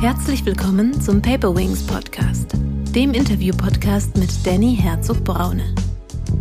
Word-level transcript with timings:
Herzlich 0.00 0.46
willkommen 0.46 1.00
zum 1.00 1.20
Paper 1.20 1.56
Wings 1.56 1.84
Podcast, 1.84 2.52
dem 2.94 3.14
Interview-Podcast 3.14 4.16
mit 4.16 4.30
Danny 4.46 4.76
Herzog-Braune. 4.76 5.74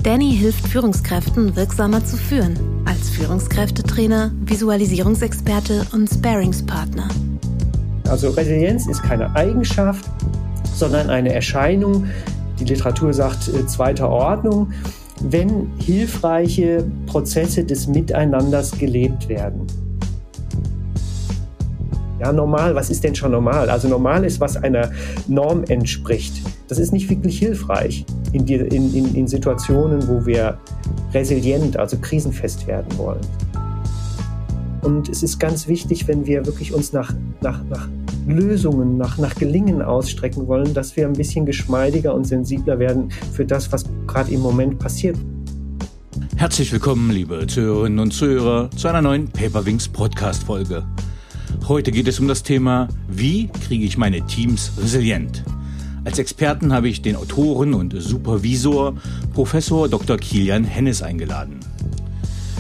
Danny 0.04 0.32
hilft 0.32 0.68
Führungskräften 0.68 1.56
wirksamer 1.56 2.06
zu 2.06 2.18
führen, 2.18 2.56
als 2.86 3.10
Führungskräftetrainer, 3.10 4.32
Visualisierungsexperte 4.42 5.88
und 5.92 6.08
Sparingspartner. 6.08 7.10
Also 8.08 8.30
Resilienz 8.30 8.86
ist 8.86 9.02
keine 9.02 9.36
Eigenschaft, 9.36 10.08
sondern 10.76 11.10
eine 11.10 11.34
Erscheinung, 11.34 12.06
die 12.60 12.66
Literatur 12.66 13.12
sagt 13.12 13.48
äh, 13.48 13.66
zweiter 13.66 14.08
Ordnung, 14.08 14.72
wenn 15.20 15.72
hilfreiche 15.80 16.86
Prozesse 17.08 17.64
des 17.64 17.88
Miteinanders 17.88 18.78
gelebt 18.78 19.28
werden. 19.30 19.66
Ja, 22.20 22.34
normal, 22.34 22.74
was 22.74 22.90
ist 22.90 23.04
denn 23.04 23.14
schon 23.14 23.32
normal? 23.32 23.70
Also 23.70 23.88
normal 23.88 24.26
ist, 24.26 24.40
was 24.40 24.58
einer 24.58 24.92
Norm 25.28 25.64
entspricht. 25.66 26.42
Das 26.68 26.80
ist 26.80 26.92
nicht 26.92 27.10
wirklich 27.10 27.38
hilfreich 27.38 28.06
in, 28.34 28.46
die, 28.46 28.56
in, 28.56 28.94
in, 28.96 29.14
in 29.14 29.28
Situationen, 29.28 30.08
wo 30.08 30.26
wir 30.26 30.58
resilient, 31.14 31.78
also 31.78 31.98
krisenfest 31.98 32.66
werden 32.66 32.98
wollen. 32.98 33.22
Und 34.82 35.10
es 35.10 35.22
ist 35.22 35.40
ganz 35.40 35.68
wichtig, 35.68 36.08
wenn 36.08 36.26
wir 36.26 36.46
wirklich 36.46 36.74
uns 36.74 36.92
nach, 36.92 37.14
nach, 37.42 37.64
nach 37.70 37.88
Lösungen, 38.28 38.98
nach, 38.98 39.18
nach 39.20 39.36
Gelingen 39.36 39.82
ausstrecken 39.82 40.48
wollen, 40.48 40.74
dass 40.74 40.96
wir 40.96 41.06
ein 41.06 41.14
bisschen 41.14 41.46
geschmeidiger 41.46 42.16
und 42.16 42.26
sensibler 42.26 42.80
werden 42.80 43.10
für 43.34 43.46
das, 43.46 43.72
was 43.72 43.86
gerade 44.08 44.32
im 44.32 44.42
Moment 44.42 44.80
passiert. 44.80 45.18
Herzlich 46.36 46.72
willkommen, 46.72 47.12
liebe 47.12 47.46
Zuhörerinnen 47.46 48.00
und 48.00 48.12
Zuhörer, 48.12 48.72
zu 48.72 48.88
einer 48.88 49.02
neuen 49.02 49.28
Paperwings 49.28 49.88
Podcast 49.88 50.44
Folge. 50.44 50.84
Heute 51.68 51.92
geht 51.92 52.08
es 52.08 52.20
um 52.20 52.28
das 52.28 52.44
Thema, 52.44 52.88
wie 53.08 53.48
kriege 53.48 53.86
ich 53.86 53.98
meine 53.98 54.26
Teams 54.26 54.72
resilient? 54.82 55.44
Als 56.06 56.20
Experten 56.20 56.72
habe 56.72 56.88
ich 56.88 57.02
den 57.02 57.16
Autoren 57.18 57.74
und 57.74 57.94
Supervisor 57.98 58.96
Professor 59.34 59.90
Dr. 59.90 60.18
Kilian 60.18 60.64
Hennes 60.64 61.02
eingeladen. 61.02 61.60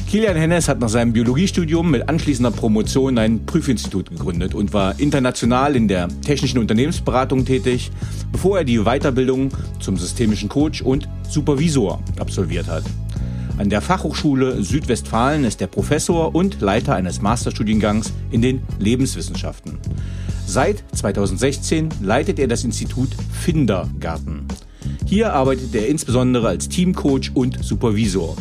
Kilian 0.09 0.37
Hennes 0.37 0.69
hat 0.69 0.79
nach 0.79 0.89
seinem 0.89 1.13
Biologiestudium 1.13 1.91
mit 1.91 2.07
anschließender 2.07 2.51
Promotion 2.51 3.17
ein 3.17 3.45
Prüfinstitut 3.45 4.09
gegründet 4.09 4.55
und 4.55 4.73
war 4.73 4.99
international 4.99 5.75
in 5.75 5.87
der 5.87 6.07
technischen 6.21 6.59
Unternehmensberatung 6.59 7.43
tätig, 7.43 7.91
bevor 8.31 8.59
er 8.59 8.63
die 8.63 8.79
Weiterbildung 8.79 9.51
zum 9.79 9.97
systemischen 9.97 10.47
Coach 10.47 10.81
und 10.81 11.09
Supervisor 11.29 12.01
absolviert 12.19 12.67
hat. 12.67 12.83
An 13.57 13.71
der 13.71 13.81
Fachhochschule 13.81 14.63
Südwestfalen 14.63 15.43
ist 15.43 15.61
er 15.61 15.67
Professor 15.67 16.35
und 16.35 16.61
Leiter 16.61 16.93
eines 16.93 17.21
Masterstudiengangs 17.21 18.13
in 18.29 18.43
den 18.43 18.61
Lebenswissenschaften. 18.77 19.79
Seit 20.45 20.83
2016 20.95 21.89
leitet 22.01 22.37
er 22.37 22.47
das 22.47 22.63
Institut 22.63 23.09
Findergarten. 23.31 24.45
Hier 25.05 25.33
arbeitet 25.33 25.73
er 25.73 25.87
insbesondere 25.87 26.47
als 26.47 26.69
Teamcoach 26.69 27.31
und 27.33 27.63
Supervisor. 27.63 28.35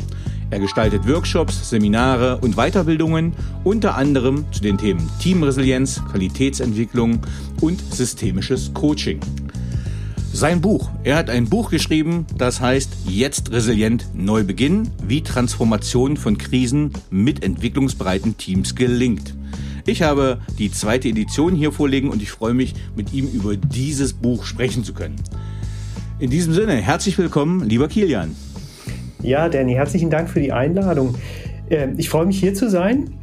Er 0.51 0.61
gestaltet 0.61 1.09
Workshops, 1.09 1.71
Seminare 1.71 2.37
und 2.39 2.57
Weiterbildungen, 2.57 3.33
unter 3.65 3.97
anderem 3.97 4.45
zu 4.53 4.61
den 4.61 4.77
Themen 4.77 5.09
Teamresilienz, 5.19 6.03
Qualitätsentwicklung 6.11 7.21
und 7.63 7.81
systemisches 7.93 8.73
Coaching. 8.75 9.21
Sein 10.37 10.61
Buch. 10.61 10.91
Er 11.03 11.17
hat 11.17 11.31
ein 11.31 11.47
Buch 11.47 11.71
geschrieben, 11.71 12.27
das 12.37 12.61
heißt 12.61 12.91
Jetzt 13.09 13.53
resilient 13.53 14.11
neu 14.13 14.45
beginnen, 14.45 14.91
wie 15.03 15.23
Transformation 15.23 16.19
von 16.19 16.37
Krisen 16.37 16.93
mit 17.09 17.43
entwicklungsbreiten 17.43 18.37
Teams 18.37 18.75
gelingt. 18.75 19.35
Ich 19.87 20.03
habe 20.03 20.43
die 20.59 20.71
zweite 20.71 21.09
Edition 21.09 21.55
hier 21.55 21.73
vorliegen 21.73 22.11
und 22.11 22.21
ich 22.21 22.31
freue 22.33 22.53
mich, 22.53 22.75
mit 22.95 23.15
ihm 23.15 23.29
über 23.29 23.57
dieses 23.57 24.13
Buch 24.13 24.45
sprechen 24.45 24.85
zu 24.85 24.93
können. 24.93 25.17
In 26.19 26.29
diesem 26.29 26.53
Sinne, 26.53 26.75
herzlich 26.75 27.17
willkommen, 27.17 27.67
lieber 27.67 27.89
Kilian. 27.89 28.37
Ja, 29.23 29.49
Danny, 29.49 29.73
herzlichen 29.73 30.11
Dank 30.11 30.29
für 30.29 30.41
die 30.41 30.53
Einladung. 30.53 31.15
Ähm, 31.71 31.95
ich 31.97 32.11
freue 32.11 32.27
mich 32.27 32.39
hier 32.39 32.53
zu 32.53 32.69
sein 32.69 33.15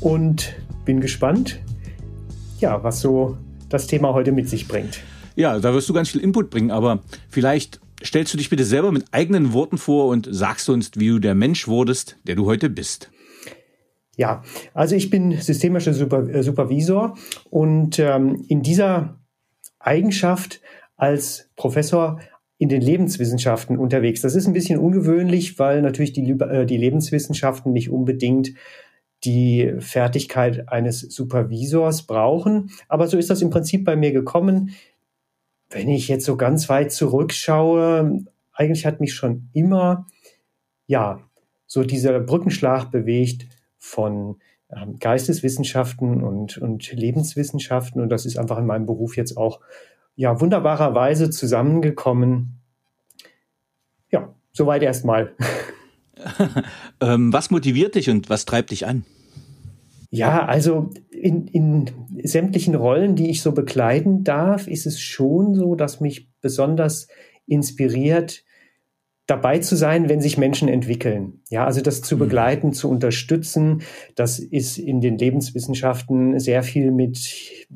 und 0.00 0.54
bin 0.86 1.02
gespannt, 1.02 1.60
ja, 2.60 2.82
was 2.82 3.02
so 3.02 3.36
das 3.68 3.86
Thema 3.88 4.14
heute 4.14 4.32
mit 4.32 4.48
sich 4.48 4.68
bringt. 4.68 5.02
Ja, 5.36 5.58
da 5.58 5.74
wirst 5.74 5.88
du 5.88 5.92
ganz 5.92 6.10
viel 6.10 6.20
Input 6.20 6.50
bringen, 6.50 6.70
aber 6.70 7.00
vielleicht 7.28 7.80
stellst 8.04 8.32
du 8.32 8.38
dich 8.38 8.50
bitte 8.50 8.64
selber 8.64 8.92
mit 8.92 9.04
eigenen 9.12 9.52
Worten 9.52 9.78
vor 9.78 10.08
und 10.08 10.28
sagst 10.30 10.68
uns, 10.68 10.90
wie 10.96 11.08
du 11.08 11.18
der 11.18 11.34
Mensch 11.34 11.68
wurdest, 11.68 12.18
der 12.24 12.34
du 12.34 12.46
heute 12.46 12.68
bist. 12.68 13.10
Ja, 14.16 14.42
also 14.74 14.94
ich 14.94 15.08
bin 15.08 15.40
systemischer 15.40 15.92
äh, 15.92 16.42
Supervisor 16.42 17.16
und 17.48 17.98
ähm, 17.98 18.44
in 18.48 18.62
dieser 18.62 19.18
Eigenschaft 19.78 20.60
als 20.96 21.50
Professor 21.56 22.20
in 22.58 22.68
den 22.68 22.82
Lebenswissenschaften 22.82 23.76
unterwegs. 23.78 24.20
Das 24.20 24.36
ist 24.36 24.46
ein 24.46 24.52
bisschen 24.52 24.78
ungewöhnlich, 24.78 25.58
weil 25.58 25.82
natürlich 25.82 26.12
die, 26.12 26.30
äh, 26.30 26.66
die 26.66 26.76
Lebenswissenschaften 26.76 27.72
nicht 27.72 27.90
unbedingt 27.90 28.52
die 29.24 29.74
Fertigkeit 29.78 30.68
eines 30.68 31.00
Supervisors 31.00 32.06
brauchen. 32.06 32.70
Aber 32.88 33.08
so 33.08 33.16
ist 33.16 33.30
das 33.30 33.42
im 33.42 33.50
Prinzip 33.50 33.84
bei 33.84 33.96
mir 33.96 34.12
gekommen. 34.12 34.70
Wenn 35.72 35.88
ich 35.88 36.08
jetzt 36.08 36.26
so 36.26 36.36
ganz 36.36 36.68
weit 36.68 36.92
zurückschaue, 36.92 38.24
eigentlich 38.52 38.86
hat 38.86 39.00
mich 39.00 39.14
schon 39.14 39.48
immer, 39.52 40.06
ja, 40.86 41.20
so 41.66 41.82
dieser 41.82 42.20
Brückenschlag 42.20 42.90
bewegt 42.90 43.46
von 43.78 44.36
ähm, 44.70 44.98
Geisteswissenschaften 44.98 46.22
und, 46.22 46.58
und 46.58 46.92
Lebenswissenschaften. 46.92 48.02
Und 48.02 48.10
das 48.10 48.26
ist 48.26 48.38
einfach 48.38 48.58
in 48.58 48.66
meinem 48.66 48.84
Beruf 48.84 49.16
jetzt 49.16 49.36
auch, 49.36 49.60
ja, 50.14 50.38
wunderbarerweise 50.40 51.30
zusammengekommen. 51.30 52.60
Ja, 54.10 54.34
soweit 54.52 54.82
erstmal. 54.82 55.34
ähm, 57.00 57.32
was 57.32 57.50
motiviert 57.50 57.94
dich 57.94 58.10
und 58.10 58.28
was 58.28 58.44
treibt 58.44 58.70
dich 58.70 58.86
an? 58.86 59.06
Ja, 60.14 60.44
also 60.44 60.90
in, 61.10 61.46
in 61.46 61.90
sämtlichen 62.22 62.74
Rollen, 62.74 63.16
die 63.16 63.30
ich 63.30 63.40
so 63.40 63.52
begleiten 63.52 64.24
darf, 64.24 64.68
ist 64.68 64.84
es 64.84 65.00
schon 65.00 65.54
so, 65.54 65.74
dass 65.74 66.00
mich 66.00 66.28
besonders 66.42 67.08
inspiriert, 67.46 68.44
dabei 69.26 69.60
zu 69.60 69.76
sein, 69.76 70.08
wenn 70.08 70.20
sich 70.20 70.36
Menschen 70.36 70.68
entwickeln. 70.68 71.40
Ja, 71.48 71.64
also 71.64 71.80
das 71.80 72.02
zu 72.02 72.16
mhm. 72.16 72.20
begleiten, 72.20 72.72
zu 72.72 72.90
unterstützen, 72.90 73.82
das 74.16 74.40
ist 74.40 74.78
in 74.78 75.00
den 75.00 75.16
Lebenswissenschaften 75.16 76.40
sehr 76.40 76.62
viel 76.62 76.90
mit 76.90 77.18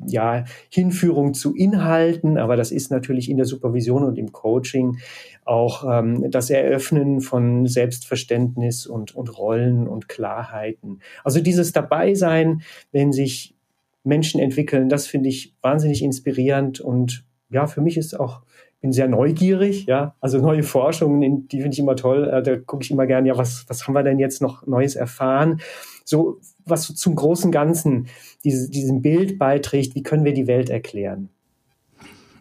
ja, 0.05 0.43
Hinführung 0.69 1.33
zu 1.33 1.55
Inhalten, 1.55 2.37
aber 2.37 2.57
das 2.57 2.71
ist 2.71 2.91
natürlich 2.91 3.29
in 3.29 3.37
der 3.37 3.45
Supervision 3.45 4.03
und 4.03 4.17
im 4.17 4.33
Coaching 4.33 4.97
auch 5.45 5.85
ähm, 5.89 6.29
das 6.29 6.49
Eröffnen 6.49 7.21
von 7.21 7.65
Selbstverständnis 7.65 8.85
und, 8.85 9.15
und 9.15 9.37
Rollen 9.37 9.87
und 9.87 10.09
Klarheiten. 10.09 10.99
Also 11.23 11.39
dieses 11.39 11.71
Dabeisein, 11.71 12.61
wenn 12.91 13.13
sich 13.13 13.55
Menschen 14.03 14.41
entwickeln, 14.41 14.89
das 14.89 15.07
finde 15.07 15.29
ich 15.29 15.55
wahnsinnig 15.61 16.03
inspirierend 16.03 16.81
und 16.81 17.23
ja, 17.49 17.67
für 17.67 17.79
mich 17.79 17.95
ist 17.95 18.19
auch 18.19 18.41
bin 18.81 18.91
sehr 18.91 19.07
neugierig, 19.07 19.85
ja. 19.85 20.15
Also 20.21 20.39
neue 20.39 20.63
Forschungen, 20.63 21.47
die 21.47 21.61
finde 21.61 21.73
ich 21.73 21.79
immer 21.79 21.95
toll. 21.95 22.29
Äh, 22.29 22.43
da 22.43 22.57
gucke 22.57 22.83
ich 22.83 22.91
immer 22.91 23.07
gern, 23.07 23.25
ja, 23.25 23.37
was, 23.37 23.65
was 23.67 23.87
haben 23.87 23.93
wir 23.93 24.03
denn 24.03 24.19
jetzt 24.19 24.41
noch 24.41 24.65
Neues 24.67 24.95
erfahren? 24.95 25.61
So, 26.05 26.39
was 26.65 26.83
so 26.83 26.93
zum 26.93 27.15
großen 27.15 27.51
Ganzen 27.51 28.07
diese, 28.43 28.69
diesem 28.69 29.01
Bild 29.01 29.39
beiträgt, 29.39 29.95
wie 29.95 30.03
können 30.03 30.25
wir 30.25 30.33
die 30.33 30.47
Welt 30.47 30.69
erklären? 30.69 31.29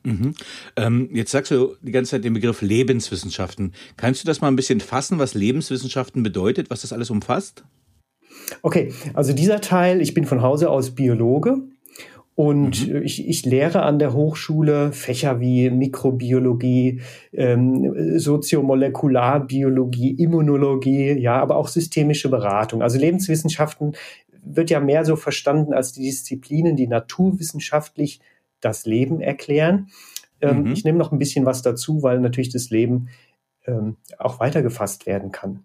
Mhm. 0.04 0.34
Ähm, 0.76 1.08
jetzt 1.12 1.32
sagst 1.32 1.50
du 1.50 1.74
die 1.82 1.90
ganze 1.90 2.12
Zeit 2.12 2.24
den 2.24 2.34
Begriff 2.34 2.62
Lebenswissenschaften. 2.62 3.72
Kannst 3.96 4.22
du 4.22 4.26
das 4.26 4.40
mal 4.40 4.48
ein 4.48 4.56
bisschen 4.56 4.80
fassen, 4.80 5.18
was 5.18 5.34
Lebenswissenschaften 5.34 6.22
bedeutet, 6.22 6.70
was 6.70 6.82
das 6.82 6.92
alles 6.92 7.10
umfasst? 7.10 7.64
Okay, 8.62 8.92
also 9.14 9.32
dieser 9.32 9.60
Teil, 9.60 10.00
ich 10.00 10.14
bin 10.14 10.24
von 10.24 10.42
Hause 10.42 10.70
aus 10.70 10.94
Biologe 10.94 11.62
und 12.36 12.86
mhm. 12.86 13.02
ich, 13.02 13.26
ich 13.26 13.44
lehre 13.46 13.82
an 13.82 13.98
der 13.98 14.12
Hochschule 14.12 14.92
Fächer 14.92 15.40
wie 15.40 15.70
Mikrobiologie, 15.70 17.00
ähm, 17.32 18.18
Soziomolekularbiologie, 18.18 20.10
Immunologie, 20.10 21.12
ja, 21.12 21.40
aber 21.40 21.56
auch 21.56 21.68
systemische 21.68 22.28
Beratung. 22.28 22.82
Also 22.82 22.98
Lebenswissenschaften 22.98 23.96
wird 24.44 24.68
ja 24.68 24.80
mehr 24.80 25.06
so 25.06 25.16
verstanden 25.16 25.72
als 25.72 25.92
die 25.92 26.02
Disziplinen, 26.02 26.76
die 26.76 26.86
naturwissenschaftlich 26.86 28.20
das 28.60 28.84
Leben 28.84 29.22
erklären. 29.22 29.88
Ähm, 30.42 30.64
mhm. 30.64 30.72
Ich 30.72 30.84
nehme 30.84 30.98
noch 30.98 31.12
ein 31.12 31.18
bisschen 31.18 31.46
was 31.46 31.62
dazu, 31.62 32.02
weil 32.02 32.20
natürlich 32.20 32.52
das 32.52 32.68
Leben 32.68 33.08
ähm, 33.66 33.96
auch 34.18 34.40
weitergefasst 34.40 35.06
werden 35.06 35.32
kann. 35.32 35.64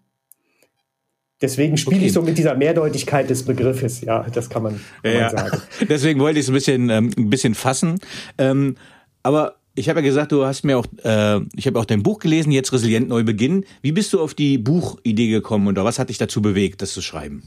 Deswegen 1.42 1.76
spiele 1.76 1.96
okay. 1.96 2.06
ich 2.06 2.12
so 2.12 2.22
mit 2.22 2.38
dieser 2.38 2.54
Mehrdeutigkeit 2.54 3.28
des 3.28 3.42
Begriffes. 3.42 4.00
Ja, 4.00 4.24
das 4.32 4.48
kann 4.48 4.62
man, 4.62 4.80
kann 5.02 5.12
ja, 5.12 5.20
man 5.20 5.30
sagen. 5.30 5.62
Deswegen 5.88 6.20
wollte 6.20 6.38
ich 6.38 6.46
es 6.46 6.50
ein 6.50 6.54
bisschen, 6.54 6.88
ähm, 6.88 7.10
ein 7.18 7.30
bisschen 7.30 7.54
fassen. 7.54 7.98
Ähm, 8.38 8.76
aber 9.24 9.56
ich 9.74 9.88
habe 9.88 10.00
ja 10.00 10.06
gesagt, 10.06 10.30
du 10.30 10.44
hast 10.44 10.64
mir 10.64 10.78
auch, 10.78 10.86
äh, 11.02 11.40
ich 11.56 11.66
habe 11.66 11.80
auch 11.80 11.84
dein 11.84 12.02
Buch 12.02 12.20
gelesen, 12.20 12.52
jetzt 12.52 12.72
Resilient 12.72 13.08
neu 13.08 13.24
beginnen. 13.24 13.64
Wie 13.80 13.92
bist 13.92 14.12
du 14.12 14.20
auf 14.20 14.34
die 14.34 14.56
Buchidee 14.56 15.28
gekommen 15.28 15.66
oder 15.66 15.84
was 15.84 15.98
hat 15.98 16.10
dich 16.10 16.18
dazu 16.18 16.40
bewegt, 16.42 16.80
das 16.80 16.92
zu 16.92 17.02
schreiben? 17.02 17.42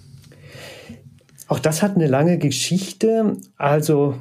Auch 1.47 1.59
das 1.59 1.81
hat 1.81 1.95
eine 1.95 2.07
lange 2.07 2.37
Geschichte. 2.37 3.37
Also 3.55 4.15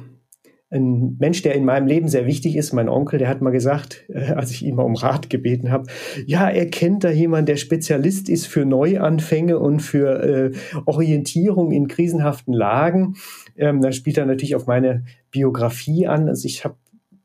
ein 0.75 1.17
Mensch, 1.19 1.41
der 1.41 1.55
in 1.55 1.65
meinem 1.65 1.87
Leben 1.87 2.07
sehr 2.07 2.25
wichtig 2.25 2.55
ist, 2.55 2.73
mein 2.73 2.89
Onkel, 2.89 3.19
der 3.19 3.29
hat 3.29 3.41
mal 3.41 3.51
gesagt, 3.51 4.05
äh, 4.09 4.31
als 4.33 4.51
ich 4.51 4.63
ihn 4.63 4.75
mal 4.75 4.83
um 4.83 4.95
Rat 4.95 5.29
gebeten 5.29 5.71
habe, 5.71 5.87
ja, 6.25 6.49
er 6.49 6.69
kennt 6.69 7.03
da 7.03 7.09
jemand, 7.09 7.49
der 7.49 7.57
Spezialist 7.57 8.29
ist 8.29 8.47
für 8.47 8.65
Neuanfänge 8.65 9.57
und 9.59 9.79
für 9.79 10.23
äh, 10.23 10.51
Orientierung 10.85 11.71
in 11.71 11.87
krisenhaften 11.87 12.53
Lagen. 12.53 13.15
Ähm, 13.57 13.81
da 13.81 13.91
spielt 13.91 14.17
er 14.17 14.25
natürlich 14.25 14.55
auf 14.55 14.67
meine 14.67 15.05
Biografie 15.31 16.07
an. 16.07 16.27
Also 16.27 16.45
ich 16.45 16.65
habe 16.65 16.75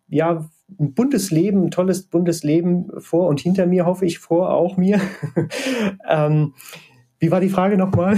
ja 0.09 0.49
ein 0.79 0.95
buntes 0.95 1.31
Leben, 1.31 1.65
ein 1.65 1.71
tolles 1.71 2.05
buntes 2.05 2.45
Leben 2.45 2.89
vor 2.99 3.29
und 3.29 3.41
hinter 3.41 3.67
mir, 3.67 3.87
hoffe 3.87 4.07
ich, 4.07 4.19
vor 4.19 4.53
auch 4.55 4.77
mir. 4.77 5.01
ähm, 6.09 6.55
wie 7.19 7.31
war 7.31 7.41
die 7.41 7.49
Frage 7.49 7.77
nochmal? 7.77 8.17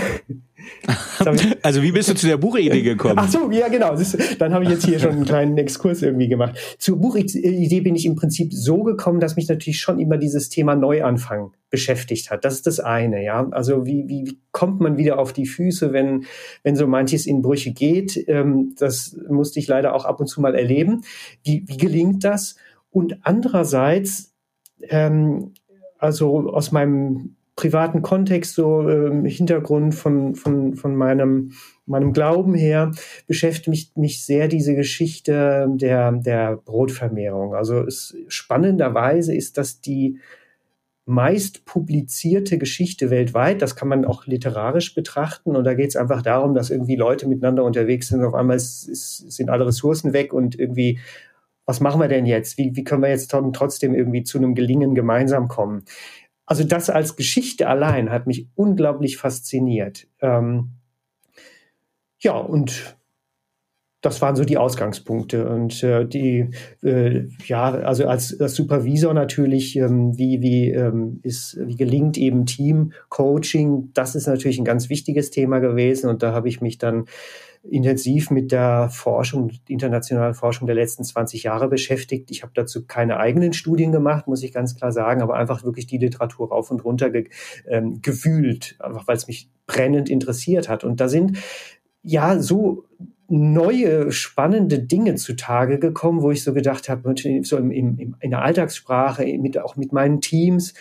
also 1.63 1.83
wie 1.83 1.93
bist 1.93 2.09
du 2.09 2.15
zu 2.15 2.27
der 2.27 2.37
Buchidee 2.37 2.83
gekommen? 2.83 3.15
Ach 3.17 3.29
so, 3.29 3.51
ja 3.51 3.69
genau. 3.69 3.97
Dann 4.39 4.53
habe 4.53 4.65
ich 4.65 4.71
jetzt 4.71 4.85
hier 4.85 4.99
schon 4.99 5.13
einen 5.13 5.25
kleinen 5.25 5.59
Exkurs 5.59 6.03
irgendwie 6.03 6.29
gemacht. 6.29 6.57
Zur 6.79 6.99
Buchidee 6.99 7.81
bin 7.81 7.95
ich 7.95 8.07
im 8.07 8.17
Prinzip 8.17 8.53
so 8.53 8.83
gekommen, 8.83 9.21
dass 9.21 9.37
mich 9.37 9.49
natürlich 9.49 9.81
schon 9.81 9.99
immer 10.01 10.17
dieses 10.17 10.49
Thema 10.49 10.75
Neuanfang 10.75 11.53
beschäftigt 11.71 12.31
hat. 12.31 12.45
Das 12.45 12.55
ist 12.55 12.67
das 12.67 12.81
eine, 12.81 13.25
ja. 13.25 13.49
Also 13.51 13.87
wie, 13.87 14.09
wie, 14.09 14.27
wie 14.27 14.39
kommt 14.53 14.81
man 14.81 14.99
wieder 14.99 15.19
auf 15.19 15.33
die 15.33 15.47
Füße, 15.47 15.93
wenn, 15.93 16.27
wenn 16.63 16.77
so 16.77 16.87
manches 16.87 17.27
in 17.27 17.43
Brüche 17.43 17.73
geht? 17.73 18.23
Ähm, 18.29 18.75
das 18.79 19.17
musste 19.29 19.59
ich 19.59 19.69
leider 19.69 19.95
auch 19.95 20.05
ab 20.05 20.21
und 20.21 20.27
zu 20.27 20.41
mal 20.41 20.55
erleben. 20.55 21.03
Wie, 21.43 21.65
wie 21.67 21.79
gelingt 21.79 22.25
das? 22.25 22.57
Und 22.91 23.19
andererseits, 23.23 24.35
ähm, 24.83 25.55
also 25.99 26.51
aus 26.51 26.73
meinem 26.73 27.37
privaten 27.57 28.03
Kontext, 28.03 28.55
so 28.55 28.89
äh, 28.89 29.29
Hintergrund 29.29 29.95
von, 29.95 30.35
von, 30.35 30.75
von 30.75 30.97
meinem, 30.97 31.53
meinem 31.87 32.13
Glauben 32.13 32.55
her, 32.55 32.93
beschäftigt 33.27 33.97
mich 33.99 34.25
sehr 34.25 34.49
diese 34.49 34.75
Geschichte 34.75 35.69
der, 35.75 36.13
der 36.13 36.57
Brotvermehrung. 36.57 37.55
Also 37.55 37.81
es, 37.81 38.17
spannenderweise 38.29 39.35
ist 39.35 39.59
das 39.59 39.81
die 39.81 40.19
meist 41.05 41.65
publizierte 41.65 42.59
Geschichte 42.59 43.11
weltweit. 43.11 43.61
Das 43.61 43.77
kann 43.77 43.89
man 43.89 44.05
auch 44.05 44.27
literarisch 44.27 44.95
betrachten. 44.95 45.57
Und 45.57 45.65
da 45.65 45.75
geht 45.75 45.91
es 45.91 45.97
einfach 45.97 46.23
darum, 46.23 46.55
dass 46.55 46.71
irgendwie 46.71 46.97
Leute 46.97 47.27
miteinander 47.29 47.65
unterwegs 47.65 48.09
sind. 48.09 48.23
Auf 48.23 48.35
einmal 48.35 48.57
ist, 48.57 48.89
ist, 48.89 49.31
sind 49.33 49.51
alle 49.51 49.67
Ressourcen 49.67 50.13
weg 50.13 50.33
und 50.33 50.59
irgendwie, 50.59 51.01
was 51.67 51.81
machen 51.81 52.01
wir 52.01 52.09
denn 52.09 52.27
jetzt? 52.27 52.57
Wie, 52.57 52.77
wie 52.77 52.85
können 52.85 53.03
wir 53.03 53.11
jetzt 53.11 53.31
trotzdem 53.31 53.95
irgendwie 53.95 54.23
zu 54.23 54.39
einem 54.39 54.55
Gelingen 54.55 54.95
gemeinsam 54.95 55.49
kommen? 55.49 55.85
Also 56.47 56.65
das 56.65 56.91
als 56.91 57.17
Geschichte 57.17 57.69
allein 57.69 58.11
hat 58.11 58.27
mich 58.27 58.49
unglaublich 58.55 59.17
fasziniert. 59.17 60.09
Ähm, 60.21 60.71
ja, 62.19 62.37
und 62.37 62.97
das 64.03 64.21
waren 64.21 64.35
so 64.37 64.45
die 64.45 64.59
Ausgangspunkte. 64.59 65.49
Und 65.49 65.83
äh, 65.83 66.05
die 66.05 66.51
äh, 66.83 67.29
ja 67.47 67.71
also 67.71 68.07
als, 68.07 68.39
als 68.41 68.55
Supervisor 68.55 69.15
natürlich 69.15 69.77
ähm, 69.77 70.19
wie 70.19 70.43
wie 70.43 70.71
ähm, 70.71 71.21
ist 71.23 71.57
wie 71.61 71.77
gelingt 71.77 72.19
eben 72.19 72.45
Team 72.45 72.93
Coaching 73.09 73.91
das 73.95 74.15
ist 74.15 74.27
natürlich 74.27 74.59
ein 74.59 74.65
ganz 74.65 74.91
wichtiges 74.91 75.31
Thema 75.31 75.61
gewesen. 75.61 76.11
Und 76.11 76.23
da 76.23 76.33
habe 76.33 76.49
ich 76.49 76.61
mich 76.61 76.79
dann 76.79 77.07
intensiv 77.63 78.31
mit 78.31 78.51
der 78.51 78.89
Forschung, 78.91 79.53
internationalen 79.69 80.35
Forschung 80.35 80.67
der 80.67 80.75
letzten 80.75 81.05
20 81.05 81.45
Jahre 81.45 81.69
beschäftigt. 81.69 82.31
Ich 82.31 82.43
habe 82.43 82.53
dazu 82.55 82.87
keine 82.87 83.19
eigenen 83.19 83.53
Studien 83.53 83.93
gemacht, 83.93 84.27
muss 84.27 84.43
ich 84.43 84.53
ganz 84.53 84.75
klar 84.75 84.91
sagen, 84.91 85.23
aber 85.23 85.35
einfach 85.35 85.65
wirklich 85.65 85.87
die 85.87 85.99
Literatur 85.99 86.49
rauf 86.49 86.71
und 86.71 86.85
runter 86.85 87.11
ge, 87.11 87.29
ähm, 87.69 88.03
gewühlt, 88.03 88.77
einfach 88.81 89.07
weil 89.07 89.17
es 89.17 89.29
mich 89.29 89.49
brennend 89.67 90.11
interessiert 90.11 90.69
hat. 90.69 90.83
Und 90.83 91.01
da 91.01 91.09
sind 91.09 91.39
ja 92.03 92.41
so 92.41 92.85
neue 93.29 94.11
spannende 94.11 94.81
Dinge 94.81 95.15
zutage 95.15 95.79
gekommen, 95.79 96.21
wo 96.21 96.33
ich 96.33 96.43
so 96.43 96.53
gedacht 96.53 96.89
habe, 96.89 97.15
so 97.43 97.57
im, 97.57 97.71
im, 97.71 98.17
in 98.19 98.31
der 98.31 98.43
Alltagssprache, 98.43 99.25
mit, 99.39 99.57
auch 99.59 99.77
mit 99.77 99.93
meinen 99.93 100.21
Teams, 100.21 100.75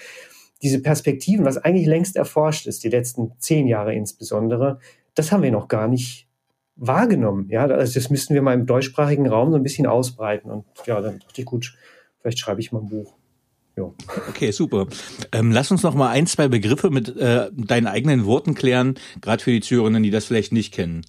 diese 0.64 0.82
Perspektiven, 0.82 1.46
was 1.46 1.58
eigentlich 1.58 1.88
längst 1.88 2.16
erforscht 2.16 2.68
ist, 2.68 2.84
die 2.84 2.90
letzten 2.90 3.32
zehn 3.38 3.68
Jahre 3.68 3.94
insbesondere, 3.94 4.80
das 5.16 5.32
haben 5.32 5.44
wir 5.44 5.52
noch 5.52 5.68
gar 5.68 5.88
nicht 5.88 6.28
wahrgenommen. 6.76 7.48
Ja, 7.50 7.66
also 7.66 7.94
das 7.94 8.10
müssten 8.10 8.34
wir 8.34 8.42
mal 8.42 8.54
im 8.54 8.66
deutschsprachigen 8.66 9.28
Raum 9.28 9.52
so 9.52 9.58
ein 9.58 9.64
bisschen 9.64 9.88
ausbreiten. 9.88 10.50
Und 10.50 10.66
ja, 10.86 11.00
dann 11.02 11.20
dachte 11.20 11.42
ich, 11.42 11.46
gut, 11.46 11.74
vielleicht 12.22 12.40
schreibe 12.40 12.62
ich 12.62 12.72
mal 12.72 12.80
ein 12.80 12.90
Buch. 12.90 13.14
Okay, 14.30 14.52
super. 14.52 14.88
Ähm, 15.32 15.52
lass 15.52 15.72
uns 15.72 15.84
noch 15.84 15.96
mal 15.96 16.10
ein, 16.10 16.28
zwei 16.28 16.48
Begriffe 16.48 16.90
mit 16.90 17.16
äh, 17.18 17.50
deinen 17.54 17.88
eigenen 17.88 18.26
Worten 18.26 18.54
klären, 18.54 18.96
gerade 19.22 19.42
für 19.42 19.52
die 19.52 19.62
Zuhörerinnen, 19.62 20.04
die 20.04 20.12
das 20.12 20.26
vielleicht 20.26 20.52
nicht 20.52 20.74
kennen. 20.74 21.06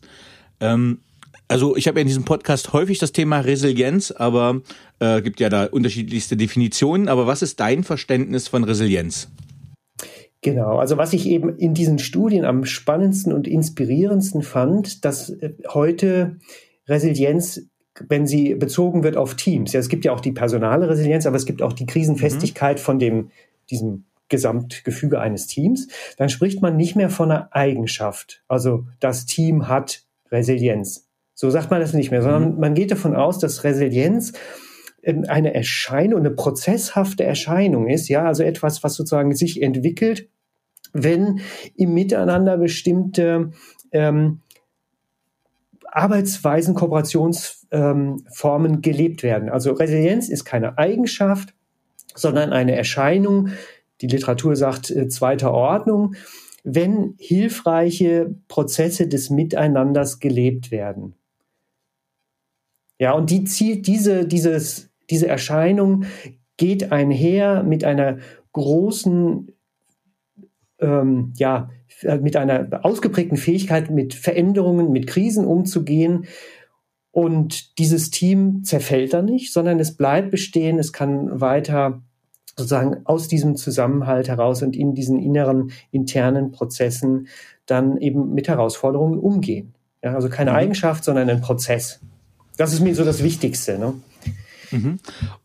Ähm, 0.60 1.00
also 1.48 1.76
ich 1.76 1.86
habe 1.86 1.98
ja 1.98 2.02
in 2.02 2.06
diesem 2.06 2.24
Podcast 2.24 2.72
häufig 2.72 2.98
das 2.98 3.12
Thema 3.12 3.40
Resilienz, 3.40 4.10
aber 4.10 4.62
äh, 5.00 5.20
gibt 5.20 5.40
ja 5.40 5.50
da 5.50 5.64
unterschiedlichste 5.64 6.36
Definitionen. 6.36 7.08
Aber 7.08 7.26
was 7.26 7.42
ist 7.42 7.60
dein 7.60 7.84
Verständnis 7.84 8.48
von 8.48 8.64
Resilienz? 8.64 9.28
Genau, 10.42 10.78
also 10.78 10.98
was 10.98 11.12
ich 11.12 11.28
eben 11.28 11.56
in 11.56 11.72
diesen 11.72 12.00
Studien 12.00 12.44
am 12.44 12.64
spannendsten 12.64 13.32
und 13.32 13.46
inspirierendsten 13.46 14.42
fand, 14.42 15.04
dass 15.04 15.30
äh, 15.30 15.54
heute 15.68 16.38
Resilienz, 16.88 17.68
wenn 18.08 18.26
sie 18.26 18.56
bezogen 18.56 19.04
wird 19.04 19.16
auf 19.16 19.36
Teams, 19.36 19.72
ja, 19.72 19.78
es 19.78 19.88
gibt 19.88 20.04
ja 20.04 20.12
auch 20.12 20.20
die 20.20 20.32
personale 20.32 20.88
Resilienz, 20.88 21.26
aber 21.26 21.36
es 21.36 21.46
gibt 21.46 21.62
auch 21.62 21.72
die 21.72 21.86
Krisenfestigkeit 21.86 22.78
mhm. 22.78 22.82
von 22.82 22.98
dem, 22.98 23.30
diesem 23.70 24.04
Gesamtgefüge 24.28 25.20
eines 25.20 25.46
Teams, 25.46 25.86
dann 26.16 26.28
spricht 26.28 26.60
man 26.60 26.76
nicht 26.76 26.96
mehr 26.96 27.10
von 27.10 27.30
einer 27.30 27.54
Eigenschaft. 27.54 28.42
Also 28.48 28.86
das 28.98 29.26
Team 29.26 29.68
hat 29.68 30.02
Resilienz. 30.32 31.08
So 31.34 31.50
sagt 31.50 31.70
man 31.70 31.80
das 31.80 31.92
nicht 31.92 32.10
mehr, 32.10 32.22
sondern 32.22 32.54
mhm. 32.54 32.60
man 32.60 32.74
geht 32.74 32.90
davon 32.90 33.14
aus, 33.14 33.38
dass 33.38 33.62
Resilienz 33.62 34.32
ähm, 35.04 35.24
eine 35.28 35.54
Erscheinung, 35.54 36.18
eine 36.18 36.32
prozesshafte 36.32 37.22
Erscheinung 37.22 37.88
ist, 37.88 38.08
ja, 38.08 38.24
also 38.24 38.42
etwas, 38.42 38.82
was 38.82 38.94
sozusagen 38.94 39.36
sich 39.36 39.62
entwickelt 39.62 40.28
wenn 40.92 41.40
im 41.76 41.94
Miteinander 41.94 42.58
bestimmte 42.58 43.52
ähm, 43.92 44.40
Arbeitsweisen, 45.92 46.74
Kooperationsformen 46.74 48.74
ähm, 48.74 48.82
gelebt 48.82 49.22
werden. 49.22 49.50
Also 49.50 49.72
Resilienz 49.72 50.28
ist 50.28 50.44
keine 50.44 50.78
Eigenschaft, 50.78 51.54
sondern 52.14 52.52
eine 52.52 52.74
Erscheinung, 52.74 53.50
die 54.00 54.06
Literatur 54.06 54.56
sagt 54.56 54.90
äh, 54.90 55.08
zweiter 55.08 55.52
Ordnung, 55.52 56.14
wenn 56.64 57.14
hilfreiche 57.18 58.34
Prozesse 58.48 59.08
des 59.08 59.30
Miteinanders 59.30 60.20
gelebt 60.20 60.70
werden. 60.70 61.14
Ja, 62.98 63.12
und 63.12 63.30
die 63.30 63.44
zielt 63.44 63.86
diese, 63.86 64.26
dieses, 64.26 64.90
diese 65.10 65.26
Erscheinung 65.26 66.04
geht 66.56 66.92
einher 66.92 67.64
mit 67.64 67.84
einer 67.84 68.18
großen 68.52 69.51
ähm, 70.82 71.32
ja, 71.36 71.70
äh, 72.02 72.18
mit 72.18 72.36
einer 72.36 72.84
ausgeprägten 72.84 73.38
Fähigkeit, 73.38 73.90
mit 73.90 74.14
Veränderungen, 74.14 74.92
mit 74.92 75.06
Krisen 75.06 75.46
umzugehen. 75.46 76.26
Und 77.10 77.78
dieses 77.78 78.10
Team 78.10 78.64
zerfällt 78.64 79.12
da 79.14 79.22
nicht, 79.22 79.52
sondern 79.52 79.78
es 79.80 79.96
bleibt 79.96 80.30
bestehen, 80.30 80.78
es 80.78 80.92
kann 80.92 81.40
weiter 81.40 82.02
sozusagen 82.56 82.98
aus 83.04 83.28
diesem 83.28 83.56
Zusammenhalt 83.56 84.28
heraus 84.28 84.62
und 84.62 84.76
in 84.76 84.94
diesen 84.94 85.18
inneren 85.18 85.72
internen 85.90 86.50
Prozessen 86.50 87.28
dann 87.66 87.96
eben 87.96 88.34
mit 88.34 88.48
Herausforderungen 88.48 89.18
umgehen. 89.18 89.74
Ja, 90.02 90.14
also 90.14 90.28
keine 90.28 90.50
mhm. 90.50 90.56
Eigenschaft, 90.56 91.04
sondern 91.04 91.30
ein 91.30 91.40
Prozess. 91.40 92.00
Das 92.56 92.72
ist 92.72 92.80
mir 92.80 92.94
so 92.94 93.04
das 93.04 93.22
Wichtigste. 93.22 93.78
Ne? 93.78 93.94
Mhm. 94.72 94.98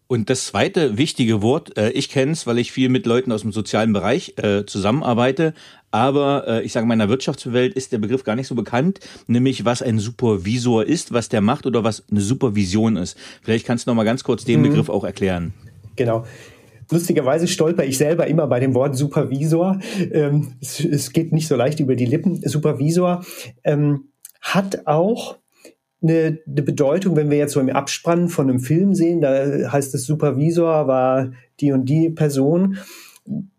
Und 0.08 0.30
das 0.30 0.48
zweite 0.48 0.98
wichtige 0.98 1.42
Wort, 1.42 1.78
äh, 1.78 1.90
ich 1.92 2.10
kenne 2.10 2.32
es, 2.32 2.48
weil 2.48 2.58
ich 2.60 2.72
viel 2.72 2.90
mit 2.90 3.06
Leuten 3.06 3.32
aus 3.32 3.42
dem 3.42 3.52
sozialen 3.52 3.92
Bereich 3.92 4.36
äh, 4.38 4.66
zusammenarbeite, 4.66 5.54
aber 5.92 6.48
äh, 6.48 6.64
ich 6.64 6.72
sage, 6.72 6.84
in 6.84 6.88
meiner 6.88 7.10
Wirtschaftswelt 7.10 7.74
ist 7.74 7.92
der 7.92 7.98
Begriff 7.98 8.24
gar 8.24 8.36
nicht 8.36 8.48
so 8.48 8.56
bekannt, 8.56 9.00
nämlich 9.28 9.66
was 9.66 9.82
ein 9.82 10.00
Supervisor 10.00 10.86
ist, 10.86 11.14
was 11.14 11.30
der 11.30 11.42
macht 11.42 11.66
oder 11.66 11.84
was 11.84 12.04
eine 12.10 12.22
Supervision 12.22 12.98
ist. 12.98 13.18
Vielleicht 13.42 13.66
kannst 13.66 13.86
du 13.86 13.92
noch 13.92 13.96
mal 13.96 14.04
ganz 14.04 14.24
kurz 14.24 14.46
den 14.46 14.62
mhm. 14.62 14.70
Begriff 14.70 14.90
auch 14.90 15.04
erklären. 15.04 15.54
Genau. 15.96 16.26
Lustigerweise 16.90 17.48
stolper 17.48 17.84
ich 17.84 17.98
selber 17.98 18.28
immer 18.28 18.48
bei 18.48 18.62
dem 18.62 18.74
Wort 18.74 18.96
Supervisor. 18.96 19.80
Ähm, 20.12 20.54
es, 20.62 20.80
es, 20.80 21.12
geht 21.12 21.34
nicht 21.34 21.48
so 21.48 21.56
leicht 21.58 21.82
über 21.82 21.96
die 21.96 22.06
Lippen. 22.06 22.42
Supervisor 22.48 23.26
ähm, 23.66 24.10
hat 24.42 24.88
auch 24.88 25.38
eine, 26.02 26.40
eine 26.46 26.62
Bedeutung, 26.62 27.16
wenn 27.16 27.30
wir 27.30 27.38
jetzt 27.38 27.54
so 27.54 27.60
im 27.60 27.70
Abspann 27.70 28.30
von 28.30 28.50
einem 28.50 28.60
Film 28.60 28.94
sehen, 28.94 29.22
da 29.22 29.72
heißt 29.72 29.94
es 29.96 30.06
Supervisor 30.06 30.88
war 30.88 31.32
die 31.60 31.72
und 31.72 31.86
die 31.86 32.10
Person. 32.10 32.78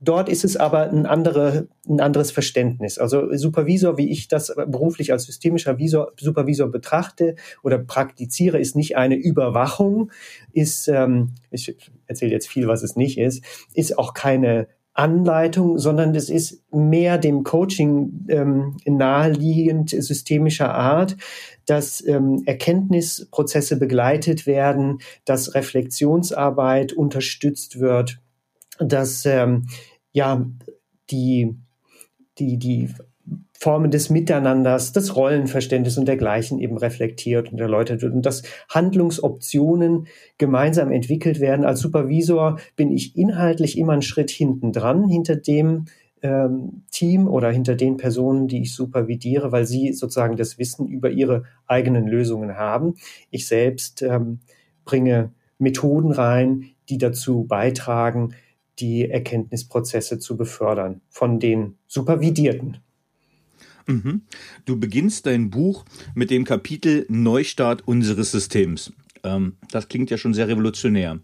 Dort 0.00 0.30
ist 0.30 0.45
es 0.45 0.57
aber 0.57 0.90
ein, 0.90 1.04
andere, 1.04 1.68
ein 1.87 2.00
anderes 2.00 2.30
Verständnis. 2.30 2.97
Also 2.97 3.37
Supervisor, 3.37 3.99
wie 3.99 4.11
ich 4.11 4.28
das 4.28 4.54
beruflich 4.66 5.12
als 5.12 5.25
systemischer 5.25 5.76
Visor, 5.76 6.12
Supervisor 6.18 6.68
betrachte 6.68 7.35
oder 7.62 7.78
praktiziere, 7.78 8.59
ist 8.59 8.76
nicht 8.76 8.97
eine 8.97 9.16
Überwachung, 9.16 10.11
ist, 10.52 10.88
ähm, 10.88 11.35
ich 11.50 11.76
erzähle 12.07 12.33
jetzt 12.33 12.49
viel, 12.49 12.66
was 12.66 12.83
es 12.83 12.97
nicht 12.97 13.18
ist, 13.18 13.45
ist 13.75 13.99
auch 13.99 14.14
keine 14.14 14.68
Anleitung, 14.95 15.78
sondern 15.78 16.14
es 16.14 16.28
ist 16.28 16.64
mehr 16.73 17.18
dem 17.18 17.45
Coaching 17.45 18.26
ähm, 18.28 18.76
naheliegend 18.85 19.90
systemischer 19.90 20.75
Art, 20.75 21.16
dass 21.68 22.04
ähm, 22.06 22.42
Erkenntnisprozesse 22.46 23.78
begleitet 23.78 24.46
werden, 24.46 24.98
dass 25.25 25.54
Reflexionsarbeit 25.54 26.92
unterstützt 26.92 27.78
wird, 27.78 28.18
dass 28.78 29.26
ähm, 29.26 29.66
ja 30.12 30.46
die 31.10 31.56
die 32.38 32.58
die 32.58 32.88
Formen 33.52 33.90
des 33.90 34.08
Miteinanders, 34.08 34.92
des 34.92 35.16
Rollenverständnisses 35.16 35.98
und 35.98 36.06
dergleichen 36.06 36.60
eben 36.60 36.78
reflektiert 36.78 37.50
und 37.52 37.60
erläutert 37.60 38.02
wird 38.02 38.14
und 38.14 38.25
dass 38.25 38.44
Handlungsoptionen 38.68 40.06
gemeinsam 40.38 40.92
entwickelt 40.92 41.40
werden. 41.40 41.64
Als 41.64 41.80
Supervisor 41.80 42.60
bin 42.76 42.92
ich 42.92 43.16
inhaltlich 43.16 43.76
immer 43.76 43.94
einen 43.94 44.02
Schritt 44.02 44.30
hinten 44.30 44.72
dran, 44.72 45.08
hinter 45.08 45.34
dem 45.34 45.87
ähm, 46.22 46.82
Team 46.90 47.28
oder 47.28 47.50
hinter 47.50 47.75
den 47.75 47.96
Personen, 47.96 48.48
die 48.48 48.62
ich 48.62 48.75
supervidiere, 48.75 49.52
weil 49.52 49.66
sie 49.66 49.92
sozusagen 49.92 50.37
das 50.37 50.58
Wissen 50.58 50.88
über 50.88 51.10
ihre 51.10 51.44
eigenen 51.66 52.06
Lösungen 52.06 52.56
haben. 52.56 52.94
Ich 53.30 53.46
selbst 53.46 54.02
ähm, 54.02 54.40
bringe 54.84 55.32
Methoden 55.58 56.12
rein, 56.12 56.70
die 56.88 56.98
dazu 56.98 57.44
beitragen, 57.44 58.34
die 58.78 59.08
Erkenntnisprozesse 59.08 60.18
zu 60.18 60.37
befördern 60.37 61.00
von 61.08 61.40
den 61.40 61.75
Supervidierten. 61.87 62.78
Mhm. 63.87 64.22
Du 64.66 64.78
beginnst 64.78 65.26
dein 65.26 65.50
Buch 65.50 65.84
mit 66.14 66.30
dem 66.30 66.44
Kapitel 66.44 67.06
Neustart 67.08 67.87
unseres 67.88 68.30
Systems. 68.30 68.92
Ähm, 69.25 69.56
das 69.70 69.88
klingt 69.88 70.10
ja 70.10 70.18
schon 70.18 70.34
sehr 70.34 70.48
revolutionär. 70.48 71.20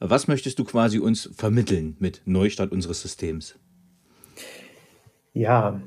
Was 0.00 0.28
möchtest 0.28 0.58
du 0.58 0.64
quasi 0.64 0.98
uns 0.98 1.30
vermitteln 1.34 1.96
mit 1.98 2.22
Neustart 2.24 2.72
unseres 2.72 3.02
Systems? 3.02 3.56
Ja, 5.36 5.82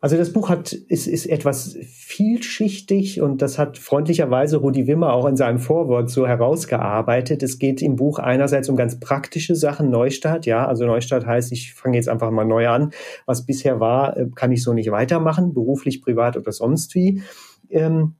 also 0.00 0.16
das 0.16 0.32
Buch 0.32 0.48
hat, 0.48 0.72
ist, 0.72 1.06
ist 1.06 1.26
etwas 1.26 1.76
vielschichtig 1.84 3.20
und 3.20 3.42
das 3.42 3.58
hat 3.58 3.76
freundlicherweise 3.76 4.56
Rudi 4.56 4.86
Wimmer 4.86 5.12
auch 5.12 5.26
in 5.26 5.36
seinem 5.36 5.58
Vorwort 5.58 6.08
so 6.08 6.26
herausgearbeitet. 6.26 7.42
Es 7.42 7.58
geht 7.58 7.82
im 7.82 7.96
Buch 7.96 8.18
einerseits 8.18 8.70
um 8.70 8.76
ganz 8.76 8.98
praktische 8.98 9.54
Sachen, 9.54 9.90
Neustart, 9.90 10.46
ja, 10.46 10.66
also 10.66 10.86
Neustart 10.86 11.26
heißt, 11.26 11.52
ich 11.52 11.74
fange 11.74 11.98
jetzt 11.98 12.08
einfach 12.08 12.30
mal 12.30 12.46
neu 12.46 12.68
an. 12.68 12.92
Was 13.26 13.44
bisher 13.44 13.80
war, 13.80 14.16
äh, 14.16 14.28
kann 14.34 14.50
ich 14.50 14.62
so 14.62 14.72
nicht 14.72 14.90
weitermachen, 14.90 15.52
beruflich, 15.52 16.00
privat 16.00 16.38
oder 16.38 16.52
sonst 16.52 16.94
wie. 16.94 17.20
Ähm, 17.68 18.14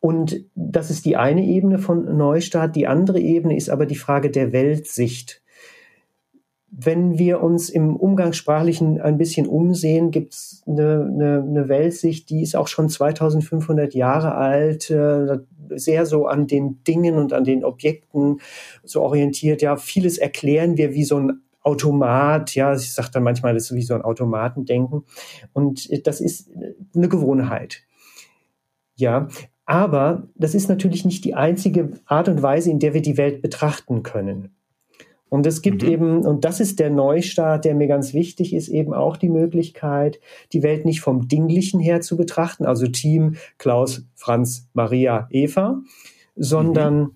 und 0.00 0.46
das 0.56 0.90
ist 0.90 1.04
die 1.04 1.16
eine 1.16 1.44
Ebene 1.44 1.78
von 1.78 2.16
Neustart. 2.16 2.74
Die 2.74 2.88
andere 2.88 3.20
Ebene 3.20 3.56
ist 3.56 3.70
aber 3.70 3.86
die 3.86 3.94
Frage 3.94 4.30
der 4.30 4.52
Weltsicht 4.52 5.42
wenn 6.70 7.18
wir 7.18 7.42
uns 7.42 7.70
im 7.70 7.96
Umgangssprachlichen 7.96 9.00
ein 9.00 9.18
bisschen 9.18 9.46
umsehen, 9.46 10.10
gibt 10.10 10.34
es 10.34 10.62
eine, 10.66 11.08
eine, 11.10 11.44
eine 11.46 11.68
Weltsicht, 11.68 12.28
die 12.28 12.42
ist 12.42 12.56
auch 12.56 12.68
schon 12.68 12.88
2500 12.88 13.94
Jahre 13.94 14.34
alt, 14.34 14.90
äh, 14.90 15.38
sehr 15.70 16.06
so 16.06 16.26
an 16.26 16.46
den 16.46 16.82
Dingen 16.84 17.16
und 17.16 17.32
an 17.32 17.44
den 17.44 17.64
Objekten 17.64 18.40
so 18.84 19.02
orientiert. 19.02 19.62
Ja, 19.62 19.76
vieles 19.76 20.18
erklären 20.18 20.76
wir 20.76 20.92
wie 20.92 21.04
so 21.04 21.18
ein 21.18 21.40
Automat, 21.62 22.54
ja, 22.54 22.74
ich 22.74 22.92
sage 22.92 23.10
dann 23.12 23.24
manchmal, 23.24 23.54
das 23.54 23.70
ist 23.70 23.76
wie 23.76 23.82
so 23.82 23.94
ein 23.94 24.02
Automatendenken. 24.02 25.04
Und 25.52 26.06
das 26.06 26.20
ist 26.20 26.48
eine 26.94 27.08
Gewohnheit. 27.08 27.82
Ja, 28.94 29.28
aber 29.64 30.28
das 30.36 30.54
ist 30.54 30.68
natürlich 30.68 31.04
nicht 31.04 31.24
die 31.24 31.34
einzige 31.34 31.92
Art 32.06 32.28
und 32.28 32.40
Weise, 32.42 32.70
in 32.70 32.78
der 32.78 32.94
wir 32.94 33.02
die 33.02 33.16
Welt 33.16 33.42
betrachten 33.42 34.04
können. 34.04 34.55
Und 35.28 35.46
es 35.46 35.60
gibt 35.60 35.82
mhm. 35.82 35.88
eben, 35.88 36.24
und 36.24 36.44
das 36.44 36.60
ist 36.60 36.78
der 36.78 36.90
Neustart, 36.90 37.64
der 37.64 37.74
mir 37.74 37.88
ganz 37.88 38.14
wichtig 38.14 38.54
ist, 38.54 38.68
eben 38.68 38.94
auch 38.94 39.16
die 39.16 39.28
Möglichkeit, 39.28 40.20
die 40.52 40.62
Welt 40.62 40.84
nicht 40.84 41.00
vom 41.00 41.28
Dinglichen 41.28 41.80
her 41.80 42.00
zu 42.00 42.16
betrachten, 42.16 42.64
also 42.64 42.86
Team 42.86 43.36
Klaus, 43.58 44.06
Franz, 44.14 44.68
Maria, 44.72 45.26
Eva, 45.30 45.80
sondern 46.36 46.98
mhm 46.98 47.15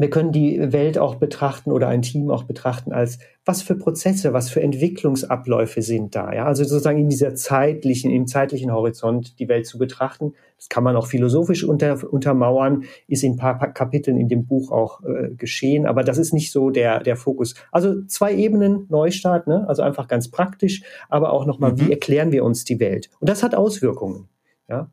wir 0.00 0.10
können 0.10 0.30
die 0.30 0.72
Welt 0.72 0.96
auch 0.96 1.16
betrachten 1.16 1.72
oder 1.72 1.88
ein 1.88 2.02
Team 2.02 2.30
auch 2.30 2.44
betrachten 2.44 2.92
als 2.92 3.18
was 3.44 3.62
für 3.62 3.74
Prozesse, 3.74 4.32
was 4.32 4.48
für 4.48 4.62
Entwicklungsabläufe 4.62 5.82
sind 5.82 6.14
da. 6.14 6.32
Ja? 6.32 6.44
Also 6.44 6.62
sozusagen 6.62 6.98
in 6.98 7.08
dieser 7.08 7.34
zeitlichen, 7.34 8.12
im 8.12 8.28
zeitlichen 8.28 8.72
Horizont 8.72 9.40
die 9.40 9.48
Welt 9.48 9.66
zu 9.66 9.76
betrachten. 9.76 10.34
Das 10.56 10.68
kann 10.68 10.84
man 10.84 10.94
auch 10.94 11.08
philosophisch 11.08 11.64
unter, 11.64 11.98
untermauern, 12.12 12.84
ist 13.08 13.24
in 13.24 13.32
ein 13.32 13.36
paar 13.38 13.58
Kapiteln 13.72 14.18
in 14.18 14.28
dem 14.28 14.46
Buch 14.46 14.70
auch 14.70 15.02
äh, 15.02 15.30
geschehen, 15.30 15.84
aber 15.84 16.04
das 16.04 16.18
ist 16.18 16.32
nicht 16.32 16.52
so 16.52 16.70
der, 16.70 17.00
der 17.00 17.16
Fokus. 17.16 17.54
Also 17.72 18.02
zwei 18.04 18.34
Ebenen 18.34 18.86
Neustart, 18.90 19.48
ne? 19.48 19.64
also 19.66 19.82
einfach 19.82 20.06
ganz 20.06 20.30
praktisch, 20.30 20.82
aber 21.08 21.32
auch 21.32 21.44
nochmal, 21.44 21.72
mhm. 21.72 21.80
wie 21.80 21.90
erklären 21.90 22.30
wir 22.30 22.44
uns 22.44 22.64
die 22.64 22.78
Welt? 22.78 23.10
Und 23.18 23.28
das 23.28 23.42
hat 23.42 23.56
Auswirkungen. 23.56 24.28
Ja? 24.68 24.90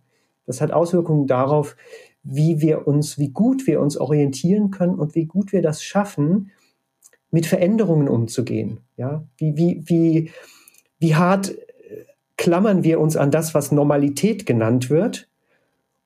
Das 0.47 0.61
hat 0.61 0.71
Auswirkungen 0.71 1.27
darauf, 1.27 1.75
wie 2.25 2.59
wir 2.59 2.87
uns, 2.87 3.17
wie 3.17 3.29
gut 3.29 3.67
wir 3.67 3.79
uns 3.79 3.97
orientieren 3.97 4.71
können 4.71 4.95
und 4.95 5.15
wie 5.15 5.25
gut 5.25 5.53
wir 5.53 5.61
das 5.61 5.83
schaffen, 5.83 6.51
mit 7.31 7.45
Veränderungen 7.45 8.09
umzugehen. 8.09 8.79
Ja, 8.97 9.25
wie, 9.37 9.55
wie, 9.55 9.83
wie, 9.85 10.31
wie 10.99 11.15
hart 11.15 11.49
äh, 11.49 12.05
klammern 12.37 12.83
wir 12.83 12.99
uns 12.99 13.15
an 13.15 13.31
das, 13.31 13.53
was 13.53 13.71
Normalität 13.71 14.45
genannt 14.45 14.89
wird? 14.89 15.29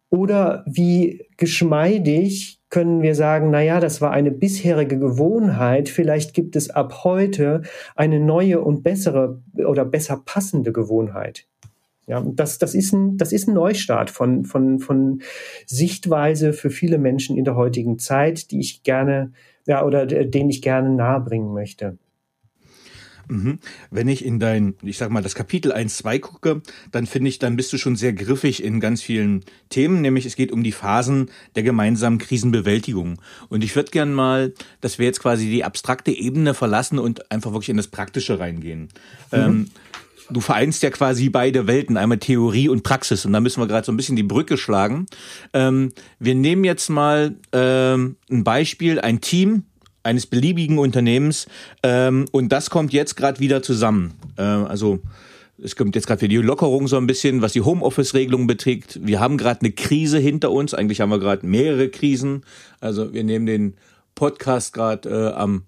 Oder 0.10 0.64
wie 0.68 1.28
geschmeidig 1.38 2.60
können 2.70 3.02
wir 3.02 3.16
sagen, 3.16 3.50
na 3.52 3.62
ja, 3.62 3.80
das 3.80 4.02
war 4.02 4.12
eine 4.12 4.32
bisherige 4.32 5.00
Gewohnheit, 5.00 5.90
vielleicht 5.90 6.34
gibt 6.34 6.56
es 6.56 6.70
ab 6.70 7.04
heute 7.04 7.64
eine 7.96 8.20
neue 8.20 8.62
und 8.62 8.84
bessere 8.84 9.42
oder 9.56 9.86
besser 9.86 10.22
passende 10.24 10.72
Gewohnheit. 10.72 11.48
Ja, 12.10 12.24
das, 12.26 12.58
das, 12.58 12.74
ist 12.74 12.92
ein, 12.92 13.18
das 13.18 13.32
ist 13.32 13.48
ein 13.48 13.54
Neustart 13.54 14.10
von, 14.10 14.44
von, 14.44 14.80
von 14.80 15.22
Sichtweise 15.68 16.54
für 16.54 16.72
viele 16.72 16.98
Menschen 16.98 17.38
in 17.38 17.46
der 17.46 17.56
heutigen 17.56 18.00
Zeit, 18.00 18.50
die 18.50 18.60
ich 18.60 18.82
gerne, 18.82 19.32
ja, 19.68 19.86
oder 19.86 20.08
den 20.08 20.50
ich 20.50 20.64
gerne 20.64 20.90
nahebringen 20.90 21.54
möchte. 21.54 22.00
Mhm. 23.28 23.60
Wenn 23.92 24.08
ich 24.08 24.26
in 24.26 24.40
dein, 24.40 24.74
ich 24.82 24.98
sag 24.98 25.12
mal, 25.12 25.22
das 25.22 25.36
Kapitel 25.36 25.72
1, 25.72 25.98
2 25.98 26.18
gucke, 26.18 26.64
dann 26.92 27.06
finde 27.06 27.30
ich, 27.30 27.38
dann 27.38 27.56
bist 27.56 27.72
du 27.72 27.78
schon 27.78 27.96
sehr 27.96 28.14
griffig 28.14 28.64
in 28.64 28.80
ganz 28.80 29.04
vielen 29.04 29.46
Themen, 29.70 30.02
nämlich 30.02 30.26
es 30.26 30.36
geht 30.36 30.52
um 30.52 30.64
die 30.64 30.72
Phasen 30.72 31.30
der 31.56 31.62
gemeinsamen 31.62 32.18
Krisenbewältigung. 32.18 33.22
Und 33.50 33.64
ich 33.64 33.76
würde 33.76 33.92
gern 33.92 34.14
mal, 34.14 34.56
dass 34.82 34.98
wir 34.98 35.06
jetzt 35.06 35.20
quasi 35.20 35.46
die 35.46 35.64
abstrakte 35.64 36.10
Ebene 36.10 36.56
verlassen 36.56 36.98
und 36.98 37.32
einfach 37.32 37.52
wirklich 37.52 37.70
in 37.70 37.78
das 37.78 37.88
Praktische 37.88 38.40
reingehen. 38.40 38.90
Mhm. 39.32 39.38
Ähm, 39.38 39.68
du 40.30 40.42
vereinst 40.42 40.84
ja 40.84 40.90
quasi 40.90 41.30
beide 41.30 41.68
Welten, 41.68 41.98
einmal 41.98 42.18
Theorie 42.18 42.70
und 42.70 42.84
Praxis. 42.84 43.26
Und 43.26 43.34
da 43.34 43.40
müssen 43.40 43.62
wir 43.62 43.68
gerade 43.68 43.86
so 43.86 43.92
ein 43.92 43.98
bisschen 43.98 44.16
die 44.16 44.24
Brücke 44.24 44.58
schlagen. 44.58 45.06
Ähm, 45.54 45.92
wir 46.20 46.36
nehmen 46.36 46.64
jetzt 46.64 46.90
mal 46.90 47.36
ähm, 47.52 48.16
ein 48.30 48.44
Beispiel, 48.44 49.00
ein 49.00 49.22
Team 49.22 49.64
eines 50.04 50.26
beliebigen 50.26 50.80
Unternehmens 50.80 51.48
ähm, 51.84 52.26
und 52.32 52.50
das 52.50 52.70
kommt 52.70 52.94
jetzt 52.94 53.16
gerade 53.16 53.40
wieder 53.40 53.62
zusammen. 53.62 54.14
Äh, 54.38 54.42
also 54.42 55.00
es 55.62 55.76
kommt 55.76 55.96
jetzt 55.96 56.08
gerade 56.08 56.20
für 56.20 56.30
die 56.30 56.38
Lockerung 56.38 56.88
so 56.88 56.96
ein 56.98 57.06
bisschen, 57.06 57.42
was 57.42 57.54
die 57.54 57.62
Homeoffice-Regelung 57.62 58.48
beträgt. 58.48 59.00
Wir 59.04 59.20
haben 59.20 59.38
gerade 59.38 59.62
eine 59.62 59.72
Krise 59.72 60.18
hinter 60.18 60.52
uns. 60.52 60.74
Eigentlich 60.74 61.02
haben 61.02 61.10
wir 61.10 61.20
gerade 61.20 61.46
mehrere 61.46 61.90
Krisen. 61.90 62.44
Also 62.80 63.14
wir 63.14 63.26
nehmen 63.26 63.46
den 63.46 63.76
Podcast 64.16 64.74
gerade 64.74 65.10
äh, 65.10 65.34
am 65.34 65.64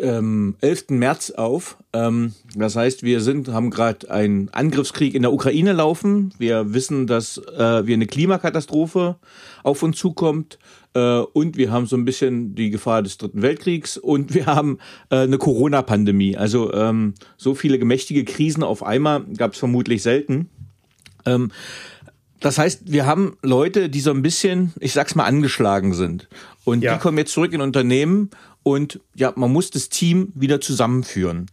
ähm, 0.00 0.56
11. 0.60 0.90
März 0.90 1.30
auf. 1.30 1.76
Ähm, 1.92 2.34
das 2.54 2.76
heißt, 2.76 3.02
wir 3.02 3.20
sind, 3.20 3.48
haben 3.48 3.70
gerade 3.70 4.10
einen 4.10 4.48
Angriffskrieg 4.50 5.14
in 5.14 5.22
der 5.22 5.32
Ukraine 5.32 5.72
laufen. 5.72 6.32
Wir 6.38 6.72
wissen, 6.72 7.06
dass 7.06 7.38
äh, 7.38 7.86
wir 7.86 7.94
eine 7.94 8.06
Klimakatastrophe 8.06 9.16
auf 9.62 9.82
uns 9.82 9.98
zukommt. 9.98 10.58
Äh, 10.94 11.18
und 11.18 11.56
wir 11.56 11.70
haben 11.70 11.86
so 11.86 11.96
ein 11.96 12.04
bisschen 12.04 12.54
die 12.54 12.70
Gefahr 12.70 13.02
des 13.02 13.18
Dritten 13.18 13.42
Weltkriegs 13.42 13.96
und 13.96 14.34
wir 14.34 14.46
haben 14.46 14.78
äh, 15.10 15.16
eine 15.16 15.38
Corona-Pandemie. 15.38 16.36
Also 16.36 16.72
ähm, 16.72 17.14
so 17.36 17.54
viele 17.54 17.78
gemächtige 17.78 18.24
Krisen 18.24 18.62
auf 18.62 18.82
einmal 18.82 19.24
gab 19.36 19.52
es 19.52 19.58
vermutlich 19.58 20.02
selten. 20.02 20.50
Ähm, 21.24 21.50
das 22.40 22.58
heißt, 22.58 22.92
wir 22.92 23.06
haben 23.06 23.36
Leute, 23.42 23.88
die 23.88 24.00
so 24.00 24.10
ein 24.10 24.20
bisschen, 24.20 24.72
ich 24.80 24.92
sag's 24.92 25.14
mal, 25.14 25.24
angeschlagen 25.24 25.94
sind. 25.94 26.28
Und 26.64 26.82
ja. 26.82 26.94
die 26.94 27.00
kommen 27.00 27.18
jetzt 27.18 27.32
zurück 27.32 27.52
in 27.52 27.60
Unternehmen 27.60 28.30
und 28.62 29.00
ja, 29.14 29.32
man 29.36 29.52
muss 29.52 29.70
das 29.70 29.88
Team 29.88 30.32
wieder 30.34 30.60
zusammenführen. 30.60 31.46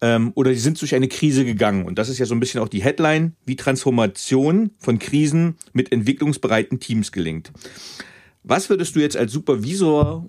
Ähm, 0.00 0.32
oder 0.34 0.52
sie 0.52 0.60
sind 0.60 0.80
durch 0.80 0.94
eine 0.94 1.08
Krise 1.08 1.44
gegangen. 1.44 1.84
Und 1.86 1.98
das 1.98 2.08
ist 2.08 2.18
ja 2.18 2.26
so 2.26 2.34
ein 2.34 2.40
bisschen 2.40 2.60
auch 2.60 2.68
die 2.68 2.82
Headline, 2.82 3.36
wie 3.46 3.56
Transformation 3.56 4.70
von 4.78 4.98
Krisen 4.98 5.56
mit 5.72 5.92
entwicklungsbereiten 5.92 6.80
Teams 6.80 7.12
gelingt. 7.12 7.52
Was 8.42 8.68
würdest 8.68 8.96
du 8.96 9.00
jetzt 9.00 9.16
als 9.16 9.32
Supervisor 9.32 10.26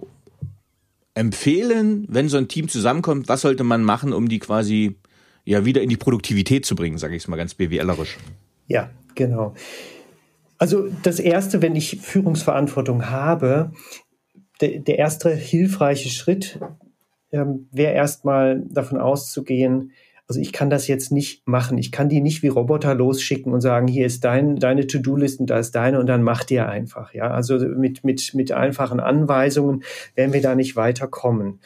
empfehlen, 1.13 2.05
wenn 2.09 2.29
so 2.29 2.37
ein 2.37 2.47
Team 2.47 2.69
zusammenkommt? 2.69 3.27
Was 3.27 3.41
sollte 3.41 3.63
man 3.63 3.83
machen, 3.83 4.13
um 4.13 4.29
die 4.29 4.39
quasi 4.39 4.95
ja 5.43 5.65
wieder 5.65 5.81
in 5.81 5.89
die 5.89 5.97
Produktivität 5.97 6.65
zu 6.65 6.75
bringen, 6.75 6.97
sage 6.97 7.15
ich 7.15 7.23
es 7.23 7.27
mal 7.27 7.35
ganz 7.35 7.53
BWLerisch? 7.53 8.17
Ja, 8.67 8.89
genau. 9.15 9.55
Also 10.57 10.87
das 11.03 11.19
Erste, 11.19 11.61
wenn 11.61 11.75
ich 11.75 11.99
Führungsverantwortung 12.01 13.09
habe, 13.09 13.73
der, 14.61 14.79
der 14.79 14.97
erste 14.97 15.29
hilfreiche 15.33 16.09
Schritt 16.09 16.59
ähm, 17.31 17.67
wäre 17.71 17.93
erstmal 17.93 18.61
davon 18.69 18.99
auszugehen, 18.99 19.91
also 20.27 20.41
ich 20.41 20.53
kann 20.53 20.71
das 20.71 20.87
jetzt 20.87 21.11
nicht 21.11 21.47
machen. 21.47 21.77
Ich 21.77 21.91
kann 21.91 22.09
die 22.09 22.19
nicht 22.19 22.41
wie 22.41 22.47
Roboter 22.47 22.95
losschicken 22.95 23.53
und 23.53 23.61
sagen, 23.61 23.87
hier 23.87 24.07
ist 24.07 24.23
dein, 24.23 24.55
deine 24.55 24.87
To-Do-List 24.87 25.39
und 25.39 25.51
da 25.51 25.59
ist 25.59 25.75
deine 25.75 25.99
und 25.99 26.07
dann 26.07 26.23
macht 26.23 26.49
ihr 26.49 26.67
einfach. 26.67 27.13
Ja, 27.13 27.29
also 27.29 27.59
mit, 27.59 28.03
mit, 28.03 28.33
mit 28.33 28.51
einfachen 28.51 28.99
Anweisungen 28.99 29.83
werden 30.15 30.33
wir 30.33 30.41
da 30.41 30.55
nicht 30.55 30.75
weiterkommen. 30.75 31.59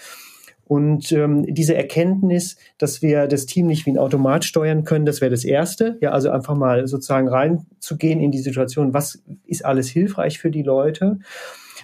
Und 0.65 1.11
ähm, 1.13 1.45
diese 1.47 1.73
Erkenntnis, 1.73 2.57
dass 2.77 3.01
wir 3.01 3.27
das 3.27 3.47
Team 3.47 3.65
nicht 3.65 3.85
wie 3.85 3.91
ein 3.91 3.97
Automat 3.97 4.45
steuern 4.45 4.83
können, 4.83 5.05
das 5.05 5.19
wäre 5.19 5.31
das 5.31 5.45
Erste. 5.45 5.97
Ja, 6.01 6.11
also 6.11 6.29
einfach 6.29 6.55
mal 6.55 6.85
sozusagen 6.85 7.27
reinzugehen 7.27 8.19
in 8.19 8.29
die 8.29 8.39
Situation, 8.39 8.93
was 8.93 9.23
ist 9.47 9.65
alles 9.65 9.89
hilfreich 9.89 10.37
für 10.37 10.51
die 10.51 10.61
Leute. 10.61 11.19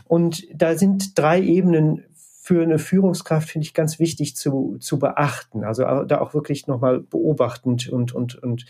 Und 0.06 0.48
da 0.54 0.76
sind 0.76 1.18
drei 1.18 1.42
Ebenen 1.42 2.04
für 2.14 2.62
eine 2.62 2.78
Führungskraft, 2.78 3.50
finde 3.50 3.66
ich, 3.66 3.74
ganz 3.74 4.00
wichtig 4.00 4.36
zu, 4.36 4.78
zu 4.80 5.00
beachten. 5.00 5.64
Also 5.64 5.84
da 5.84 6.20
auch 6.20 6.34
wirklich 6.34 6.68
nochmal 6.68 7.00
beobachtend 7.00 7.90
und, 7.90 8.14
und, 8.14 8.36
und 8.36 8.66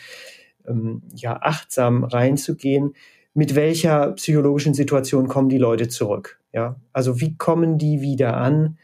ähm, 0.66 1.02
ja, 1.14 1.38
achtsam 1.42 2.06
reinzugehen. 2.06 2.94
Mit 3.34 3.54
welcher 3.56 4.14
psychologischen 4.14 4.74
Situation 4.74 5.28
kommen 5.28 5.50
die 5.50 5.58
Leute 5.58 5.90
zurück? 5.90 6.40
Ja, 6.54 6.78
also 6.94 7.20
wie 7.20 7.36
kommen 7.36 7.78
die 7.78 8.00
wieder 8.00 8.38
an? 8.38 8.78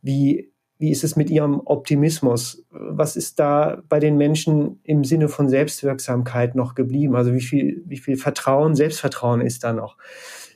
Wie 0.00 0.50
wie 0.78 0.90
ist 0.90 1.04
es 1.04 1.16
mit 1.16 1.30
ihrem 1.30 1.60
Optimismus? 1.64 2.64
Was 2.70 3.16
ist 3.16 3.38
da 3.38 3.82
bei 3.88 4.00
den 4.00 4.16
Menschen 4.16 4.80
im 4.82 5.04
Sinne 5.04 5.28
von 5.28 5.48
Selbstwirksamkeit 5.48 6.54
noch 6.56 6.74
geblieben? 6.74 7.14
Also 7.14 7.32
wie 7.32 7.40
viel, 7.40 7.82
wie 7.86 7.96
viel 7.96 8.16
Vertrauen, 8.16 8.74
Selbstvertrauen 8.74 9.40
ist 9.40 9.64
da 9.64 9.72
noch? 9.72 9.96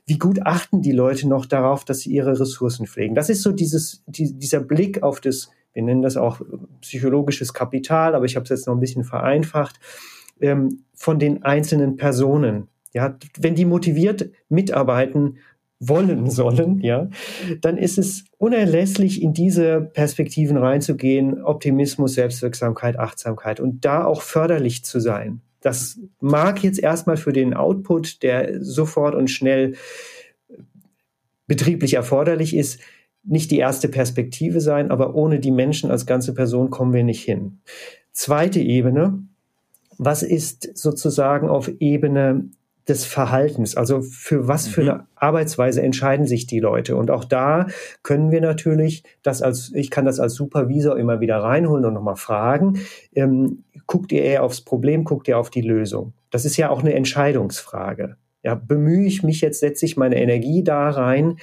Wie 0.09 0.19
gut 0.19 0.47
achten 0.47 0.81
die 0.81 0.93
Leute 0.93 1.29
noch 1.29 1.45
darauf, 1.45 1.85
dass 1.85 2.01
sie 2.01 2.11
ihre 2.11 2.41
Ressourcen 2.41 2.87
pflegen? 2.87 3.15
Das 3.15 3.29
ist 3.29 3.43
so 3.43 3.53
dieses, 3.53 4.03
die, 4.07 4.33
dieser 4.33 4.61
Blick 4.61 5.03
auf 5.03 5.21
das, 5.21 5.51
wir 5.75 5.83
nennen 5.83 6.01
das 6.01 6.17
auch 6.17 6.41
psychologisches 6.81 7.53
Kapital, 7.53 8.15
aber 8.15 8.25
ich 8.25 8.35
habe 8.35 8.45
es 8.45 8.49
jetzt 8.49 8.67
noch 8.67 8.75
ein 8.75 8.81
bisschen 8.81 9.05
vereinfacht, 9.05 9.79
ähm, 10.41 10.85
von 10.95 11.19
den 11.19 11.43
einzelnen 11.43 11.97
Personen. 11.97 12.69
Ja, 12.95 13.19
wenn 13.39 13.55
die 13.55 13.67
motiviert 13.67 14.31
mitarbeiten, 14.49 15.37
wollen 15.79 16.31
sollen, 16.31 16.81
ja, 16.81 17.11
dann 17.61 17.77
ist 17.77 17.99
es 17.99 18.25
unerlässlich, 18.39 19.21
in 19.23 19.35
diese 19.35 19.91
Perspektiven 19.93 20.57
reinzugehen, 20.57 21.43
Optimismus, 21.43 22.15
Selbstwirksamkeit, 22.15 22.99
Achtsamkeit 22.99 23.61
und 23.61 23.85
da 23.85 24.07
auch 24.07 24.23
förderlich 24.23 24.87
zu 24.87 25.01
sein. 25.01 25.43
Das 25.61 25.99
mag 26.21 26.63
jetzt 26.63 26.79
erstmal 26.79 27.17
für 27.17 27.33
den 27.33 27.55
Output, 27.55 28.23
der 28.23 28.65
sofort 28.65 29.15
und 29.15 29.29
schnell 29.29 29.75
betrieblich 31.47 31.95
erforderlich 31.95 32.55
ist, 32.55 32.81
nicht 33.25 33.51
die 33.51 33.59
erste 33.59 33.89
Perspektive 33.89 34.61
sein, 34.61 34.91
aber 34.91 35.15
ohne 35.15 35.41
die 35.41 35.51
Menschen 35.51 35.91
als 35.91 36.07
ganze 36.07 36.35
Person 36.35 36.71
kommen 36.71 36.93
wir 36.93 37.05
nicht 37.05 37.25
hin. 37.25 37.61
Zweite 38.13 38.61
Ebene, 38.61 39.23
was 39.99 40.23
ist 40.23 40.77
sozusagen 40.77 41.49
auf 41.49 41.69
Ebene 41.81 42.51
des 42.89 43.05
Verhaltens. 43.05 43.77
Also 43.77 44.01
für 44.01 44.49
was 44.49 44.67
für 44.67 44.83
mhm. 44.83 44.89
eine 44.89 45.07
Arbeitsweise 45.17 45.83
entscheiden 45.83 46.27
sich 46.27 46.47
die 46.47 46.61
Leute? 46.61 46.97
Und 46.97 47.11
auch 47.11 47.25
da 47.25 47.67
können 48.03 48.31
wir 48.31 48.41
natürlich 48.41 49.03
das 49.23 49.43
als, 49.43 49.73
ich 49.75 49.91
kann 49.91 50.05
das 50.05 50.21
als 50.21 50.35
Supervisor 50.35 50.99
immer 50.99 51.21
wieder 51.21 51.39
reinholen 51.39 51.85
und 51.85 51.95
nochmal 51.95 52.17
fragen, 52.17 52.81
ähm, 53.15 53.65
guckt 53.87 54.13
ihr 54.13 54.23
eher 54.23 54.43
aufs 54.43 54.63
Problem, 54.63 55.05
guckt 55.05 55.29
ihr 55.29 55.39
auf 55.39 55.51
die 55.51 55.63
Lösung? 55.63 56.15
Das 56.31 56.45
ist 56.45 56.57
ja 56.57 56.71
auch 56.71 56.81
eine 56.81 56.95
Entscheidungsfrage. 56.95 58.17
Ja, 58.45 58.55
bemühe 58.55 59.05
ich 59.05 59.25
mich 59.25 59.41
jetzt, 59.41 59.59
setze 59.59 59.85
ich 59.85 59.97
meine 59.97 60.21
Energie 60.21 60.63
da 60.63 60.91
rein, 60.91 61.39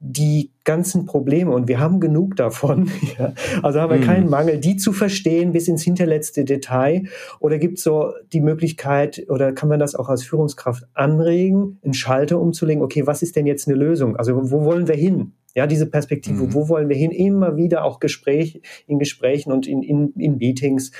die 0.00 0.50
ganzen 0.64 1.06
Probleme, 1.06 1.52
und 1.52 1.68
wir 1.68 1.78
haben 1.78 2.00
genug 2.00 2.34
davon, 2.34 2.90
ja, 3.18 3.34
also 3.62 3.80
haben 3.80 3.90
wir 3.90 3.98
mhm. 3.98 4.04
keinen 4.04 4.30
Mangel, 4.30 4.58
die 4.58 4.76
zu 4.76 4.92
verstehen 4.92 5.52
bis 5.52 5.68
ins 5.68 5.82
hinterletzte 5.82 6.44
Detail. 6.44 7.04
Oder 7.38 7.58
gibt 7.58 7.78
es 7.78 7.84
so 7.84 8.12
die 8.32 8.40
Möglichkeit, 8.40 9.24
oder 9.28 9.52
kann 9.52 9.68
man 9.68 9.78
das 9.78 9.94
auch 9.94 10.08
als 10.08 10.24
Führungskraft 10.24 10.88
anregen, 10.92 11.78
einen 11.84 11.94
Schalter 11.94 12.40
umzulegen, 12.40 12.82
okay, 12.82 13.06
was 13.06 13.22
ist 13.22 13.36
denn 13.36 13.46
jetzt 13.46 13.68
eine 13.68 13.76
Lösung? 13.76 14.16
Also 14.16 14.50
wo 14.50 14.64
wollen 14.64 14.88
wir 14.88 14.96
hin? 14.96 15.32
Ja, 15.54 15.66
diese 15.66 15.86
Perspektive, 15.86 16.44
mhm. 16.44 16.54
wo 16.54 16.68
wollen 16.68 16.88
wir 16.88 16.96
hin? 16.96 17.10
Immer 17.10 17.56
wieder 17.56 17.84
auch 17.84 18.00
Gespräch, 18.00 18.60
in 18.86 18.98
Gesprächen 18.98 19.52
und 19.52 19.66
in, 19.66 19.82
in, 19.82 20.12
in 20.16 20.38
Meetings 20.38 20.92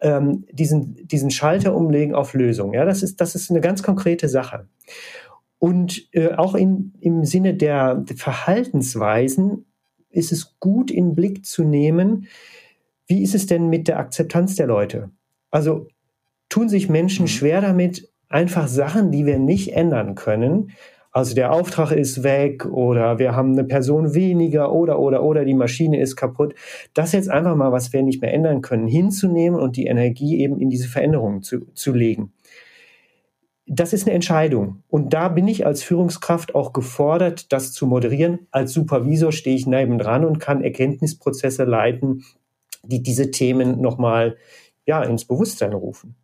ähm, 0.00 0.46
diesen, 0.50 1.06
diesen 1.06 1.30
Schalter 1.30 1.74
umlegen 1.74 2.14
auf 2.14 2.34
Lösung. 2.34 2.74
Ja, 2.74 2.84
das 2.84 3.02
ist, 3.02 3.20
das 3.20 3.34
ist 3.34 3.50
eine 3.50 3.60
ganz 3.60 3.82
konkrete 3.82 4.28
Sache. 4.28 4.66
Und 5.58 6.08
äh, 6.12 6.32
auch 6.32 6.54
in, 6.54 6.94
im 7.00 7.24
Sinne 7.24 7.54
der 7.54 8.04
Verhaltensweisen 8.16 9.66
ist 10.08 10.32
es 10.32 10.58
gut 10.58 10.90
in 10.90 11.14
Blick 11.14 11.44
zu 11.44 11.64
nehmen, 11.64 12.26
wie 13.06 13.22
ist 13.22 13.34
es 13.34 13.46
denn 13.46 13.68
mit 13.68 13.88
der 13.88 13.98
Akzeptanz 13.98 14.54
der 14.54 14.66
Leute? 14.66 15.10
Also 15.50 15.88
tun 16.48 16.68
sich 16.68 16.88
Menschen 16.88 17.24
mhm. 17.24 17.28
schwer 17.28 17.60
damit, 17.60 18.08
einfach 18.28 18.68
Sachen, 18.68 19.10
die 19.10 19.26
wir 19.26 19.38
nicht 19.38 19.74
ändern 19.74 20.14
können, 20.14 20.72
also 21.12 21.34
der 21.34 21.52
Auftrag 21.52 21.90
ist 21.90 22.22
weg 22.22 22.66
oder 22.66 23.18
wir 23.18 23.34
haben 23.34 23.52
eine 23.52 23.64
Person 23.64 24.14
weniger 24.14 24.72
oder 24.72 24.98
oder 24.98 25.22
oder 25.22 25.44
die 25.44 25.54
Maschine 25.54 26.00
ist 26.00 26.14
kaputt. 26.16 26.54
Das 26.94 27.12
jetzt 27.12 27.28
einfach 27.28 27.56
mal, 27.56 27.72
was 27.72 27.92
wir 27.92 28.02
nicht 28.02 28.22
mehr 28.22 28.32
ändern 28.32 28.62
können, 28.62 28.86
hinzunehmen 28.86 29.58
und 29.58 29.76
die 29.76 29.86
Energie 29.86 30.40
eben 30.40 30.60
in 30.60 30.70
diese 30.70 30.88
Veränderungen 30.88 31.42
zu, 31.42 31.66
zu 31.74 31.92
legen. 31.92 32.32
Das 33.66 33.92
ist 33.92 34.06
eine 34.06 34.14
Entscheidung. 34.14 34.82
Und 34.88 35.12
da 35.12 35.28
bin 35.28 35.46
ich 35.46 35.64
als 35.64 35.82
Führungskraft 35.82 36.54
auch 36.54 36.72
gefordert, 36.72 37.52
das 37.52 37.72
zu 37.72 37.86
moderieren. 37.86 38.46
Als 38.50 38.72
Supervisor 38.72 39.30
stehe 39.30 39.54
ich 39.54 39.66
nebendran 39.66 40.24
und 40.24 40.40
kann 40.40 40.62
Erkenntnisprozesse 40.62 41.64
leiten, 41.64 42.24
die 42.82 43.02
diese 43.02 43.30
Themen 43.30 43.80
nochmal 43.80 44.36
ja, 44.86 45.02
ins 45.02 45.24
Bewusstsein 45.24 45.72
rufen. 45.72 46.16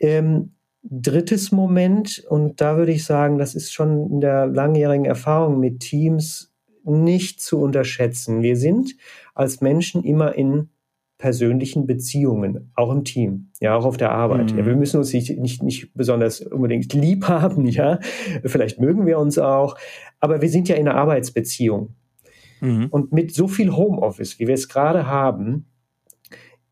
Ähm, 0.00 0.53
drittes 0.84 1.50
Moment, 1.50 2.24
und 2.28 2.60
da 2.60 2.76
würde 2.76 2.92
ich 2.92 3.04
sagen, 3.04 3.38
das 3.38 3.54
ist 3.54 3.72
schon 3.72 4.10
in 4.10 4.20
der 4.20 4.46
langjährigen 4.46 5.06
Erfahrung 5.06 5.58
mit 5.58 5.80
Teams 5.80 6.52
nicht 6.84 7.40
zu 7.40 7.60
unterschätzen. 7.60 8.42
Wir 8.42 8.56
sind 8.56 8.94
als 9.34 9.60
Menschen 9.60 10.04
immer 10.04 10.34
in 10.34 10.68
persönlichen 11.16 11.86
Beziehungen, 11.86 12.70
auch 12.74 12.92
im 12.92 13.04
Team, 13.04 13.50
ja, 13.60 13.74
auch 13.74 13.86
auf 13.86 13.96
der 13.96 14.10
Arbeit. 14.10 14.52
Mhm. 14.52 14.58
Ja, 14.58 14.66
wir 14.66 14.76
müssen 14.76 14.98
uns 14.98 15.12
nicht, 15.12 15.38
nicht, 15.38 15.62
nicht 15.62 15.94
besonders 15.94 16.40
unbedingt 16.40 16.92
lieb 16.92 17.24
haben, 17.28 17.66
ja. 17.66 17.98
Vielleicht 18.44 18.78
mögen 18.78 19.06
wir 19.06 19.18
uns 19.18 19.38
auch, 19.38 19.76
aber 20.20 20.42
wir 20.42 20.48
sind 20.50 20.68
ja 20.68 20.76
in 20.76 20.86
einer 20.86 20.98
Arbeitsbeziehung. 20.98 21.94
Mhm. 22.60 22.88
Und 22.90 23.12
mit 23.12 23.32
so 23.34 23.48
viel 23.48 23.74
Homeoffice, 23.74 24.38
wie 24.38 24.46
wir 24.46 24.54
es 24.54 24.68
gerade 24.68 25.06
haben, 25.06 25.66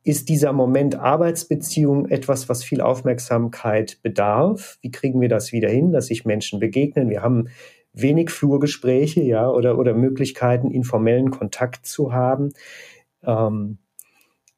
ist 0.05 0.29
dieser 0.29 0.53
Moment 0.53 0.97
Arbeitsbeziehung 0.97 2.09
etwas, 2.09 2.49
was 2.49 2.65
viel 2.65 2.81
Aufmerksamkeit 2.81 3.99
bedarf? 4.03 4.79
Wie 4.81 4.91
kriegen 4.91 5.21
wir 5.21 5.29
das 5.29 5.53
wieder 5.53 5.69
hin, 5.69 5.93
dass 5.93 6.07
sich 6.07 6.25
Menschen 6.25 6.59
begegnen? 6.59 7.09
Wir 7.09 7.23
haben 7.23 7.49
wenig 7.93 8.31
Flurgespräche, 8.31 9.23
ja, 9.23 9.49
oder, 9.49 9.79
oder 9.79 9.95
Möglichkeiten, 9.95 10.71
informellen 10.71 11.31
Kontakt 11.31 11.87
zu 11.87 12.13
haben. 12.13 12.53
Ähm, 13.23 13.79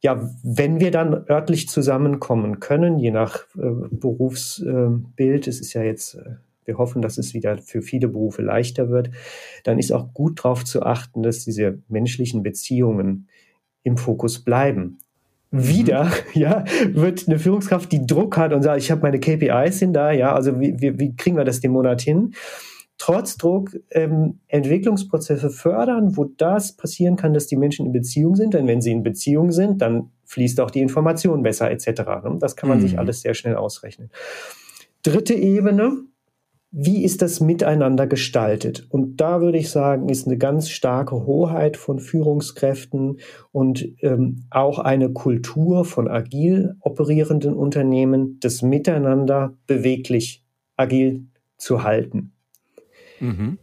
ja, 0.01 0.31
wenn 0.43 0.81
wir 0.81 0.91
dann 0.91 1.25
örtlich 1.29 1.69
zusammenkommen 1.69 2.61
können, 2.61 2.99
je 2.99 3.11
nach 3.11 3.41
äh, 3.57 3.89
Berufsbild, 3.91 5.47
äh, 5.47 5.51
es 5.51 5.61
ist 5.61 5.73
ja 5.75 5.83
jetzt, 5.83 6.15
äh, 6.15 6.37
wir 6.65 6.79
hoffen, 6.79 7.03
dass 7.03 7.19
es 7.19 7.35
wieder 7.35 7.59
für 7.59 7.83
viele 7.83 8.09
Berufe 8.09 8.41
leichter 8.41 8.89
wird, 8.89 9.11
dann 9.65 9.79
ist 9.79 9.93
auch 9.93 10.15
gut 10.15 10.41
darauf 10.41 10.65
zu 10.65 10.83
achten, 10.83 11.23
dass 11.23 11.45
diese 11.45 11.79
menschlichen 11.89 12.43
Beziehungen 12.43 13.29
im 13.83 13.99
Fokus 13.99 14.39
bleiben 14.39 14.99
wieder, 15.55 16.05
mhm. 16.05 16.11
ja, 16.35 16.65
wird 16.89 17.29
eine 17.29 17.39
Führungskraft, 17.39 17.91
die 17.93 18.07
Druck 18.07 18.37
hat 18.37 18.53
und 18.53 18.63
sagt, 18.63 18.81
ich 18.81 18.91
habe 18.91 19.03
meine 19.03 19.21
KPIs 19.21 19.79
sind 19.79 19.93
da, 19.93 20.11
ja, 20.11 20.35
also 20.35 20.61
wie, 20.61 20.81
wie, 20.81 20.99
wie 20.99 21.17
kriegen 21.17 21.37
wir 21.37 21.45
das 21.45 21.61
den 21.61 21.73
Monat 21.73 22.03
hin? 22.03 22.35
Trotz 22.99 23.37
Druck 23.37 23.77
ähm, 23.91 24.39
Entwicklungsprozesse 24.47 25.51
fördern, 25.51 26.17
wo 26.17 26.25
das 26.25 26.77
passieren 26.77 27.17
kann, 27.17 27.35
dass 27.35 27.47
die 27.47 27.57
Menschen 27.57 27.87
in 27.87 27.93
Beziehung 27.93 28.37
sind. 28.37 28.55
Denn 28.55 28.69
wenn 28.69 28.81
sie 28.81 28.93
in 28.93 29.03
Beziehung 29.03 29.51
sind, 29.51 29.83
dann 29.83 30.11
fließt 30.27 30.61
auch 30.61 30.71
die 30.71 30.81
Information 30.81 31.43
besser 31.43 31.71
etc. 31.71 31.87
Ne? 32.25 32.37
Das 32.39 32.55
kann 32.55 32.69
man 32.69 32.79
mhm. 32.79 32.83
sich 32.83 32.99
alles 32.99 33.21
sehr 33.21 33.35
schnell 33.35 33.57
ausrechnen. 33.57 34.11
Dritte 35.03 35.35
Ebene, 35.35 36.05
wie 36.77 37.05
ist 37.05 37.23
das 37.23 37.39
miteinander 37.39 38.09
gestaltet? 38.09 38.85
Und 38.91 39.19
da 39.21 39.41
würde 39.41 39.59
ich 39.59 39.71
sagen, 39.71 40.09
ist 40.09 40.27
eine 40.27 40.37
ganz 40.37 40.71
starke 40.71 41.25
Hoheit 41.25 41.77
von 41.77 42.01
Führungskräften 42.01 43.21
und 43.53 43.89
ähm, 44.01 44.47
auch 44.51 44.81
eine 44.81 45.13
Kultur 45.13 45.85
von 45.85 46.09
agil 46.09 46.75
operierenden 46.81 47.55
Unternehmen, 47.55 48.41
das 48.41 48.63
Miteinander 48.63 49.55
beweglich 49.69 50.45
agil 50.77 51.27
zu 51.59 51.85
halten. 51.85 52.33
Mhm. 53.21 53.59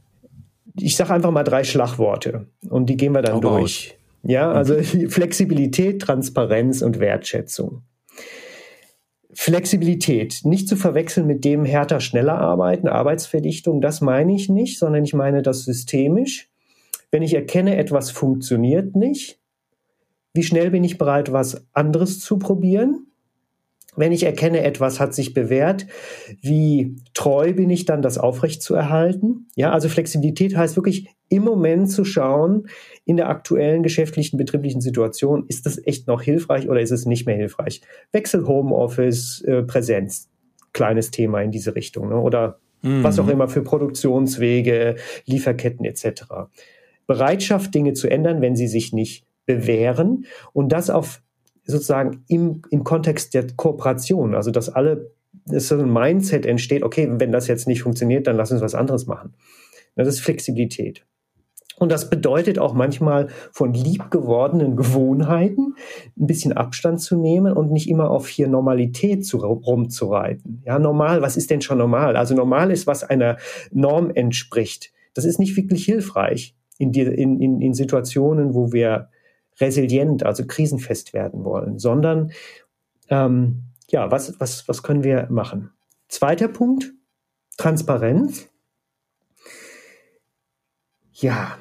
Ich 0.80 0.96
sage 0.96 1.14
einfach 1.14 1.32
mal 1.32 1.44
drei 1.44 1.66
Schlagworte 1.66 2.48
und 2.70 2.86
die 2.86 2.96
gehen 2.96 3.12
wir 3.12 3.22
dann 3.22 3.36
Auch 3.36 3.42
durch. 3.42 3.94
Aus. 4.24 4.30
Ja, 4.32 4.54
also 4.54 4.76
mhm. 4.76 5.10
Flexibilität, 5.10 6.02
Transparenz 6.02 6.82
und 6.82 7.02
Wertschätzung. 7.02 7.82
Flexibilität, 9.34 10.42
nicht 10.44 10.68
zu 10.68 10.76
verwechseln 10.76 11.28
mit 11.28 11.46
dem 11.46 11.66
härter, 11.66 12.00
schneller 12.00 12.38
arbeiten, 12.38 12.88
Arbeitsverdichtung, 12.88 13.82
das 13.82 14.02
meine 14.02 14.36
ich 14.36 14.50
nicht, 14.50 14.78
sondern 14.78 15.04
ich 15.04 15.14
meine 15.14 15.42
das 15.42 15.64
systemisch. 15.64 16.50
Wenn 17.12 17.24
ich 17.24 17.34
erkenne, 17.34 17.78
etwas 17.78 18.12
funktioniert 18.12 18.96
nicht, 18.96 19.40
Wie 20.34 20.44
schnell 20.44 20.72
bin 20.72 20.84
ich 20.84 20.98
bereit, 20.98 21.32
was 21.32 21.66
anderes 21.74 22.20
zu 22.20 22.38
probieren? 22.38 23.08
Wenn 23.98 24.14
ich 24.14 24.24
erkenne, 24.24 24.64
etwas 24.64 25.02
hat 25.02 25.14
sich 25.14 25.34
bewährt, 25.34 25.86
wie 26.42 26.96
treu 27.14 27.54
bin 27.54 27.70
ich 27.70 27.84
dann, 27.84 28.02
das 28.02 28.18
aufrecht 28.18 28.64
zu 28.64 28.74
erhalten? 28.74 29.48
Ja, 29.56 29.72
also 29.72 29.90
Flexibilität 29.90 30.56
heißt 30.56 30.78
wirklich 30.78 31.10
im 31.28 31.44
Moment 31.44 31.92
zu 31.92 32.06
schauen, 32.06 32.68
in 33.06 33.18
der 33.18 33.30
aktuellen 33.30 33.84
geschäftlichen, 33.84 34.38
betrieblichen 34.38 34.82
Situation, 34.82 35.46
ist 35.48 35.66
das 35.66 35.86
echt 35.86 36.08
noch 36.08 36.22
hilfreich 36.22 36.70
oder 36.70 36.82
ist 36.82 36.92
es 36.92 37.06
nicht 37.06 37.26
mehr 37.26 37.36
hilfreich? 37.36 37.82
Wechsel 38.12 38.48
Homeoffice, 38.48 39.42
äh, 39.42 39.64
Präsenz, 39.64 40.30
kleines 40.74 41.12
Thema 41.12 41.42
in 41.42 41.52
diese 41.52 41.76
Richtung, 41.76 42.10
ne? 42.10 42.16
oder 42.16 42.60
mhm. 42.82 43.04
was 43.04 43.20
auch 43.20 43.28
immer 43.28 43.48
für 43.48 43.64
Produktionswege, 43.64 44.96
Lieferketten 45.26 45.86
etc. 45.86 46.24
Bereitschaft, 47.08 47.74
Dinge 47.74 47.94
zu 47.94 48.10
ändern, 48.10 48.42
wenn 48.42 48.56
sie 48.56 48.68
sich 48.68 48.94
nicht 48.94 49.26
bewähren 49.46 50.26
und 50.54 50.72
das 50.72 50.90
auf 50.90 51.22
sozusagen 51.66 52.24
im, 52.28 52.62
im 52.70 52.84
Kontext 52.84 53.34
der 53.34 53.48
Kooperation, 53.56 54.36
also 54.36 54.52
dass 54.52 54.70
alle, 54.70 55.12
dass 55.46 55.68
so 55.68 55.78
ein 55.78 55.92
Mindset 55.92 56.46
entsteht, 56.46 56.84
okay, 56.84 57.08
wenn 57.12 57.32
das 57.32 57.48
jetzt 57.48 57.68
nicht 57.68 57.82
funktioniert, 57.82 58.28
dann 58.28 58.36
lass 58.36 58.52
uns 58.52 58.62
was 58.62 58.76
anderes 58.76 59.08
machen. 59.08 59.34
Das 59.96 60.08
ist 60.08 60.22
Flexibilität. 60.22 61.06
Und 61.82 61.92
das 61.92 62.12
bedeutet 62.12 62.60
auch 62.60 62.76
manchmal 62.76 63.30
von 63.52 63.74
liebgewordenen 63.74 64.76
Gewohnheiten 64.76 65.74
ein 66.16 66.28
bisschen 66.28 66.54
Abstand 66.54 67.02
zu 67.02 67.18
nehmen 67.18 67.54
und 67.54 67.72
nicht 67.72 67.90
immer 67.90 68.12
auf 68.12 68.28
hier 68.28 68.48
Normalität 68.48 69.26
zu, 69.26 69.38
rumzureiten. 69.38 70.62
Ja, 70.64 70.78
normal, 70.78 71.24
was 71.24 71.38
ist 71.38 71.50
denn 71.50 71.62
schon 71.62 71.80
normal? 71.80 72.18
Also 72.18 72.36
normal 72.36 72.70
ist, 72.70 72.86
was 72.86 73.04
einer 73.04 73.38
Norm 73.72 74.12
entspricht. 74.12 74.94
Das 75.16 75.26
ist 75.26 75.40
nicht 75.40 75.58
wirklich 75.58 75.84
hilfreich 75.84 76.56
in, 76.78 76.92
die, 76.92 77.02
in, 77.02 77.42
in, 77.42 77.62
in 77.62 77.74
Situationen, 77.74 78.54
wo 78.54 78.72
wir 78.72 79.10
resilient, 79.60 80.24
also 80.24 80.46
krisenfest 80.46 81.16
werden 81.16 81.44
wollen, 81.46 81.80
sondern 81.80 82.32
ähm, 83.10 83.64
ja, 83.90 84.12
was, 84.12 84.40
was, 84.40 84.68
was 84.68 84.84
können 84.84 85.04
wir 85.04 85.26
machen? 85.32 85.72
Zweiter 86.10 86.48
Punkt, 86.48 86.94
Transparenz. 87.58 88.50
Ja, 91.14 91.58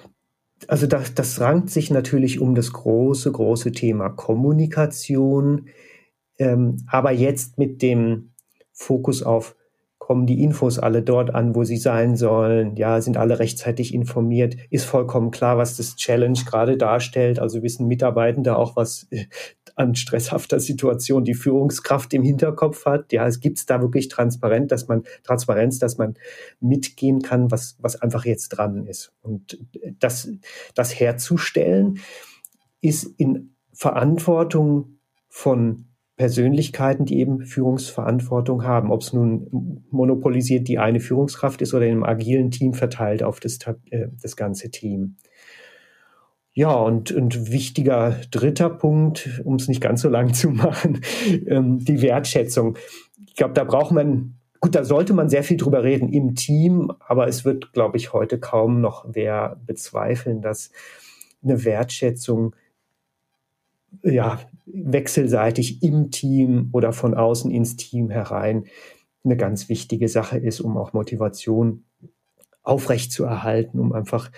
also 0.70 0.87
das, 0.87 1.14
das 1.14 1.40
rankt 1.40 1.68
sich 1.70 1.90
natürlich 1.90 2.38
um 2.38 2.54
das 2.54 2.72
große, 2.72 3.33
große 3.33 3.72
Thema 3.72 4.09
Kommunikation, 4.09 5.68
ähm, 6.38 6.76
aber 6.87 7.11
jetzt 7.11 7.59
mit 7.59 7.83
dem 7.83 8.35
Fokus 8.72 9.24
auf 9.24 9.56
kommen 10.10 10.26
die 10.26 10.42
Infos 10.42 10.80
alle 10.80 11.02
dort 11.02 11.36
an, 11.36 11.54
wo 11.54 11.62
sie 11.62 11.76
sein 11.76 12.16
sollen? 12.16 12.74
Ja, 12.74 13.00
sind 13.00 13.16
alle 13.16 13.38
rechtzeitig 13.38 13.94
informiert? 13.94 14.56
Ist 14.68 14.84
vollkommen 14.84 15.30
klar, 15.30 15.56
was 15.56 15.76
das 15.76 15.94
Challenge 15.94 16.40
gerade 16.46 16.76
darstellt? 16.76 17.38
Also 17.38 17.62
wissen 17.62 17.86
Mitarbeitende 17.86 18.56
auch, 18.56 18.74
was 18.74 19.06
äh, 19.12 19.26
an 19.76 19.94
stresshafter 19.94 20.58
Situation 20.58 21.22
die 21.22 21.34
Führungskraft 21.34 22.12
im 22.12 22.24
Hinterkopf 22.24 22.86
hat? 22.86 23.12
Ja, 23.12 23.24
es 23.28 23.38
gibt 23.38 23.70
da 23.70 23.80
wirklich 23.82 24.08
transparent, 24.08 24.72
dass 24.72 24.88
man 24.88 25.04
Transparenz, 25.22 25.78
dass 25.78 25.96
man 25.96 26.14
mitgehen 26.58 27.22
kann, 27.22 27.52
was 27.52 27.76
was 27.78 27.94
einfach 28.02 28.24
jetzt 28.24 28.48
dran 28.48 28.88
ist. 28.88 29.12
Und 29.22 29.60
das 30.00 30.28
das 30.74 30.98
herzustellen 30.98 32.00
ist 32.80 33.04
in 33.16 33.54
Verantwortung 33.72 34.98
von 35.28 35.89
Persönlichkeiten, 36.20 37.06
die 37.06 37.18
eben 37.18 37.46
Führungsverantwortung 37.46 38.62
haben, 38.62 38.92
ob 38.92 39.00
es 39.00 39.14
nun 39.14 39.83
monopolisiert 39.90 40.68
die 40.68 40.78
eine 40.78 41.00
Führungskraft 41.00 41.62
ist 41.62 41.72
oder 41.72 41.87
in 41.87 41.92
einem 41.92 42.04
agilen 42.04 42.50
Team 42.50 42.74
verteilt 42.74 43.22
auf 43.22 43.40
das, 43.40 43.59
äh, 43.88 44.09
das 44.20 44.37
ganze 44.37 44.70
Team. 44.70 45.16
Ja, 46.52 46.74
und, 46.74 47.11
und 47.11 47.50
wichtiger 47.50 48.16
dritter 48.30 48.68
Punkt, 48.68 49.40
um 49.44 49.54
es 49.54 49.66
nicht 49.66 49.80
ganz 49.80 50.02
so 50.02 50.11
lang 50.11 50.35
zu 50.35 50.50
machen, 50.50 51.00
ähm, 51.46 51.78
die 51.78 52.02
Wertschätzung. 52.02 52.76
Ich 53.26 53.35
glaube, 53.35 53.54
da 53.54 53.64
braucht 53.64 53.92
man, 53.92 54.35
gut, 54.61 54.74
da 54.74 54.85
sollte 54.85 55.14
man 55.14 55.30
sehr 55.30 55.42
viel 55.42 55.56
drüber 55.56 55.85
reden 55.85 56.11
im 56.11 56.35
Team, 56.35 56.92
aber 56.98 57.28
es 57.28 57.46
wird, 57.46 57.72
glaube 57.72 57.96
ich, 57.96 58.12
heute 58.12 58.38
kaum 58.38 58.83
noch 58.83 59.06
wer 59.09 59.56
bezweifeln, 59.64 60.42
dass 60.42 60.70
eine 61.42 61.64
Wertschätzung 61.64 62.54
ja, 64.03 64.40
wechselseitig 64.66 65.83
im 65.83 66.11
Team 66.11 66.70
oder 66.72 66.92
von 66.92 67.14
außen 67.14 67.50
ins 67.50 67.76
Team 67.76 68.11
herein 68.11 68.64
eine 69.24 69.37
ganz 69.37 69.68
wichtige 69.68 70.09
Sache 70.09 70.38
ist, 70.38 70.61
um 70.61 70.76
auch 70.76 70.92
Motivation 70.92 71.85
aufrecht 72.62 73.12
zu 73.12 73.24
erhalten, 73.24 73.79
um 73.79 73.92
einfach 73.92 74.31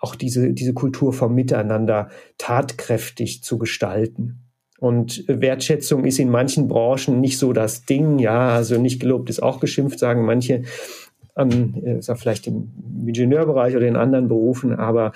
auch 0.00 0.14
diese, 0.14 0.52
diese 0.52 0.74
Kultur 0.74 1.12
vom 1.12 1.34
Miteinander 1.34 2.08
tatkräftig 2.38 3.42
zu 3.42 3.58
gestalten. 3.58 4.44
Und 4.78 5.24
Wertschätzung 5.26 6.04
ist 6.04 6.20
in 6.20 6.30
manchen 6.30 6.68
Branchen 6.68 7.20
nicht 7.20 7.38
so 7.38 7.52
das 7.52 7.84
Ding, 7.84 8.20
ja, 8.20 8.50
also 8.50 8.80
nicht 8.80 9.00
gelobt 9.00 9.28
ist 9.28 9.42
auch 9.42 9.58
geschimpft, 9.58 9.98
sagen 9.98 10.24
manche, 10.24 10.62
an, 11.34 11.74
äh, 11.82 12.16
vielleicht 12.16 12.46
im 12.46 12.72
Ingenieurbereich 13.06 13.76
oder 13.76 13.86
in 13.86 13.96
anderen 13.96 14.28
Berufen, 14.28 14.74
aber 14.74 15.12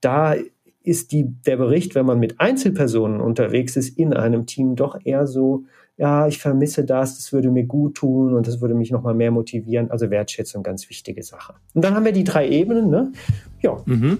da 0.00 0.34
ist 0.84 1.12
die, 1.12 1.24
der 1.46 1.56
Bericht, 1.56 1.94
wenn 1.94 2.06
man 2.06 2.18
mit 2.18 2.40
Einzelpersonen 2.40 3.20
unterwegs 3.20 3.76
ist 3.76 3.98
in 3.98 4.12
einem 4.12 4.46
Team, 4.46 4.76
doch 4.76 4.98
eher 5.04 5.26
so, 5.26 5.64
ja, 5.96 6.26
ich 6.26 6.38
vermisse 6.38 6.84
das, 6.84 7.16
das 7.16 7.32
würde 7.32 7.50
mir 7.50 7.64
gut 7.64 7.96
tun 7.96 8.34
und 8.34 8.46
das 8.46 8.60
würde 8.60 8.74
mich 8.74 8.90
nochmal 8.90 9.14
mehr 9.14 9.30
motivieren. 9.30 9.90
Also 9.90 10.10
Wertschätzung, 10.10 10.62
ganz 10.62 10.88
wichtige 10.88 11.22
Sache. 11.22 11.54
Und 11.74 11.84
dann 11.84 11.94
haben 11.94 12.04
wir 12.04 12.12
die 12.12 12.24
drei 12.24 12.48
Ebenen, 12.48 12.90
ne? 12.90 13.12
Ja. 13.60 13.76
Mhm. 13.84 14.18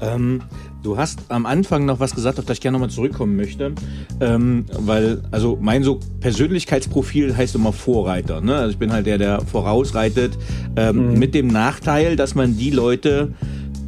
Ähm, 0.00 0.40
du 0.82 0.96
hast 0.96 1.20
am 1.28 1.44
Anfang 1.44 1.84
noch 1.84 2.00
was 2.00 2.14
gesagt, 2.14 2.38
auf 2.38 2.46
das 2.46 2.56
ich 2.56 2.62
gerne 2.62 2.76
nochmal 2.76 2.90
zurückkommen 2.90 3.36
möchte, 3.36 3.72
ähm, 4.20 4.64
weil, 4.72 5.20
also 5.30 5.58
mein 5.60 5.82
so 5.82 6.00
Persönlichkeitsprofil 6.20 7.36
heißt 7.36 7.54
immer 7.54 7.72
Vorreiter. 7.72 8.40
Ne? 8.40 8.56
Also 8.56 8.70
ich 8.70 8.78
bin 8.78 8.92
halt 8.92 9.06
der, 9.06 9.18
der 9.18 9.42
vorausreitet, 9.42 10.38
ähm, 10.76 11.12
mhm. 11.12 11.18
mit 11.18 11.34
dem 11.34 11.48
Nachteil, 11.48 12.16
dass 12.16 12.34
man 12.34 12.56
die 12.56 12.70
Leute 12.70 13.34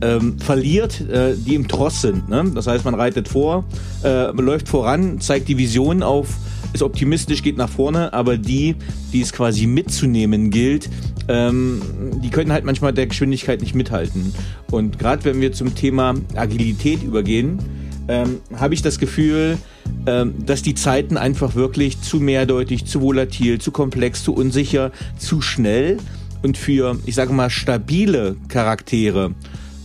ähm, 0.03 0.39
verliert, 0.39 1.01
äh, 1.09 1.35
die 1.35 1.55
im 1.55 1.69
Tross 1.69 2.03
sind. 2.03 2.29
Ne? 2.29 2.45
Das 2.55 2.67
heißt, 2.67 2.85
man 2.85 2.95
reitet 2.95 3.29
vor, 3.29 3.65
äh, 4.05 4.31
läuft 4.33 4.69
voran, 4.69 5.21
zeigt 5.21 5.49
die 5.49 5.57
Vision 5.57 6.03
auf, 6.03 6.29
ist 6.73 6.83
optimistisch, 6.83 7.43
geht 7.43 7.57
nach 7.57 7.69
vorne, 7.69 8.13
aber 8.13 8.37
die, 8.37 8.75
die 9.13 9.21
es 9.21 9.33
quasi 9.33 9.67
mitzunehmen 9.67 10.51
gilt, 10.51 10.91
ähm, 11.29 11.81
die 12.23 12.31
können 12.31 12.53
halt 12.53 12.65
manchmal 12.65 12.93
der 12.93 13.07
Geschwindigkeit 13.07 13.61
nicht 13.61 13.75
mithalten. 13.75 14.35
Und 14.71 14.99
gerade 14.99 15.25
wenn 15.25 15.41
wir 15.41 15.53
zum 15.53 15.75
Thema 15.75 16.15
Agilität 16.35 17.03
übergehen, 17.03 17.59
ähm, 18.09 18.41
habe 18.57 18.75
ich 18.75 18.83
das 18.83 18.99
Gefühl, 18.99 19.57
ähm, 20.07 20.35
dass 20.45 20.63
die 20.63 20.75
Zeiten 20.75 21.17
einfach 21.17 21.55
wirklich 21.55 22.01
zu 22.01 22.19
mehrdeutig, 22.19 22.87
zu 22.87 23.01
volatil, 23.01 23.61
zu 23.61 23.71
komplex, 23.71 24.25
zu 24.25 24.35
unsicher, 24.35 24.91
zu 25.17 25.41
schnell 25.41 25.99
und 26.43 26.59
für, 26.59 26.99
ich 27.07 27.15
sage 27.15 27.33
mal, 27.33 27.51
stabile 27.51 28.35
Charaktere 28.49 29.33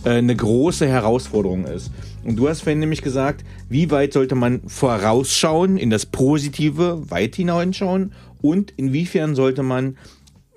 eine 0.04 0.34
große 0.34 0.86
Herausforderung 0.86 1.64
ist. 1.66 1.90
Und 2.24 2.36
du 2.36 2.48
hast 2.48 2.62
vorhin 2.62 2.78
nämlich 2.78 3.02
gesagt, 3.02 3.44
wie 3.68 3.90
weit 3.90 4.12
sollte 4.12 4.34
man 4.34 4.60
vorausschauen, 4.66 5.76
in 5.76 5.90
das 5.90 6.06
Positive 6.06 7.10
weit 7.10 7.36
hineinschauen 7.36 8.12
und 8.40 8.72
inwiefern 8.76 9.34
sollte 9.34 9.62
man 9.62 9.96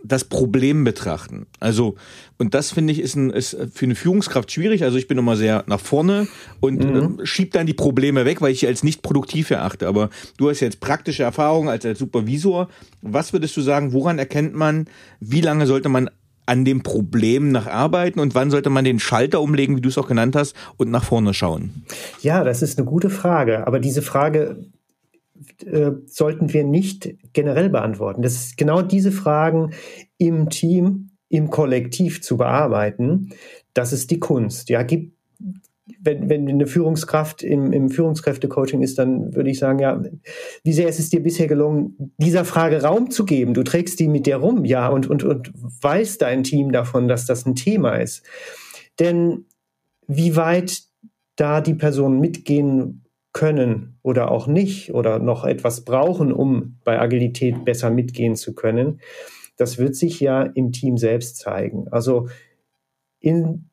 das 0.04 0.24
Problem 0.24 0.84
betrachten. 0.84 1.46
Also, 1.60 1.96
und 2.38 2.54
das 2.54 2.72
finde 2.72 2.92
ich 2.92 3.00
ist, 3.00 3.16
ein, 3.16 3.30
ist 3.30 3.56
für 3.72 3.86
eine 3.86 3.96
Führungskraft 3.96 4.52
schwierig. 4.52 4.84
Also 4.84 4.98
ich 4.98 5.08
bin 5.08 5.18
immer 5.18 5.36
sehr 5.36 5.64
nach 5.68 5.80
vorne 5.80 6.28
und 6.60 6.84
mhm. 6.84 7.20
äh, 7.20 7.26
schieb 7.26 7.52
dann 7.52 7.68
die 7.68 7.74
Probleme 7.74 8.26
weg, 8.26 8.42
weil 8.42 8.52
ich 8.52 8.62
sie 8.62 8.68
als 8.68 8.84
nicht 8.84 9.04
produktiv 9.04 9.52
erachte. 9.52 9.88
Aber 9.88 10.10
du 10.38 10.50
hast 10.50 10.60
jetzt 10.60 10.80
praktische 10.80 11.24
Erfahrung 11.24 11.70
als, 11.70 11.86
als 11.86 12.00
Supervisor. 12.00 12.68
Was 13.02 13.32
würdest 13.32 13.56
du 13.58 13.62
sagen, 13.62 13.94
woran 13.94 14.18
erkennt 14.18 14.56
man, 14.56 14.88
wie 15.20 15.42
lange 15.42 15.68
sollte 15.68 15.90
man 15.90 16.10
an 16.46 16.66
dem 16.66 16.84
Problem 16.84 17.52
nach 17.52 17.68
arbeiten 17.68 18.20
und 18.20 18.36
wann 18.36 18.52
sollte 18.52 18.70
man 18.70 18.84
den 18.84 19.00
Schalter 19.00 19.42
umlegen, 19.42 19.78
wie 19.78 19.82
du 19.82 19.90
es 19.90 19.98
auch 19.98 20.08
genannt 20.08 20.36
hast, 20.36 20.56
und 20.78 20.92
nach 20.92 21.04
vorne 21.04 21.34
schauen? 21.34 21.86
Ja, 22.22 22.44
das 22.44 22.62
ist 22.62 22.78
eine 22.78 22.86
gute 22.86 23.10
Frage. 23.10 23.68
Aber 23.68 23.80
diese 23.80 24.02
Frage 24.02 24.66
äh, 25.66 25.92
sollten 26.06 26.54
wir 26.54 26.64
nicht 26.64 27.16
generell 27.34 27.70
beantworten. 27.70 28.22
Das 28.22 28.34
ist 28.34 28.58
genau 28.58 28.82
diese 28.82 29.12
Fragen 29.12 29.72
im 30.18 30.50
Team, 30.50 31.12
im 31.30 31.50
Kollektiv 31.50 32.22
zu 32.22 32.38
bearbeiten. 32.38 33.30
Das 33.74 33.94
ist 33.94 34.12
die 34.12 34.20
Kunst. 34.20 34.70
Ja, 34.70 34.84
gibt 34.84 35.14
wenn, 36.00 36.30
wenn 36.30 36.48
eine 36.48 36.68
Führungskraft 36.68 37.44
im, 37.44 37.74
im 37.74 37.90
Führungskräftecoaching 37.90 38.82
ist, 38.82 38.98
dann 38.98 39.36
würde 39.36 39.50
ich 39.50 39.60
sagen, 39.60 39.80
ja, 39.80 40.02
wie 40.64 40.74
sehr 40.74 40.88
ist 40.88 41.00
es 41.00 41.10
dir 41.10 41.22
bisher 41.22 41.48
gelungen, 41.48 42.14
dieser 42.18 42.46
Frage 42.46 42.84
Raum 42.84 43.10
zu 43.10 43.26
geben? 43.26 43.54
Du 43.54 43.64
trägst 43.64 44.00
die 44.00 44.08
mit 44.08 44.26
dir 44.26 44.38
rum, 44.38 44.66
ja, 44.66 44.88
und, 44.88 45.08
und, 45.08 45.24
und 45.24 45.52
weißt 45.56 46.22
dein 46.22 46.44
Team 46.44 46.72
davon, 46.72 47.08
dass 47.08 47.26
das 47.26 47.46
ein 47.46 47.56
Thema 47.56 47.96
ist. 47.96 48.24
Denn 49.00 49.46
wie 50.08 50.36
weit 50.36 50.84
da 51.36 51.62
die 51.62 51.74
Personen 51.74 52.20
mitgehen 52.20 53.06
können 53.34 53.98
oder 54.04 54.30
auch 54.30 54.48
nicht 54.48 54.94
oder 54.94 55.20
noch 55.20 55.46
etwas 55.46 55.86
brauchen, 55.86 56.32
um 56.32 56.78
bei 56.84 57.00
Agilität 57.00 57.66
besser 57.66 57.90
mitgehen 57.90 58.36
zu 58.36 58.54
können, 58.54 59.00
das 59.58 59.78
wird 59.78 59.96
sich 59.96 60.20
ja 60.20 60.44
im 60.44 60.72
Team 60.72 60.98
selbst 60.98 61.38
zeigen. 61.38 61.88
Also 61.90 62.28
in 63.20 63.71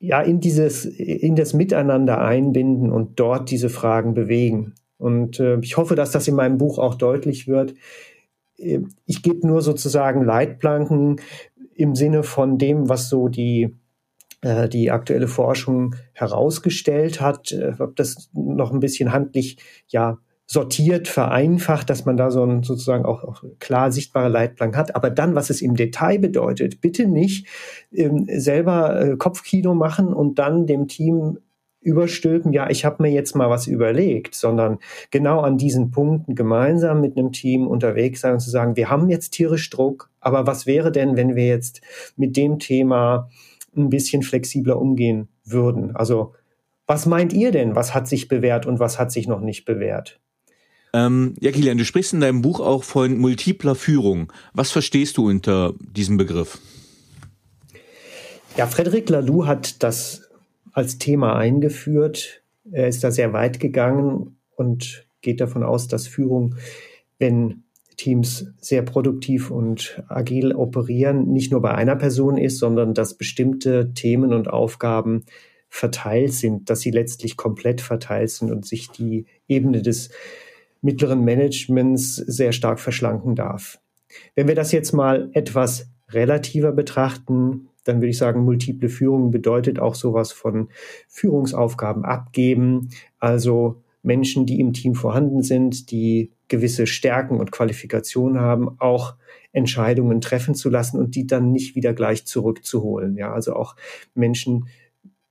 ja, 0.00 0.20
in 0.22 0.40
dieses, 0.40 0.86
in 0.86 1.36
das 1.36 1.52
Miteinander 1.52 2.20
einbinden 2.20 2.90
und 2.90 3.20
dort 3.20 3.50
diese 3.50 3.68
Fragen 3.68 4.14
bewegen. 4.14 4.74
Und 4.96 5.38
äh, 5.38 5.58
ich 5.60 5.76
hoffe, 5.76 5.94
dass 5.94 6.10
das 6.10 6.26
in 6.26 6.34
meinem 6.34 6.58
Buch 6.58 6.78
auch 6.78 6.94
deutlich 6.94 7.46
wird. 7.46 7.74
Äh, 8.58 8.80
ich 9.06 9.22
gebe 9.22 9.46
nur 9.46 9.62
sozusagen 9.62 10.24
Leitplanken 10.24 11.20
im 11.74 11.94
Sinne 11.94 12.22
von 12.22 12.58
dem, 12.58 12.88
was 12.88 13.08
so 13.08 13.28
die 13.28 13.76
äh, 14.42 14.70
die 14.70 14.90
aktuelle 14.90 15.28
Forschung 15.28 15.96
herausgestellt 16.12 17.20
hat, 17.20 17.52
äh, 17.52 17.74
ob 17.78 17.96
das 17.96 18.30
noch 18.32 18.72
ein 18.72 18.80
bisschen 18.80 19.12
handlich 19.12 19.58
ja 19.88 20.18
sortiert, 20.52 21.06
vereinfacht, 21.06 21.88
dass 21.88 22.06
man 22.06 22.16
da 22.16 22.32
so 22.32 22.42
ein 22.42 22.64
sozusagen 22.64 23.04
auch, 23.04 23.22
auch 23.22 23.44
klar 23.60 23.92
sichtbare 23.92 24.28
Leitplanken 24.28 24.76
hat. 24.76 24.96
Aber 24.96 25.08
dann, 25.08 25.36
was 25.36 25.48
es 25.48 25.62
im 25.62 25.76
Detail 25.76 26.18
bedeutet, 26.18 26.80
bitte 26.80 27.06
nicht 27.06 27.46
ähm, 27.92 28.26
selber 28.28 29.00
äh, 29.00 29.16
Kopfkino 29.16 29.76
machen 29.76 30.12
und 30.12 30.40
dann 30.40 30.66
dem 30.66 30.88
Team 30.88 31.38
überstülpen, 31.82 32.52
ja, 32.52 32.68
ich 32.68 32.84
habe 32.84 33.04
mir 33.04 33.12
jetzt 33.12 33.36
mal 33.36 33.48
was 33.48 33.68
überlegt, 33.68 34.34
sondern 34.34 34.78
genau 35.12 35.38
an 35.38 35.56
diesen 35.56 35.92
Punkten 35.92 36.34
gemeinsam 36.34 37.00
mit 37.00 37.16
einem 37.16 37.30
Team 37.30 37.68
unterwegs 37.68 38.20
sein 38.20 38.32
und 38.32 38.40
zu 38.40 38.50
sagen, 38.50 38.74
wir 38.74 38.90
haben 38.90 39.08
jetzt 39.08 39.30
tierisch 39.30 39.70
Druck, 39.70 40.10
aber 40.18 40.48
was 40.48 40.66
wäre 40.66 40.90
denn, 40.90 41.16
wenn 41.16 41.36
wir 41.36 41.46
jetzt 41.46 41.80
mit 42.16 42.36
dem 42.36 42.58
Thema 42.58 43.30
ein 43.76 43.88
bisschen 43.88 44.22
flexibler 44.22 44.80
umgehen 44.80 45.28
würden? 45.44 45.94
Also 45.94 46.34
was 46.88 47.06
meint 47.06 47.32
ihr 47.32 47.52
denn? 47.52 47.76
Was 47.76 47.94
hat 47.94 48.08
sich 48.08 48.26
bewährt 48.26 48.66
und 48.66 48.80
was 48.80 48.98
hat 48.98 49.12
sich 49.12 49.28
noch 49.28 49.40
nicht 49.40 49.64
bewährt? 49.64 50.20
Ähm, 50.92 51.34
ja, 51.40 51.52
Kilian, 51.52 51.78
du 51.78 51.84
sprichst 51.84 52.12
in 52.12 52.20
deinem 52.20 52.42
Buch 52.42 52.60
auch 52.60 52.84
von 52.84 53.18
multipler 53.18 53.74
Führung. 53.74 54.32
Was 54.54 54.70
verstehst 54.70 55.16
du 55.16 55.28
unter 55.28 55.74
diesem 55.78 56.16
Begriff? 56.16 56.58
Ja, 58.56 58.66
Frederic 58.66 59.08
Laloux 59.08 59.46
hat 59.46 59.82
das 59.82 60.28
als 60.72 60.98
Thema 60.98 61.36
eingeführt. 61.36 62.42
Er 62.70 62.88
ist 62.88 63.04
da 63.04 63.10
sehr 63.10 63.32
weit 63.32 63.60
gegangen 63.60 64.36
und 64.56 65.06
geht 65.22 65.40
davon 65.40 65.62
aus, 65.62 65.88
dass 65.88 66.06
Führung, 66.06 66.56
wenn 67.18 67.64
Teams 67.96 68.46
sehr 68.58 68.82
produktiv 68.82 69.50
und 69.50 70.02
agil 70.08 70.54
operieren, 70.54 71.32
nicht 71.32 71.52
nur 71.52 71.60
bei 71.60 71.74
einer 71.74 71.96
Person 71.96 72.38
ist, 72.38 72.58
sondern 72.58 72.94
dass 72.94 73.18
bestimmte 73.18 73.92
Themen 73.92 74.32
und 74.32 74.48
Aufgaben 74.48 75.24
verteilt 75.68 76.32
sind, 76.32 76.70
dass 76.70 76.80
sie 76.80 76.90
letztlich 76.90 77.36
komplett 77.36 77.80
verteilt 77.80 78.30
sind 78.30 78.50
und 78.50 78.66
sich 78.66 78.88
die 78.90 79.26
Ebene 79.48 79.82
des 79.82 80.10
mittleren 80.82 81.24
Managements 81.24 82.16
sehr 82.16 82.52
stark 82.52 82.80
verschlanken 82.80 83.34
darf. 83.34 83.80
Wenn 84.34 84.48
wir 84.48 84.54
das 84.54 84.72
jetzt 84.72 84.92
mal 84.92 85.30
etwas 85.34 85.88
relativer 86.08 86.72
betrachten, 86.72 87.68
dann 87.84 87.96
würde 87.96 88.08
ich 88.08 88.18
sagen, 88.18 88.44
multiple 88.44 88.88
Führung 88.88 89.30
bedeutet 89.30 89.78
auch 89.78 89.94
sowas 89.94 90.32
von 90.32 90.68
Führungsaufgaben 91.08 92.04
abgeben, 92.04 92.90
also 93.18 93.82
Menschen, 94.02 94.46
die 94.46 94.60
im 94.60 94.72
Team 94.72 94.94
vorhanden 94.94 95.42
sind, 95.42 95.90
die 95.90 96.32
gewisse 96.48 96.86
Stärken 96.86 97.38
und 97.38 97.52
Qualifikationen 97.52 98.40
haben, 98.40 98.80
auch 98.80 99.14
Entscheidungen 99.52 100.20
treffen 100.20 100.54
zu 100.54 100.68
lassen 100.68 100.98
und 100.98 101.14
die 101.14 101.26
dann 101.26 101.52
nicht 101.52 101.74
wieder 101.74 101.92
gleich 101.92 102.24
zurückzuholen. 102.26 103.16
Ja, 103.16 103.32
also 103.32 103.54
auch 103.54 103.76
Menschen 104.14 104.68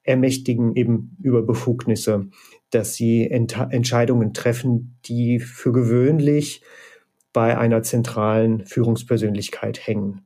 ermächtigen 0.03 0.75
eben 0.75 1.17
über 1.21 1.41
Befugnisse, 1.41 2.27
dass 2.71 2.95
sie 2.95 3.29
Ent 3.29 3.57
Entscheidungen 3.71 4.33
treffen, 4.33 4.97
die 5.05 5.39
für 5.39 5.71
gewöhnlich 5.71 6.61
bei 7.33 7.57
einer 7.57 7.83
zentralen 7.83 8.65
Führungspersönlichkeit 8.65 9.85
hängen. 9.85 10.25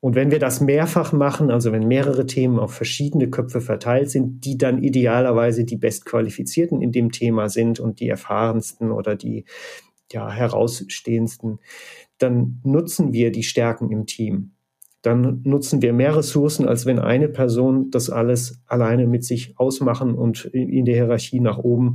Und 0.00 0.14
wenn 0.14 0.30
wir 0.30 0.38
das 0.38 0.60
mehrfach 0.60 1.12
machen, 1.12 1.50
also 1.50 1.72
wenn 1.72 1.88
mehrere 1.88 2.26
Themen 2.26 2.58
auf 2.58 2.72
verschiedene 2.72 3.28
Köpfe 3.30 3.60
verteilt 3.60 4.10
sind, 4.10 4.44
die 4.44 4.58
dann 4.58 4.82
idealerweise 4.82 5.64
die 5.64 5.76
bestqualifizierten 5.76 6.80
in 6.82 6.92
dem 6.92 7.10
Thema 7.12 7.48
sind 7.48 7.80
und 7.80 8.00
die 8.00 8.08
erfahrensten 8.08 8.92
oder 8.92 9.16
die 9.16 9.44
ja, 10.12 10.30
herausstehendsten, 10.30 11.58
dann 12.18 12.60
nutzen 12.62 13.12
wir 13.12 13.32
die 13.32 13.42
Stärken 13.42 13.90
im 13.90 14.06
Team. 14.06 14.52
Dann 15.06 15.40
nutzen 15.44 15.82
wir 15.82 15.92
mehr 15.92 16.16
Ressourcen, 16.16 16.66
als 16.66 16.84
wenn 16.84 16.98
eine 16.98 17.28
Person 17.28 17.92
das 17.92 18.10
alles 18.10 18.60
alleine 18.66 19.06
mit 19.06 19.24
sich 19.24 19.56
ausmachen 19.56 20.16
und 20.16 20.46
in 20.46 20.84
der 20.84 20.96
Hierarchie 20.96 21.38
nach 21.38 21.58
oben 21.58 21.94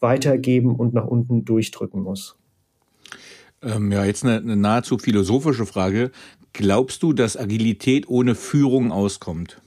weitergeben 0.00 0.74
und 0.74 0.94
nach 0.94 1.04
unten 1.04 1.44
durchdrücken 1.44 2.00
muss. 2.00 2.38
Ähm, 3.60 3.92
ja, 3.92 4.02
jetzt 4.06 4.24
eine, 4.24 4.38
eine 4.38 4.56
nahezu 4.56 4.96
philosophische 4.96 5.66
Frage. 5.66 6.10
Glaubst 6.54 7.02
du, 7.02 7.12
dass 7.12 7.36
Agilität 7.36 8.08
ohne 8.08 8.34
Führung 8.34 8.92
auskommt? 8.92 9.60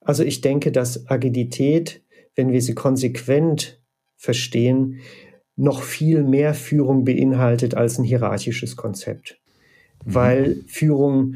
Also 0.00 0.24
ich 0.24 0.40
denke, 0.40 0.72
dass 0.72 1.08
Agilität, 1.08 2.02
wenn 2.34 2.50
wir 2.50 2.60
sie 2.60 2.74
konsequent 2.74 3.80
verstehen, 4.16 4.98
noch 5.54 5.84
viel 5.84 6.24
mehr 6.24 6.54
Führung 6.54 7.04
beinhaltet 7.04 7.76
als 7.76 7.98
ein 7.98 8.04
hierarchisches 8.04 8.74
Konzept. 8.74 9.41
Mhm. 10.04 10.14
Weil 10.14 10.56
Führung 10.66 11.34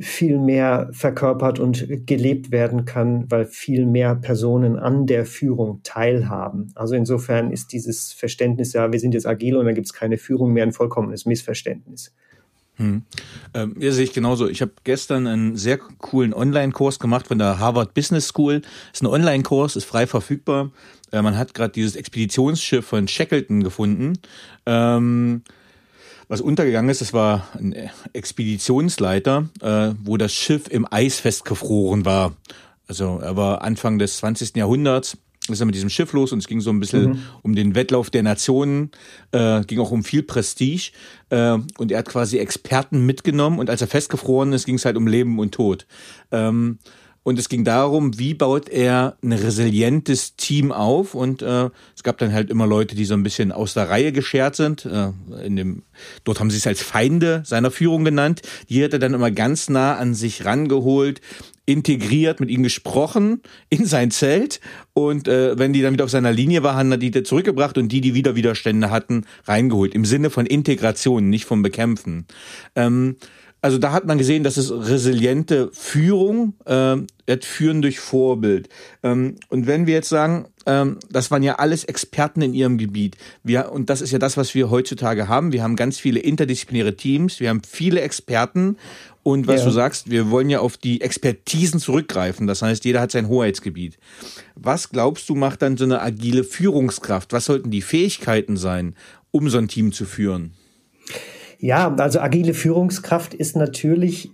viel 0.00 0.38
mehr 0.38 0.88
verkörpert 0.92 1.60
und 1.60 2.06
gelebt 2.06 2.50
werden 2.50 2.84
kann, 2.84 3.30
weil 3.30 3.44
viel 3.44 3.86
mehr 3.86 4.16
Personen 4.16 4.76
an 4.76 5.06
der 5.06 5.24
Führung 5.24 5.80
teilhaben. 5.84 6.72
Also 6.74 6.96
insofern 6.96 7.52
ist 7.52 7.72
dieses 7.72 8.12
Verständnis, 8.12 8.72
ja, 8.72 8.90
wir 8.90 8.98
sind 8.98 9.14
jetzt 9.14 9.26
agil 9.26 9.56
und 9.56 9.66
dann 9.66 9.74
gibt 9.74 9.86
es 9.86 9.92
keine 9.92 10.18
Führung 10.18 10.52
mehr, 10.52 10.64
ein 10.64 10.72
vollkommenes 10.72 11.26
Missverständnis. 11.26 12.12
Hm. 12.76 13.02
Ähm, 13.54 13.76
ja, 13.78 13.92
sehe 13.92 14.02
ich 14.02 14.12
genauso. 14.12 14.48
Ich 14.48 14.60
habe 14.60 14.72
gestern 14.82 15.28
einen 15.28 15.56
sehr 15.56 15.78
coolen 15.78 16.34
Online-Kurs 16.34 16.98
gemacht 16.98 17.28
von 17.28 17.38
der 17.38 17.60
Harvard 17.60 17.94
Business 17.94 18.26
School. 18.26 18.62
Ist 18.92 19.02
ein 19.02 19.06
Online-Kurs, 19.06 19.76
ist 19.76 19.84
frei 19.84 20.08
verfügbar. 20.08 20.72
Äh, 21.12 21.22
man 21.22 21.38
hat 21.38 21.54
gerade 21.54 21.72
dieses 21.72 21.94
Expeditionsschiff 21.94 22.84
von 22.84 23.06
Shackleton 23.06 23.62
gefunden. 23.62 24.14
Ähm, 24.66 25.42
was 26.28 26.40
untergegangen 26.40 26.90
ist, 26.90 27.00
das 27.00 27.12
war 27.12 27.48
ein 27.58 27.90
Expeditionsleiter, 28.12 29.48
äh, 29.60 29.94
wo 30.02 30.16
das 30.16 30.32
Schiff 30.32 30.68
im 30.68 30.86
Eis 30.90 31.20
festgefroren 31.20 32.04
war. 32.04 32.34
Also 32.86 33.18
er 33.22 33.36
war 33.36 33.62
Anfang 33.62 33.98
des 33.98 34.18
20. 34.18 34.56
Jahrhunderts 34.56 35.16
ist 35.48 35.60
er 35.60 35.66
mit 35.66 35.74
diesem 35.74 35.90
Schiff 35.90 36.12
los 36.12 36.32
und 36.32 36.38
es 36.38 36.46
ging 36.46 36.60
so 36.60 36.70
ein 36.70 36.80
bisschen 36.80 37.10
mhm. 37.10 37.22
um 37.42 37.54
den 37.54 37.74
Wettlauf 37.74 38.08
der 38.08 38.22
Nationen, 38.22 38.90
äh, 39.32 39.62
ging 39.62 39.78
auch 39.78 39.90
um 39.90 40.02
viel 40.02 40.22
Prestige 40.22 40.92
äh, 41.28 41.58
und 41.76 41.92
er 41.92 41.98
hat 41.98 42.08
quasi 42.08 42.38
Experten 42.38 43.04
mitgenommen 43.04 43.58
und 43.58 43.68
als 43.68 43.80
er 43.82 43.86
festgefroren 43.86 44.52
ist, 44.52 44.64
ging 44.64 44.76
es 44.76 44.84
halt 44.84 44.96
um 44.96 45.06
Leben 45.06 45.38
und 45.38 45.52
Tod. 45.52 45.86
Ähm, 46.32 46.78
und 47.24 47.38
es 47.38 47.48
ging 47.48 47.64
darum, 47.64 48.18
wie 48.18 48.34
baut 48.34 48.68
er 48.68 49.16
ein 49.22 49.32
resilientes 49.32 50.36
Team 50.36 50.70
auf. 50.70 51.14
Und 51.14 51.40
äh, 51.40 51.70
es 51.96 52.02
gab 52.02 52.18
dann 52.18 52.34
halt 52.34 52.50
immer 52.50 52.66
Leute, 52.66 52.94
die 52.94 53.06
so 53.06 53.14
ein 53.14 53.22
bisschen 53.22 53.50
aus 53.50 53.72
der 53.72 53.88
Reihe 53.88 54.12
geschert 54.12 54.56
sind. 54.56 54.84
Äh, 54.84 55.12
in 55.42 55.56
dem, 55.56 55.82
dort 56.24 56.38
haben 56.38 56.50
sie 56.50 56.58
es 56.58 56.66
als 56.66 56.82
Feinde 56.82 57.42
seiner 57.46 57.70
Führung 57.70 58.04
genannt. 58.04 58.42
Die 58.68 58.84
hat 58.84 58.92
er 58.92 58.98
dann 58.98 59.14
immer 59.14 59.30
ganz 59.30 59.70
nah 59.70 59.96
an 59.96 60.12
sich 60.12 60.44
rangeholt, 60.44 61.22
integriert, 61.64 62.40
mit 62.40 62.50
ihnen 62.50 62.62
gesprochen 62.62 63.40
in 63.70 63.86
sein 63.86 64.10
Zelt. 64.10 64.60
Und 64.92 65.26
äh, 65.26 65.58
wenn 65.58 65.72
die 65.72 65.80
dann 65.80 65.94
wieder 65.94 66.04
auf 66.04 66.10
seiner 66.10 66.32
Linie 66.32 66.62
waren, 66.62 66.92
hat 66.92 67.00
die 67.00 67.22
zurückgebracht 67.22 67.78
und 67.78 67.88
die, 67.88 68.02
die 68.02 68.12
wieder 68.12 68.36
Widerstände 68.36 68.90
hatten, 68.90 69.24
reingeholt. 69.46 69.94
Im 69.94 70.04
Sinne 70.04 70.28
von 70.28 70.44
Integration, 70.44 71.30
nicht 71.30 71.46
vom 71.46 71.62
Bekämpfen. 71.62 72.26
Ähm, 72.76 73.16
also 73.64 73.78
da 73.78 73.92
hat 73.92 74.04
man 74.04 74.18
gesehen, 74.18 74.44
dass 74.44 74.58
es 74.58 74.70
resiliente 74.70 75.70
Führung, 75.72 76.52
äh, 76.66 76.98
führen 77.40 77.80
durch 77.80 77.98
Vorbild. 77.98 78.68
Ähm, 79.02 79.36
und 79.48 79.66
wenn 79.66 79.86
wir 79.86 79.94
jetzt 79.94 80.10
sagen, 80.10 80.48
ähm, 80.66 80.98
das 81.10 81.30
waren 81.30 81.42
ja 81.42 81.54
alles 81.54 81.84
Experten 81.84 82.42
in 82.42 82.52
ihrem 82.52 82.76
Gebiet. 82.76 83.16
Wir, 83.42 83.72
und 83.72 83.88
das 83.88 84.02
ist 84.02 84.10
ja 84.10 84.18
das, 84.18 84.36
was 84.36 84.54
wir 84.54 84.68
heutzutage 84.68 85.28
haben. 85.28 85.54
Wir 85.54 85.62
haben 85.62 85.76
ganz 85.76 85.98
viele 85.98 86.20
interdisziplinäre 86.20 86.94
Teams, 86.94 87.40
wir 87.40 87.48
haben 87.48 87.62
viele 87.66 88.02
Experten. 88.02 88.76
Und 89.22 89.46
was 89.46 89.60
ja. 89.60 89.64
du 89.64 89.70
sagst, 89.70 90.10
wir 90.10 90.28
wollen 90.28 90.50
ja 90.50 90.60
auf 90.60 90.76
die 90.76 91.00
Expertisen 91.00 91.80
zurückgreifen. 91.80 92.46
Das 92.46 92.60
heißt, 92.60 92.84
jeder 92.84 93.00
hat 93.00 93.12
sein 93.12 93.28
Hoheitsgebiet. 93.28 93.96
Was 94.56 94.90
glaubst 94.90 95.26
du, 95.30 95.36
macht 95.36 95.62
dann 95.62 95.78
so 95.78 95.84
eine 95.84 96.02
agile 96.02 96.44
Führungskraft? 96.44 97.32
Was 97.32 97.46
sollten 97.46 97.70
die 97.70 97.80
Fähigkeiten 97.80 98.58
sein, 98.58 98.94
um 99.30 99.48
so 99.48 99.56
ein 99.56 99.68
Team 99.68 99.92
zu 99.92 100.04
führen? 100.04 100.52
Ja, 101.64 101.94
also 101.94 102.20
agile 102.20 102.52
Führungskraft 102.52 103.32
ist 103.32 103.56
natürlich 103.56 104.30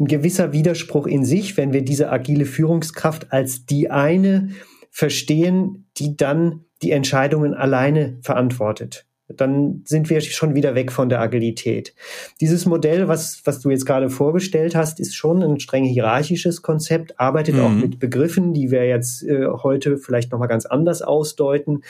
ein 0.00 0.06
gewisser 0.06 0.52
Widerspruch 0.52 1.06
in 1.06 1.24
sich, 1.24 1.56
wenn 1.56 1.72
wir 1.72 1.82
diese 1.82 2.10
agile 2.10 2.44
Führungskraft 2.44 3.32
als 3.32 3.66
die 3.66 3.88
eine 3.88 4.48
verstehen, 4.90 5.86
die 5.96 6.16
dann 6.16 6.64
die 6.82 6.90
Entscheidungen 6.90 7.54
alleine 7.54 8.18
verantwortet. 8.22 9.06
dann 9.28 9.82
sind 9.84 10.10
wir 10.10 10.20
schon 10.20 10.56
wieder 10.56 10.74
weg 10.74 10.90
von 10.90 11.08
der 11.08 11.20
Agilität. 11.20 11.94
Dieses 12.40 12.66
Modell, 12.66 13.06
was, 13.06 13.42
was 13.44 13.60
du 13.60 13.70
jetzt 13.70 13.86
gerade 13.86 14.10
vorgestellt 14.10 14.74
hast, 14.74 14.98
ist 14.98 15.14
schon 15.14 15.44
ein 15.44 15.60
streng 15.60 15.84
hierarchisches 15.84 16.62
Konzept, 16.62 17.20
arbeitet 17.20 17.54
mhm. 17.54 17.60
auch 17.60 17.70
mit 17.70 18.00
Begriffen, 18.00 18.54
die 18.54 18.72
wir 18.72 18.88
jetzt 18.88 19.22
äh, 19.22 19.46
heute 19.46 19.98
vielleicht 19.98 20.32
nochmal 20.32 20.48
ganz 20.48 20.66
anders 20.66 21.00
ausdeuten. 21.00 21.82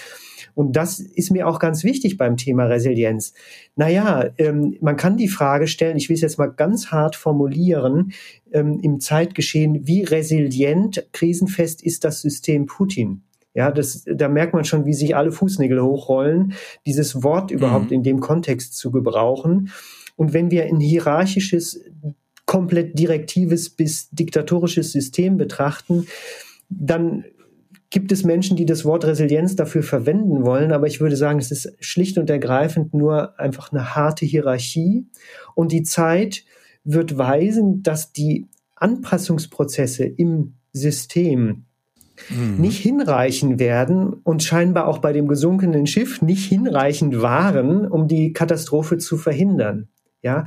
Und 0.56 0.74
das 0.74 1.00
ist 1.00 1.30
mir 1.30 1.46
auch 1.46 1.58
ganz 1.58 1.84
wichtig 1.84 2.16
beim 2.16 2.38
Thema 2.38 2.64
Resilienz. 2.64 3.34
Naja, 3.76 4.30
ähm, 4.38 4.78
man 4.80 4.96
kann 4.96 5.18
die 5.18 5.28
Frage 5.28 5.66
stellen, 5.66 5.98
ich 5.98 6.08
will 6.08 6.14
es 6.14 6.22
jetzt 6.22 6.38
mal 6.38 6.46
ganz 6.46 6.90
hart 6.90 7.14
formulieren, 7.14 8.12
ähm, 8.52 8.80
im 8.82 8.98
Zeitgeschehen, 8.98 9.86
wie 9.86 10.02
resilient, 10.02 11.08
krisenfest 11.12 11.84
ist 11.84 12.04
das 12.04 12.22
System 12.22 12.64
Putin? 12.64 13.22
Ja, 13.52 13.70
das, 13.70 14.04
da 14.06 14.28
merkt 14.28 14.54
man 14.54 14.64
schon, 14.64 14.86
wie 14.86 14.94
sich 14.94 15.14
alle 15.14 15.30
Fußnägel 15.30 15.82
hochrollen, 15.82 16.54
dieses 16.86 17.22
Wort 17.22 17.50
überhaupt 17.50 17.90
mhm. 17.90 17.96
in 17.96 18.02
dem 18.02 18.20
Kontext 18.20 18.78
zu 18.78 18.90
gebrauchen. 18.90 19.70
Und 20.16 20.32
wenn 20.32 20.50
wir 20.50 20.64
ein 20.64 20.80
hierarchisches, 20.80 21.84
komplett 22.46 22.98
direktives 22.98 23.68
bis 23.68 24.08
diktatorisches 24.08 24.90
System 24.90 25.36
betrachten, 25.36 26.06
dann 26.70 27.24
gibt 27.90 28.12
es 28.12 28.24
Menschen, 28.24 28.56
die 28.56 28.66
das 28.66 28.84
Wort 28.84 29.04
Resilienz 29.04 29.56
dafür 29.56 29.82
verwenden 29.82 30.44
wollen, 30.44 30.72
aber 30.72 30.86
ich 30.86 31.00
würde 31.00 31.16
sagen, 31.16 31.38
es 31.38 31.50
ist 31.50 31.72
schlicht 31.80 32.18
und 32.18 32.28
ergreifend 32.30 32.94
nur 32.94 33.38
einfach 33.38 33.72
eine 33.72 33.94
harte 33.94 34.26
Hierarchie 34.26 35.06
und 35.54 35.72
die 35.72 35.82
Zeit 35.82 36.44
wird 36.84 37.18
weisen, 37.18 37.82
dass 37.82 38.12
die 38.12 38.46
Anpassungsprozesse 38.76 40.04
im 40.04 40.54
System 40.72 41.64
mhm. 42.28 42.60
nicht 42.60 42.80
hinreichen 42.80 43.58
werden 43.58 44.12
und 44.12 44.42
scheinbar 44.42 44.86
auch 44.86 44.98
bei 44.98 45.12
dem 45.12 45.28
gesunkenen 45.28 45.86
Schiff 45.86 46.22
nicht 46.22 46.46
hinreichend 46.46 47.20
waren, 47.22 47.86
um 47.86 48.08
die 48.08 48.32
Katastrophe 48.32 48.98
zu 48.98 49.16
verhindern. 49.16 49.88
Ja, 50.22 50.44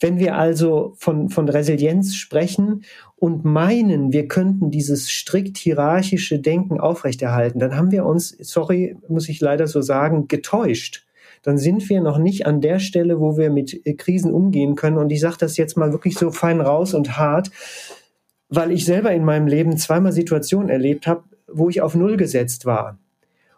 wenn 0.00 0.18
wir 0.18 0.36
also 0.36 0.94
von, 0.96 1.28
von 1.28 1.48
Resilienz 1.48 2.16
sprechen 2.16 2.84
und 3.16 3.44
meinen, 3.44 4.12
wir 4.12 4.28
könnten 4.28 4.70
dieses 4.70 5.08
strikt 5.08 5.58
hierarchische 5.58 6.40
Denken 6.40 6.80
aufrechterhalten, 6.80 7.58
dann 7.58 7.76
haben 7.76 7.90
wir 7.90 8.04
uns, 8.06 8.36
sorry, 8.40 8.96
muss 9.08 9.28
ich 9.28 9.40
leider 9.40 9.66
so 9.66 9.82
sagen, 9.82 10.26
getäuscht. 10.26 11.06
Dann 11.42 11.56
sind 11.56 11.88
wir 11.88 12.00
noch 12.02 12.18
nicht 12.18 12.46
an 12.46 12.60
der 12.60 12.80
Stelle, 12.80 13.20
wo 13.20 13.38
wir 13.38 13.50
mit 13.50 13.82
Krisen 13.96 14.32
umgehen 14.32 14.74
können. 14.74 14.98
Und 14.98 15.10
ich 15.10 15.20
sage 15.20 15.36
das 15.38 15.56
jetzt 15.56 15.76
mal 15.76 15.92
wirklich 15.92 16.18
so 16.18 16.30
fein 16.30 16.60
raus 16.60 16.92
und 16.92 17.16
hart 17.16 17.50
weil 18.50 18.72
ich 18.72 18.84
selber 18.84 19.12
in 19.12 19.24
meinem 19.24 19.46
Leben 19.46 19.76
zweimal 19.78 20.12
Situationen 20.12 20.68
erlebt 20.68 21.06
habe, 21.06 21.22
wo 21.46 21.70
ich 21.70 21.80
auf 21.80 21.94
Null 21.94 22.16
gesetzt 22.16 22.66
war. 22.66 22.98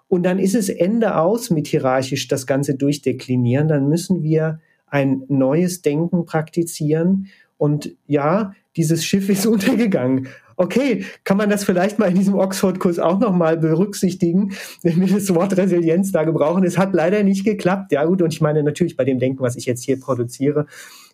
Und 0.06 0.24
dann 0.24 0.38
ist 0.38 0.54
es 0.54 0.68
Ende 0.68 1.16
aus 1.16 1.50
mit 1.50 1.66
hierarchisch 1.66 2.28
das 2.28 2.46
Ganze 2.46 2.74
durchdeklinieren. 2.74 3.68
Dann 3.68 3.88
müssen 3.88 4.22
wir 4.22 4.60
ein 4.92 5.22
neues 5.28 5.82
Denken 5.82 6.26
praktizieren. 6.26 7.28
Und 7.56 7.96
ja, 8.06 8.52
dieses 8.76 9.04
Schiff 9.04 9.28
ist 9.28 9.46
untergegangen. 9.48 10.28
Okay, 10.56 11.06
kann 11.24 11.38
man 11.38 11.48
das 11.48 11.64
vielleicht 11.64 11.98
mal 11.98 12.10
in 12.10 12.14
diesem 12.14 12.34
Oxford-Kurs 12.34 12.98
auch 12.98 13.18
nochmal 13.18 13.56
berücksichtigen, 13.56 14.52
wenn 14.82 15.00
wir 15.00 15.08
das 15.08 15.34
Wort 15.34 15.56
Resilienz 15.56 16.12
da 16.12 16.24
gebrauchen? 16.24 16.62
Es 16.64 16.76
hat 16.76 16.92
leider 16.92 17.22
nicht 17.22 17.44
geklappt. 17.44 17.90
Ja 17.90 18.04
gut, 18.04 18.20
und 18.20 18.32
ich 18.32 18.42
meine 18.42 18.62
natürlich 18.62 18.96
bei 18.96 19.04
dem 19.04 19.18
Denken, 19.18 19.40
was 19.42 19.56
ich 19.56 19.64
jetzt 19.64 19.82
hier 19.82 19.98
produziere, 19.98 20.66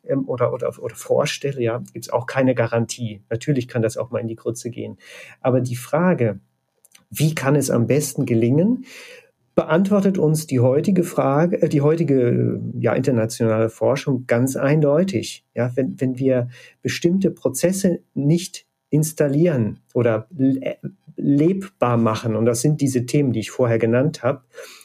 ähm, 0.07 0.29
oder, 0.29 0.53
oder, 0.53 0.77
oder 0.83 0.95
vorstelle, 0.97 1.63
ja, 1.63 1.79
gibt 1.93 2.07
es 2.07 2.11
auch 2.13 2.27
keine 2.27 2.55
Garantie. 2.57 3.23
Natürlich 3.31 3.69
kann 3.69 3.83
das 3.83 3.97
auch 3.97 4.11
mal 4.11 4.19
in 4.19 4.29
die 4.29 4.37
Grütze 4.37 4.71
gehen. 4.71 4.99
Aber 5.41 5.61
die 5.61 5.77
Frage, 5.77 6.41
wie 7.11 7.35
kann 7.35 7.55
es 7.55 7.71
am 7.71 7.87
besten 7.87 8.27
gelingen, 8.27 8.85
beantwortet 9.59 10.19
uns 10.19 10.47
die 10.47 10.61
heutige 10.61 11.03
Frage, 11.03 11.61
äh, 11.61 11.69
die 11.69 11.81
heutige 11.81 12.61
ja, 12.79 12.93
internationale 12.93 13.71
Forschung 13.71 14.23
ganz 14.29 14.55
eindeutig. 14.55 15.45
Ja, 15.53 15.73
wenn, 15.75 16.01
wenn 16.01 16.17
wir 16.17 16.47
bestimmte 16.81 17.33
Prozesse 17.33 17.99
nicht 18.15 18.67
installieren 18.89 19.81
oder 19.95 20.29
lebbar 21.17 21.97
machen, 21.97 22.37
und 22.37 22.45
das 22.45 22.61
sind 22.61 22.81
diese 22.81 23.05
Themen, 23.05 23.33
die 23.33 23.41
ich 23.41 23.51
vorher 23.51 23.81
genannt 23.81 24.23
habe 24.23 24.43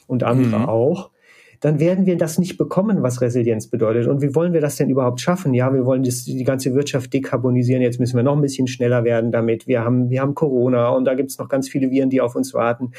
und 0.08 0.24
andere 0.24 0.62
mhm. 0.62 0.66
auch, 0.66 1.12
dann 1.60 1.80
werden 1.80 2.08
wir 2.08 2.18
das 2.18 2.40
nicht 2.40 2.58
bekommen, 2.58 3.04
was 3.04 3.22
Resilienz 3.22 3.68
bedeutet. 3.68 4.08
Und 4.08 4.24
wie 4.24 4.34
wollen 4.34 4.54
wir 4.54 4.60
das 4.60 4.78
denn 4.78 4.90
überhaupt 4.90 5.22
schaffen? 5.22 5.54
Ja, 5.54 5.72
wir 5.72 5.86
wollen 5.86 6.02
das, 6.02 6.26
die 6.26 6.44
ganze 6.44 6.74
Wirtschaft 6.74 7.14
dekarbonisieren. 7.14 7.84
Jetzt 7.84 8.00
müssen 8.00 8.18
wir 8.18 8.24
noch 8.24 8.36
ein 8.36 8.42
bisschen 8.42 8.68
schneller 8.68 9.04
werden 9.04 9.32
damit. 9.32 9.68
Wir 9.68 9.86
haben, 9.86 10.10
wir 10.10 10.20
haben 10.20 10.34
Corona 10.34 10.90
und 10.90 11.06
da 11.06 11.14
gibt 11.14 11.30
es 11.30 11.38
noch 11.38 11.48
ganz 11.48 11.70
viele 11.70 11.92
Viren, 11.92 12.10
die 12.10 12.22
auf 12.22 12.36
uns 12.36 12.56
warten. 12.56 12.92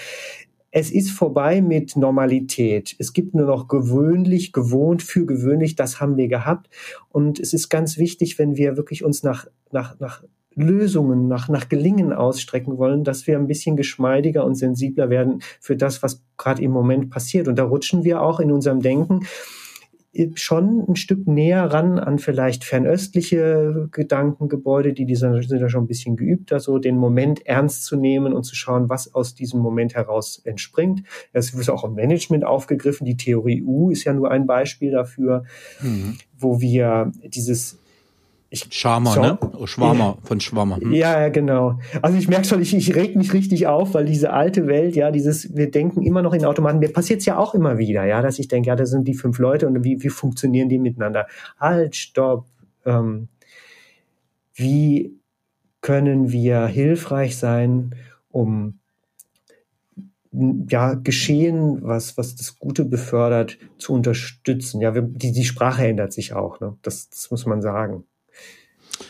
Es 0.77 0.91
ist 0.91 1.13
vorbei 1.13 1.61
mit 1.63 1.97
Normalität. 1.97 2.97
Es 2.99 3.13
gibt 3.13 3.33
nur 3.33 3.47
noch 3.47 3.69
gewöhnlich, 3.69 4.53
gewohnt, 4.53 5.05
für 5.05 5.25
gewöhnlich. 5.25 5.77
Das 5.77 6.01
haben 6.01 6.17
wir 6.17 6.27
gehabt. 6.27 6.69
Und 7.11 7.39
es 7.39 7.55
ist 7.55 7.69
ganz 7.69 7.97
wichtig, 7.97 8.41
wenn 8.41 8.57
wir 8.57 8.77
wirklich 8.77 9.05
uns 9.05 9.23
nach, 9.23 9.47
nach, 9.71 10.01
nach 10.01 10.25
Lösungen, 10.57 11.29
nach, 11.29 11.49
nach 11.49 11.69
Gelingen 11.69 12.13
ausstrecken 12.13 12.77
wollen, 12.77 13.05
dass 13.05 13.29
wir 13.29 13.39
ein 13.39 13.47
bisschen 13.47 13.77
geschmeidiger 13.77 14.45
und 14.45 14.57
sensibler 14.57 15.11
werden 15.11 15.43
für 15.61 15.77
das, 15.77 16.03
was 16.03 16.25
gerade 16.39 16.61
im 16.61 16.73
Moment 16.73 17.09
passiert. 17.09 17.47
Und 17.47 17.57
da 17.57 17.63
rutschen 17.63 18.03
wir 18.03 18.21
auch 18.21 18.41
in 18.41 18.51
unserem 18.51 18.81
Denken 18.81 19.29
schon 20.35 20.85
ein 20.89 20.97
Stück 20.97 21.27
näher 21.27 21.65
ran 21.65 21.99
an 21.99 22.19
vielleicht 22.19 22.65
fernöstliche 22.65 23.89
Gedankengebäude, 23.91 24.93
die, 24.93 25.07
die 25.07 25.17
sind 25.17 25.35
ja 25.35 25.69
schon 25.69 25.85
ein 25.85 25.89
bisschen 25.89 26.17
geübter, 26.17 26.61
so 26.61 26.79
den 26.79 26.97
Moment 26.97 27.47
ernst 27.47 27.85
zu 27.85 27.97
nehmen 27.97 28.33
und 28.33 28.45
zu 28.45 28.55
schauen, 28.55 28.89
was 28.89 29.15
aus 29.15 29.35
diesem 29.35 29.61
Moment 29.61 29.95
heraus 29.95 30.41
entspringt. 30.45 31.03
Es 31.33 31.57
wird 31.57 31.71
auch 31.71 31.85
im 31.85 31.95
Management 31.95 32.45
aufgegriffen. 32.45 33.05
Die 33.05 33.17
Theorie 33.17 33.63
U 33.63 33.91
ist 33.91 34.05
ja 34.05 34.13
nur 34.13 34.31
ein 34.31 34.47
Beispiel 34.47 34.91
dafür, 34.91 35.45
mhm. 35.81 36.19
wo 36.39 36.61
wir 36.61 37.13
dieses 37.25 37.79
ich, 38.55 38.67
Schwarmer, 38.71 39.11
so, 39.11 39.21
ne? 39.21 39.39
Oh, 39.59 39.67
Schwarmer, 39.67 40.19
von 40.23 40.41
Schwarmer. 40.41 40.77
Hm. 40.77 40.93
Ja, 40.93 41.29
genau. 41.29 41.81
Also 42.03 42.17
ich 42.17 42.29
merke 42.29 42.47
schon, 42.47 42.63
ich, 42.63 42.75
ich 42.75 42.95
reg 42.95 43.17
mich 43.17 43.33
richtig 43.33 43.67
auf, 43.67 43.95
weil 43.95 44.05
diese 44.05 44.33
alte 44.33 44.67
Welt, 44.67 44.95
ja, 44.95 45.11
dieses, 45.11 45.57
wir 45.57 45.71
denken 45.71 46.03
immer 46.03 46.23
noch 46.23 46.33
in 46.35 46.45
Automaten, 46.45 46.79
mir 46.79 46.93
passiert 46.93 47.21
es 47.21 47.27
ja 47.27 47.37
auch 47.37 47.55
immer 47.55 47.79
wieder, 47.79 48.05
ja, 48.05 48.23
dass 48.23 48.39
ich 48.39 48.49
denke, 48.49 48.69
ja, 48.69 48.77
das 48.77 48.91
sind 48.91 49.09
die 49.09 49.15
fünf 49.15 49.39
Leute 49.39 49.67
und 49.67 49.83
wie, 49.83 50.03
wie 50.03 50.09
funktionieren 50.09 50.69
die 50.69 50.79
miteinander? 50.79 51.27
Halt, 51.59 51.97
stopp. 51.97 52.47
Ähm, 52.87 53.29
wie 54.55 55.19
können 55.81 56.31
wir 56.31 56.67
hilfreich 56.67 57.37
sein, 57.37 57.95
um 58.31 58.79
ja, 60.69 60.95
Geschehen, 60.95 61.81
was, 61.83 62.17
was 62.17 62.35
das 62.35 62.59
Gute 62.59 62.85
befördert, 62.85 63.59
zu 63.79 63.93
unterstützen. 63.93 64.81
Ja, 64.81 64.95
wir, 64.95 65.03
die, 65.03 65.33
die 65.33 65.45
Sprache 65.45 65.87
ändert 65.87 66.13
sich 66.13 66.33
auch, 66.33 66.61
ne? 66.61 66.77
das, 66.83 67.09
das 67.11 67.31
muss 67.31 67.47
man 67.47 67.63
sagen. 67.63 68.05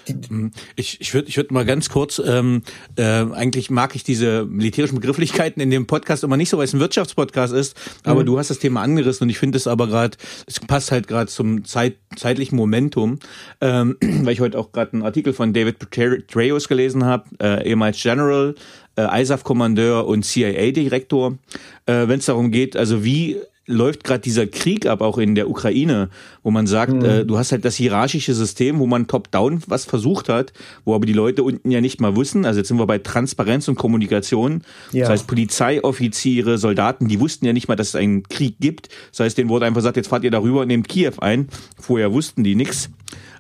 Mhm. 0.09 0.51
Ich, 0.77 1.01
ich 1.01 1.15
würde 1.15 1.29
ich 1.29 1.37
würd 1.37 1.51
mal 1.51 1.65
ganz 1.65 1.89
kurz, 1.89 2.21
ähm, 2.25 2.63
äh, 2.97 3.03
eigentlich 3.03 3.71
mag 3.71 3.95
ich 3.95 4.05
diese 4.05 4.45
militärischen 4.45 4.97
Begrifflichkeiten 4.97 5.61
in 5.61 5.71
dem 5.71 5.87
Podcast 5.87 6.25
immer 6.25 6.37
nicht 6.37 6.51
so, 6.51 6.59
weil 6.59 6.65
es 6.65 6.73
ein 6.73 6.81
Wirtschaftspodcast 6.81 7.53
ist, 7.53 7.77
aber 8.05 8.23
mhm. 8.23 8.27
du 8.27 8.39
hast 8.39 8.51
das 8.51 8.59
Thema 8.59 8.83
angerissen 8.83 9.25
und 9.25 9.31
ich 9.31 9.39
finde 9.39 9.57
es 9.57 9.67
aber 9.67 9.87
gerade, 9.87 10.17
es 10.47 10.61
passt 10.61 10.93
halt 10.93 11.09
gerade 11.09 11.31
zum 11.31 11.65
Zeit, 11.65 11.97
zeitlichen 12.17 12.57
Momentum, 12.57 13.19
ähm, 13.61 13.97
weil 14.01 14.33
ich 14.33 14.41
heute 14.41 14.59
auch 14.59 14.73
gerade 14.73 14.93
einen 14.95 15.03
Artikel 15.03 15.33
von 15.33 15.53
David 15.53 15.79
Petraeus 15.79 16.69
gelesen 16.69 17.05
habe, 17.05 17.25
äh, 17.41 17.69
ehemals 17.69 18.01
General, 18.01 18.55
äh, 18.97 19.23
ISAF-Kommandeur 19.23 20.07
und 20.07 20.25
CIA-Direktor, 20.25 21.39
äh, 21.87 22.09
wenn 22.09 22.19
es 22.19 22.27
darum 22.27 22.51
geht, 22.51 22.77
also 22.77 23.05
wie 23.05 23.37
läuft 23.67 24.05
gerade 24.05 24.21
dieser 24.21 24.47
Krieg 24.47 24.87
ab, 24.87 25.01
auch 25.01 25.19
in 25.19 25.35
der 25.35 25.49
Ukraine, 25.49 26.11
wo 26.43 26.51
man 26.51 26.67
sagt, 26.67 26.93
mhm. 26.93 27.05
äh, 27.05 27.25
du 27.25 27.39
hast 27.39 27.53
halt 27.53 27.65
das 27.65 27.77
hierarchische 27.77 28.35
System, 28.35 28.79
wo 28.79 28.87
man 28.87 29.07
top-down 29.07 29.63
was 29.67 29.85
versucht 29.85 30.29
hat, 30.29 30.53
wo 30.85 30.95
aber 30.95 31.07
die 31.07 31.13
Leute 31.13 31.43
unten 31.43 31.71
ja 31.71 31.81
nicht 31.81 32.01
mal 32.01 32.17
wissen. 32.17 32.45
Also 32.45 32.61
jetzt 32.61 32.69
sind 32.69 32.79
wir 32.79 32.87
bei 32.87 32.99
Transparenz 32.99 33.69
und 33.69 33.77
Kommunikation. 33.77 34.63
Ja. 34.93 35.03
Das 35.03 35.11
heißt, 35.11 35.27
Polizeioffiziere, 35.27 36.59
Soldaten, 36.59 37.09
die 37.09 37.21
wussten 37.21 37.47
ja 37.47 37.53
nicht 37.53 37.69
mal, 37.69 37.77
dass 37.77 37.89
es 37.89 37.95
einen 37.97 38.23
Krieg 38.25 38.57
gibt. 38.61 38.89
Das 39.11 39.21
heißt, 39.21 39.39
denen 39.39 39.49
wurde 39.49 39.67
einfach 39.67 39.79
gesagt, 39.79 39.97
jetzt 39.97 40.09
fahrt 40.09 40.25
ihr 40.25 40.31
darüber 40.31 40.61
und 40.61 40.69
nehmt 40.69 40.89
Kiew 40.89 41.13
ein. 41.21 41.49
Vorher 41.79 42.13
wussten 42.13 42.45
die 42.45 42.55
nichts. 42.55 42.91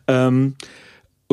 Ähm, 0.06 0.54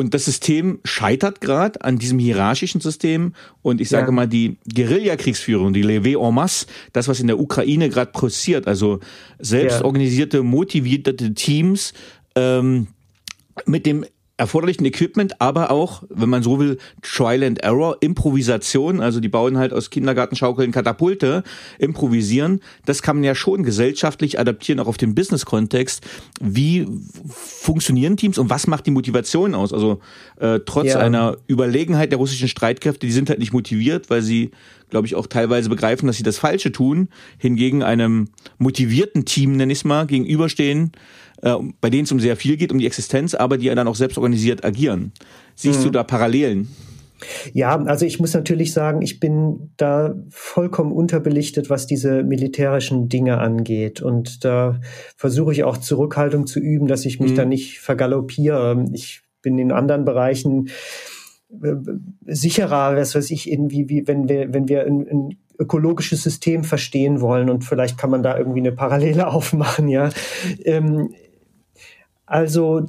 und 0.02 0.14
das 0.14 0.24
System 0.24 0.80
scheitert 0.84 1.40
gerade 1.40 1.82
an 1.84 1.96
diesem 1.96 2.18
hierarchischen 2.18 2.80
System. 2.80 3.34
Und 3.62 3.80
ich 3.80 3.88
sage 3.88 4.06
ja. 4.06 4.12
mal, 4.12 4.26
die 4.26 4.56
Guerillakriegsführung, 4.74 5.72
die 5.72 5.84
Levée 5.84 6.20
en 6.20 6.34
masse, 6.34 6.66
das, 6.92 7.06
was 7.06 7.20
in 7.20 7.28
der 7.28 7.38
Ukraine 7.38 7.88
gerade 7.88 8.10
passiert, 8.10 8.66
also 8.66 8.98
selbstorganisierte, 9.38 10.42
motivierte 10.42 11.34
Teams, 11.34 11.92
ähm, 12.34 12.88
mit 13.64 13.86
dem 13.86 14.04
erforderlichen 14.42 14.84
Equipment, 14.84 15.40
aber 15.40 15.70
auch, 15.70 16.02
wenn 16.08 16.28
man 16.28 16.42
so 16.42 16.58
will, 16.58 16.78
Trial 17.00 17.44
and 17.44 17.62
Error, 17.62 17.96
Improvisation, 18.00 19.00
also 19.00 19.20
die 19.20 19.28
bauen 19.28 19.56
halt 19.56 19.72
aus 19.72 19.90
Kindergartenschaukeln 19.90 20.72
Katapulte, 20.72 21.44
improvisieren, 21.78 22.60
das 22.84 23.02
kann 23.02 23.16
man 23.16 23.24
ja 23.24 23.34
schon 23.34 23.62
gesellschaftlich 23.62 24.38
adaptieren, 24.38 24.80
auch 24.80 24.88
auf 24.88 24.96
den 24.96 25.14
Business-Kontext. 25.14 26.04
Wie 26.40 26.86
funktionieren 27.28 28.16
Teams 28.16 28.36
und 28.36 28.50
was 28.50 28.66
macht 28.66 28.86
die 28.86 28.90
Motivation 28.90 29.54
aus? 29.54 29.72
Also 29.72 30.00
äh, 30.40 30.60
trotz 30.66 30.88
ja. 30.88 30.98
einer 30.98 31.36
Überlegenheit 31.46 32.10
der 32.10 32.18
russischen 32.18 32.48
Streitkräfte, 32.48 33.06
die 33.06 33.12
sind 33.12 33.30
halt 33.30 33.38
nicht 33.38 33.52
motiviert, 33.52 34.10
weil 34.10 34.22
sie 34.22 34.50
glaube 34.90 35.06
ich, 35.06 35.14
auch 35.14 35.26
teilweise 35.26 35.70
begreifen, 35.70 36.06
dass 36.06 36.18
sie 36.18 36.22
das 36.22 36.36
Falsche 36.36 36.70
tun, 36.70 37.08
hingegen 37.38 37.82
einem 37.82 38.28
motivierten 38.58 39.24
Team, 39.24 39.56
nenne 39.56 39.72
ich 39.72 39.78
es 39.78 39.84
mal, 39.84 40.06
gegenüberstehen, 40.06 40.92
äh, 41.42 41.54
bei 41.80 41.90
denen 41.90 42.04
es 42.04 42.12
um 42.12 42.20
sehr 42.20 42.36
viel 42.36 42.56
geht, 42.56 42.72
um 42.72 42.78
die 42.78 42.86
Existenz, 42.86 43.34
aber 43.34 43.58
die 43.58 43.66
ja 43.66 43.74
dann 43.74 43.88
auch 43.88 43.96
selbst 43.96 44.16
organisiert 44.32 44.64
agieren. 44.64 45.12
Siehst 45.54 45.80
mhm. 45.80 45.84
du 45.84 45.90
da 45.90 46.04
Parallelen? 46.04 46.68
Ja, 47.52 47.76
also 47.84 48.04
ich 48.04 48.18
muss 48.18 48.34
natürlich 48.34 48.72
sagen, 48.72 49.00
ich 49.00 49.20
bin 49.20 49.70
da 49.76 50.16
vollkommen 50.30 50.90
unterbelichtet, 50.90 51.70
was 51.70 51.86
diese 51.86 52.24
militärischen 52.24 53.08
Dinge 53.08 53.38
angeht. 53.38 54.02
Und 54.02 54.44
da 54.44 54.80
versuche 55.16 55.52
ich 55.52 55.62
auch 55.62 55.76
Zurückhaltung 55.76 56.46
zu 56.46 56.58
üben, 56.58 56.88
dass 56.88 57.04
ich 57.04 57.20
mich 57.20 57.32
mhm. 57.32 57.36
da 57.36 57.44
nicht 57.44 57.78
vergaloppiere. 57.78 58.86
Ich 58.92 59.22
bin 59.40 59.58
in 59.58 59.70
anderen 59.70 60.04
Bereichen 60.04 60.70
äh, 61.62 61.74
sicherer, 62.26 62.96
was 62.96 63.14
weiß 63.14 63.30
ich, 63.30 63.52
irgendwie, 63.52 63.88
wie, 63.88 64.08
wenn 64.08 64.28
wir, 64.28 64.52
wenn 64.52 64.68
wir 64.68 64.84
ein, 64.84 65.06
ein 65.08 65.36
ökologisches 65.60 66.24
System 66.24 66.64
verstehen 66.64 67.20
wollen 67.20 67.50
und 67.50 67.64
vielleicht 67.64 67.98
kann 67.98 68.10
man 68.10 68.24
da 68.24 68.36
irgendwie 68.36 68.60
eine 68.60 68.72
Parallele 68.72 69.28
aufmachen, 69.32 69.86
ja. 69.88 70.10
Ähm, 70.64 71.14
also 72.26 72.86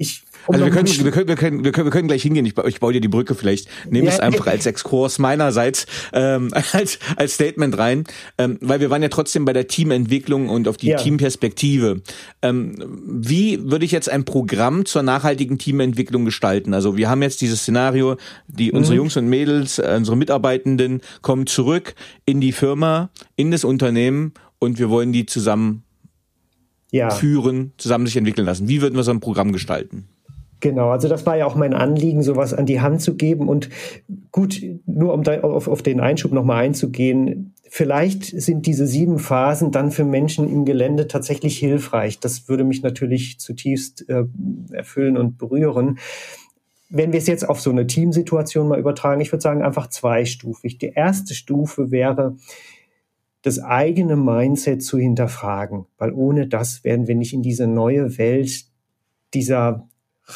ich 0.00 0.24
um 0.46 0.54
also 0.54 0.64
wir 0.64 0.72
können, 0.72 0.88
wir, 0.88 1.10
können, 1.10 1.28
wir, 1.28 1.36
können, 1.36 1.64
wir, 1.64 1.72
können, 1.72 1.86
wir 1.86 1.92
können 1.92 2.08
gleich 2.08 2.22
hingehen. 2.22 2.46
Ich, 2.46 2.56
ich 2.56 2.80
baue 2.80 2.92
dir 2.92 3.00
die 3.00 3.08
Brücke 3.08 3.34
vielleicht. 3.34 3.68
Nehme 3.88 4.06
ja, 4.06 4.12
es 4.12 4.20
einfach 4.20 4.46
als 4.46 4.66
Exkurs 4.66 5.18
meinerseits 5.18 5.86
ähm, 6.12 6.50
als, 6.72 6.98
als 7.16 7.34
Statement 7.34 7.76
rein, 7.78 8.04
ähm, 8.38 8.58
weil 8.60 8.80
wir 8.80 8.90
waren 8.90 9.02
ja 9.02 9.08
trotzdem 9.08 9.44
bei 9.44 9.52
der 9.52 9.68
Teamentwicklung 9.68 10.48
und 10.48 10.68
auf 10.68 10.76
die 10.76 10.88
ja. 10.88 10.96
Teamperspektive. 10.96 12.02
Ähm, 12.42 12.74
wie 13.06 13.70
würde 13.70 13.84
ich 13.84 13.92
jetzt 13.92 14.08
ein 14.08 14.24
Programm 14.24 14.84
zur 14.84 15.02
nachhaltigen 15.02 15.58
Teamentwicklung 15.58 16.24
gestalten? 16.24 16.74
Also 16.74 16.96
wir 16.96 17.08
haben 17.08 17.22
jetzt 17.22 17.40
dieses 17.40 17.62
Szenario, 17.62 18.16
die 18.48 18.72
unsere 18.72 18.94
mhm. 18.94 18.98
Jungs 18.98 19.16
und 19.16 19.28
Mädels, 19.28 19.78
äh, 19.78 19.94
unsere 19.96 20.16
Mitarbeitenden 20.16 21.00
kommen 21.22 21.46
zurück 21.46 21.94
in 22.24 22.40
die 22.40 22.52
Firma, 22.52 23.10
in 23.36 23.50
das 23.50 23.64
Unternehmen 23.64 24.32
und 24.58 24.78
wir 24.78 24.90
wollen 24.90 25.12
die 25.12 25.26
zusammen 25.26 25.84
ja. 26.92 27.10
führen, 27.10 27.72
zusammen 27.76 28.06
sich 28.06 28.16
entwickeln 28.16 28.46
lassen. 28.46 28.68
Wie 28.68 28.82
würden 28.82 28.96
wir 28.96 29.02
so 29.02 29.10
ein 29.10 29.20
Programm 29.20 29.52
gestalten? 29.52 30.08
Genau, 30.60 30.90
also 30.90 31.08
das 31.08 31.24
war 31.24 31.36
ja 31.36 31.46
auch 31.46 31.54
mein 31.54 31.72
Anliegen, 31.72 32.22
sowas 32.22 32.52
an 32.52 32.66
die 32.66 32.80
Hand 32.80 33.00
zu 33.00 33.16
geben. 33.16 33.48
Und 33.48 33.70
gut, 34.30 34.62
nur 34.86 35.14
um 35.14 35.22
da 35.22 35.40
auf, 35.40 35.68
auf 35.68 35.82
den 35.82 36.00
Einschub 36.00 36.32
nochmal 36.32 36.64
einzugehen, 36.64 37.54
vielleicht 37.68 38.24
sind 38.24 38.66
diese 38.66 38.86
sieben 38.86 39.18
Phasen 39.18 39.70
dann 39.70 39.90
für 39.90 40.04
Menschen 40.04 40.48
im 40.48 40.66
Gelände 40.66 41.08
tatsächlich 41.08 41.58
hilfreich. 41.58 42.20
Das 42.20 42.48
würde 42.48 42.64
mich 42.64 42.82
natürlich 42.82 43.40
zutiefst 43.40 44.08
äh, 44.10 44.24
erfüllen 44.70 45.16
und 45.16 45.38
berühren. 45.38 45.98
Wenn 46.90 47.12
wir 47.12 47.18
es 47.20 47.26
jetzt 47.26 47.48
auf 47.48 47.60
so 47.60 47.70
eine 47.70 47.86
Teamsituation 47.86 48.68
mal 48.68 48.78
übertragen, 48.78 49.20
ich 49.20 49.32
würde 49.32 49.42
sagen 49.42 49.62
einfach 49.62 49.86
zweistufig. 49.86 50.76
Die 50.78 50.92
erste 50.92 51.34
Stufe 51.34 51.90
wäre, 51.90 52.36
das 53.42 53.60
eigene 53.60 54.16
Mindset 54.16 54.82
zu 54.82 54.98
hinterfragen, 54.98 55.86
weil 55.96 56.12
ohne 56.12 56.46
das 56.46 56.84
werden 56.84 57.06
wir 57.06 57.14
nicht 57.14 57.32
in 57.32 57.42
diese 57.42 57.66
neue 57.66 58.18
Welt 58.18 58.66
dieser 59.32 59.88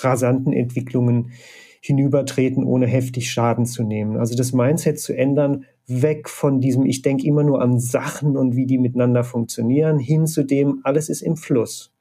rasanten 0.02 0.52
Entwicklungen 0.52 1.30
hinübertreten, 1.80 2.64
ohne 2.64 2.86
heftig 2.86 3.30
Schaden 3.30 3.66
zu 3.66 3.82
nehmen. 3.82 4.16
Also 4.16 4.34
das 4.34 4.54
Mindset 4.54 4.98
zu 4.98 5.14
ändern, 5.14 5.66
weg 5.86 6.30
von 6.30 6.60
diesem, 6.60 6.86
ich 6.86 7.02
denke 7.02 7.26
immer 7.26 7.42
nur 7.42 7.60
an 7.60 7.78
Sachen 7.78 8.38
und 8.38 8.56
wie 8.56 8.64
die 8.64 8.78
miteinander 8.78 9.22
funktionieren, 9.22 9.98
hin 9.98 10.26
zu 10.26 10.44
dem, 10.44 10.80
alles 10.82 11.10
ist 11.10 11.20
im 11.20 11.36
Fluss. 11.36 11.92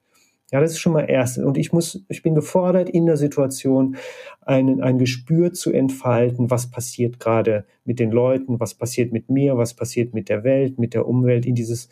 Ja, 0.50 0.60
das 0.60 0.72
ist 0.72 0.78
schon 0.78 0.92
mal 0.92 1.04
erst. 1.10 1.38
Und 1.38 1.58
ich 1.58 1.72
muss, 1.72 2.04
ich 2.08 2.22
bin 2.22 2.34
gefordert, 2.34 2.88
in 2.88 3.06
der 3.06 3.16
Situation 3.16 3.96
ein, 4.40 4.80
ein 4.80 4.98
Gespür 4.98 5.52
zu 5.52 5.72
entfalten, 5.72 6.50
was 6.50 6.70
passiert 6.70 7.18
gerade 7.18 7.64
mit 7.84 7.98
den 7.98 8.10
Leuten, 8.10 8.60
was 8.60 8.74
passiert 8.74 9.12
mit 9.12 9.28
mir, 9.28 9.58
was 9.58 9.74
passiert 9.74 10.14
mit 10.14 10.28
der 10.28 10.44
Welt, 10.44 10.78
mit 10.78 10.94
der 10.94 11.06
Umwelt, 11.06 11.44
in 11.44 11.54
dieses, 11.54 11.88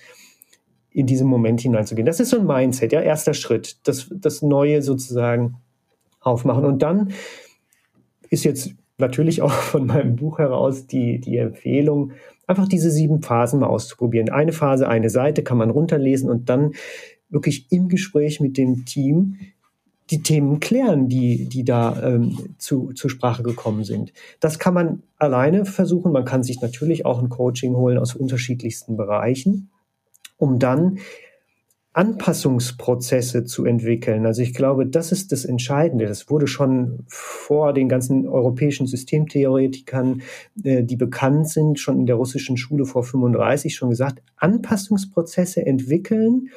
in 0.90 1.06
diesen 1.06 1.26
Moment 1.26 1.60
hineinzugehen. 1.60 2.06
Das 2.06 2.20
ist 2.20 2.30
so 2.30 2.38
ein 2.38 2.46
Mindset, 2.46 2.92
ja, 2.92 3.00
erster 3.00 3.34
Schritt, 3.34 3.86
das, 3.86 4.08
das 4.14 4.42
Neue 4.42 4.80
sozusagen 4.80 5.56
aufmachen. 6.22 6.64
Und 6.64 6.82
dann 6.82 7.12
ist 8.30 8.44
jetzt 8.44 8.74
natürlich 8.98 9.42
auch 9.42 9.52
von 9.72 9.86
meinem 9.86 10.16
Buch 10.16 10.38
heraus 10.38 10.86
die, 10.86 11.20
die 11.20 11.36
Empfehlung, 11.36 12.12
einfach 12.46 12.68
diese 12.68 12.90
sieben 12.90 13.22
Phasen 13.22 13.60
mal 13.60 13.68
auszuprobieren. 13.68 14.30
Eine 14.30 14.52
Phase, 14.52 14.88
eine 14.88 15.10
Seite 15.10 15.42
kann 15.42 15.58
man 15.58 15.70
runterlesen 15.70 16.30
und 16.30 16.48
dann 16.48 16.72
wirklich 17.28 17.66
im 17.70 17.88
Gespräch 17.88 18.40
mit 18.40 18.56
dem 18.56 18.84
Team 18.84 19.36
die 20.10 20.22
Themen 20.22 20.60
klären, 20.60 21.08
die, 21.08 21.48
die 21.48 21.64
da 21.64 22.02
ähm, 22.02 22.54
zu, 22.58 22.92
zur 22.92 23.08
Sprache 23.08 23.42
gekommen 23.42 23.84
sind. 23.84 24.12
Das 24.40 24.58
kann 24.58 24.74
man 24.74 25.02
alleine 25.16 25.64
versuchen. 25.64 26.12
Man 26.12 26.26
kann 26.26 26.42
sich 26.42 26.60
natürlich 26.60 27.06
auch 27.06 27.22
ein 27.22 27.30
Coaching 27.30 27.74
holen 27.74 27.96
aus 27.96 28.14
unterschiedlichsten 28.14 28.96
Bereichen, 28.96 29.70
um 30.36 30.58
dann 30.58 30.98
Anpassungsprozesse 31.94 33.44
zu 33.44 33.66
entwickeln. 33.66 34.24
Also 34.24 34.40
ich 34.40 34.54
glaube, 34.54 34.86
das 34.86 35.12
ist 35.12 35.30
das 35.30 35.44
Entscheidende. 35.44 36.06
Das 36.06 36.30
wurde 36.30 36.46
schon 36.46 37.04
vor 37.06 37.74
den 37.74 37.88
ganzen 37.88 38.26
europäischen 38.26 38.86
Systemtheoretikern, 38.86 40.22
äh, 40.64 40.82
die 40.82 40.96
bekannt 40.96 41.50
sind, 41.50 41.78
schon 41.78 42.00
in 42.00 42.06
der 42.06 42.16
russischen 42.16 42.56
Schule 42.56 42.86
vor 42.86 43.04
35 43.04 43.74
schon 43.74 43.90
gesagt, 43.90 44.22
Anpassungsprozesse 44.36 45.66
entwickeln, 45.66 46.48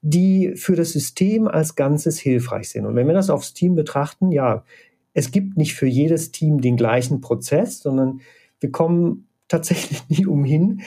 die 0.00 0.52
für 0.54 0.76
das 0.76 0.92
System 0.92 1.48
als 1.48 1.74
Ganzes 1.74 2.18
hilfreich 2.18 2.70
sind. 2.70 2.86
Und 2.86 2.94
wenn 2.94 3.06
wir 3.08 3.14
das 3.14 3.30
aufs 3.30 3.54
Team 3.54 3.74
betrachten, 3.74 4.30
ja, 4.30 4.64
es 5.12 5.32
gibt 5.32 5.56
nicht 5.56 5.74
für 5.74 5.86
jedes 5.86 6.30
Team 6.30 6.60
den 6.60 6.76
gleichen 6.76 7.20
Prozess, 7.20 7.80
sondern 7.80 8.20
wir 8.60 8.70
kommen 8.70 9.26
tatsächlich 9.48 10.02
nie 10.08 10.26
umhin, 10.26 10.82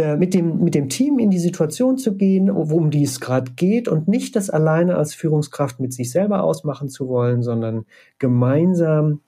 äh, 0.00 0.16
mit 0.16 0.34
dem, 0.34 0.64
mit 0.64 0.74
dem 0.74 0.88
Team 0.88 1.18
in 1.18 1.30
die 1.30 1.38
Situation 1.38 1.98
zu 1.98 2.16
gehen, 2.16 2.50
worum 2.52 2.90
die 2.90 3.04
es 3.04 3.20
gerade 3.20 3.52
geht 3.52 3.86
und 3.86 4.08
nicht 4.08 4.34
das 4.34 4.50
alleine 4.50 4.96
als 4.96 5.14
Führungskraft 5.14 5.78
mit 5.78 5.92
sich 5.92 6.10
selber 6.10 6.42
ausmachen 6.42 6.88
zu 6.88 7.08
wollen, 7.08 7.42
sondern 7.42 7.84
gemeinsam 8.18 9.20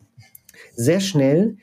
sehr 0.75 1.01
schnell 1.01 1.57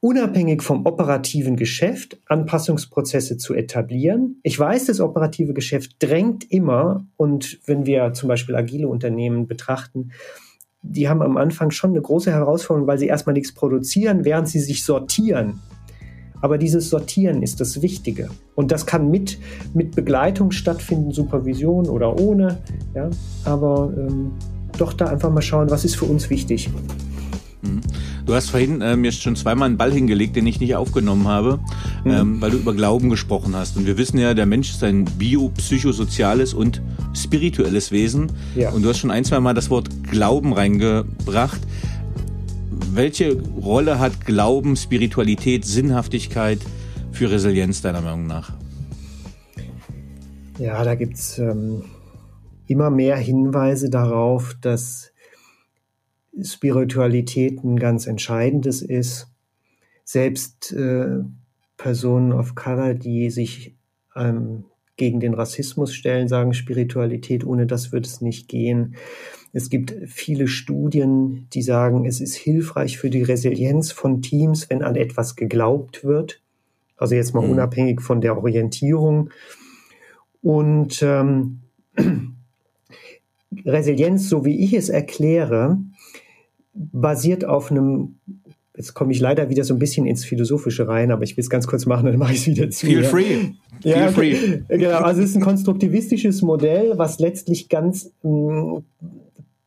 unabhängig 0.00 0.62
vom 0.62 0.86
operativen 0.86 1.56
Geschäft 1.56 2.18
Anpassungsprozesse 2.26 3.36
zu 3.36 3.54
etablieren. 3.54 4.40
Ich 4.42 4.58
weiß, 4.58 4.86
das 4.86 5.00
operative 5.00 5.52
Geschäft 5.52 5.96
drängt 6.00 6.50
immer 6.50 7.04
und 7.16 7.60
wenn 7.66 7.86
wir 7.86 8.12
zum 8.12 8.28
Beispiel 8.28 8.56
agile 8.56 8.88
Unternehmen 8.88 9.46
betrachten, 9.46 10.10
die 10.82 11.08
haben 11.08 11.22
am 11.22 11.36
Anfang 11.36 11.70
schon 11.70 11.90
eine 11.90 12.02
große 12.02 12.32
Herausforderung, 12.32 12.88
weil 12.88 12.98
sie 12.98 13.06
erstmal 13.06 13.34
nichts 13.34 13.52
produzieren, 13.52 14.24
während 14.24 14.48
sie 14.48 14.58
sich 14.58 14.84
sortieren. 14.84 15.60
Aber 16.42 16.58
dieses 16.58 16.90
Sortieren 16.90 17.42
ist 17.42 17.60
das 17.60 17.80
Wichtige. 17.80 18.28
Und 18.56 18.72
das 18.72 18.84
kann 18.84 19.10
mit, 19.10 19.38
mit 19.72 19.94
Begleitung 19.94 20.50
stattfinden, 20.50 21.12
Supervision 21.12 21.88
oder 21.88 22.20
ohne. 22.20 22.58
Ja? 22.94 23.08
Aber 23.44 23.92
ähm, 23.96 24.32
doch 24.76 24.92
da 24.92 25.06
einfach 25.06 25.30
mal 25.30 25.40
schauen, 25.40 25.70
was 25.70 25.84
ist 25.84 25.96
für 25.96 26.04
uns 26.04 26.28
wichtig. 26.30 26.68
Mhm. 27.62 27.80
Du 28.26 28.34
hast 28.34 28.50
vorhin 28.50 28.80
äh, 28.80 28.96
mir 28.96 29.12
schon 29.12 29.36
zweimal 29.36 29.66
einen 29.66 29.76
Ball 29.76 29.92
hingelegt, 29.92 30.36
den 30.36 30.46
ich 30.46 30.60
nicht 30.60 30.74
aufgenommen 30.74 31.28
habe, 31.28 31.60
mhm. 32.04 32.10
ähm, 32.10 32.40
weil 32.40 32.50
du 32.50 32.56
über 32.58 32.74
Glauben 32.74 33.08
gesprochen 33.08 33.54
hast. 33.54 33.76
Und 33.76 33.86
wir 33.86 33.96
wissen 33.96 34.18
ja, 34.18 34.34
der 34.34 34.46
Mensch 34.46 34.70
ist 34.70 34.82
ein 34.82 35.04
biopsychosoziales 35.04 36.54
und 36.54 36.82
spirituelles 37.14 37.92
Wesen. 37.92 38.32
Ja. 38.56 38.70
Und 38.70 38.82
du 38.82 38.88
hast 38.88 38.98
schon 38.98 39.10
ein, 39.10 39.24
zwei 39.24 39.38
Mal 39.40 39.54
das 39.54 39.70
Wort 39.70 39.88
Glauben 40.10 40.52
reingebracht 40.52 41.60
welche 42.94 43.40
Rolle 43.40 43.98
hat 43.98 44.26
Glauben, 44.26 44.76
Spiritualität, 44.76 45.64
Sinnhaftigkeit 45.64 46.58
für 47.10 47.30
Resilienz 47.30 47.82
deiner 47.82 48.00
Meinung 48.00 48.26
nach? 48.26 48.52
Ja, 50.58 50.84
da 50.84 50.94
gibt 50.94 51.14
es 51.14 51.38
ähm, 51.38 51.84
immer 52.66 52.90
mehr 52.90 53.16
Hinweise 53.16 53.90
darauf, 53.90 54.54
dass 54.60 55.12
Spiritualität 56.42 57.62
ein 57.64 57.78
ganz 57.78 58.06
entscheidendes 58.06 58.82
ist. 58.82 59.28
Selbst 60.04 60.72
äh, 60.72 61.20
Personen 61.76 62.32
of 62.32 62.54
Color, 62.54 62.94
die 62.94 63.30
sich 63.30 63.76
ähm, 64.14 64.64
gegen 64.96 65.20
den 65.20 65.34
Rassismus 65.34 65.94
stellen, 65.94 66.28
sagen 66.28 66.54
Spiritualität, 66.54 67.44
ohne 67.44 67.66
das 67.66 67.92
wird 67.92 68.06
es 68.06 68.20
nicht 68.20 68.48
gehen. 68.48 68.96
Es 69.52 69.68
gibt 69.68 69.94
viele 70.06 70.48
Studien, 70.48 71.46
die 71.52 71.62
sagen, 71.62 72.06
es 72.06 72.20
ist 72.20 72.34
hilfreich 72.34 72.96
für 72.96 73.10
die 73.10 73.22
Resilienz 73.22 73.92
von 73.92 74.22
Teams, 74.22 74.70
wenn 74.70 74.82
an 74.82 74.96
etwas 74.96 75.36
geglaubt 75.36 76.04
wird. 76.04 76.40
Also 76.96 77.14
jetzt 77.14 77.34
mal 77.34 77.44
mhm. 77.44 77.52
unabhängig 77.52 78.00
von 78.00 78.20
der 78.20 78.38
Orientierung. 78.38 79.30
Und 80.42 81.02
ähm, 81.02 81.60
Resilienz, 83.66 84.28
so 84.28 84.44
wie 84.46 84.64
ich 84.64 84.72
es 84.72 84.88
erkläre, 84.88 85.78
basiert 86.72 87.44
auf 87.44 87.70
einem, 87.70 88.16
jetzt 88.74 88.94
komme 88.94 89.12
ich 89.12 89.20
leider 89.20 89.50
wieder 89.50 89.64
so 89.64 89.74
ein 89.74 89.78
bisschen 89.78 90.06
ins 90.06 90.24
Philosophische 90.24 90.88
rein, 90.88 91.10
aber 91.10 91.24
ich 91.24 91.36
will 91.36 91.42
es 91.42 91.50
ganz 91.50 91.66
kurz 91.66 91.84
machen, 91.84 92.06
dann 92.06 92.16
mache 92.16 92.32
ich 92.32 92.40
es 92.40 92.46
wieder 92.46 92.70
zu. 92.70 92.86
Feel 92.86 93.04
free. 93.04 93.36
Ja, 93.82 94.08
Feel 94.08 94.34
free. 94.34 94.62
Genau, 94.78 95.00
also 95.00 95.20
es 95.20 95.30
ist 95.30 95.36
ein 95.36 95.42
konstruktivistisches 95.42 96.40
Modell, 96.40 96.94
was 96.96 97.18
letztlich 97.18 97.68
ganz 97.68 98.10
mh, 98.22 98.30
mm, 98.30 98.84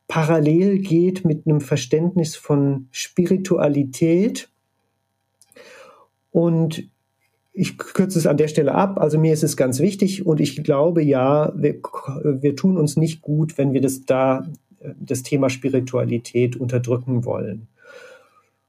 parallel 0.07 0.79
geht 0.79 1.25
mit 1.25 1.45
einem 1.45 1.61
Verständnis 1.61 2.35
von 2.35 2.87
Spiritualität 2.91 4.49
Und 6.35 6.83
ich 7.53 7.77
kürze 7.77 8.19
es 8.19 8.27
an 8.27 8.35
der 8.35 8.49
Stelle 8.49 8.75
ab. 8.75 8.99
Also 8.99 9.17
mir 9.17 9.31
ist 9.31 9.45
es 9.45 9.55
ganz 9.55 9.79
wichtig 9.79 10.25
und 10.25 10.41
ich 10.41 10.61
glaube 10.65 11.01
ja, 11.01 11.53
wir, 11.55 11.75
wir 12.23 12.57
tun 12.57 12.77
uns 12.77 12.97
nicht 12.97 13.21
gut, 13.21 13.57
wenn 13.57 13.71
wir 13.71 13.79
das 13.79 14.03
da, 14.03 14.45
das 14.99 15.23
Thema 15.23 15.49
Spiritualität 15.49 16.57
unterdrücken 16.57 17.23
wollen. 17.23 17.67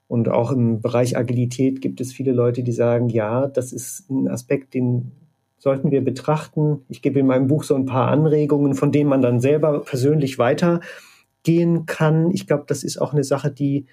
Und 0.07 0.29
auch 0.29 0.53
im 0.53 0.81
Bereich 0.81 1.17
Agilität 1.17 1.81
gibt 1.81 2.01
es 2.01 2.13
viele 2.13 2.31
Leute, 2.31 2.63
die 2.63 2.71
sagen, 2.71 3.09
ja, 3.09 3.49
das 3.49 3.73
ist 3.73 4.09
ein 4.09 4.29
Aspekt, 4.29 4.75
den 4.75 5.11
sollten 5.59 5.91
wir 5.91 6.05
betrachten. 6.05 6.83
Ich 6.89 7.03
gebe 7.03 7.19
in 7.19 7.27
meinem 7.27 7.49
Buch 7.49 7.65
so 7.65 7.75
ein 7.75 7.87
paar 7.87 8.07
Anregungen, 8.07 8.75
von 8.75 8.93
denen 8.93 9.11
man 9.11 9.23
dann 9.23 9.41
selber 9.41 9.81
persönlich 9.81 10.39
weitergehen 11.47 11.87
kann. 11.87 12.31
Ich 12.33 12.47
glaube, 12.47 12.65
das 12.67 12.83
ist 12.83 12.99
auch 12.99 13.13
eine 13.13 13.25
Sache, 13.25 13.51
die, 13.51 13.87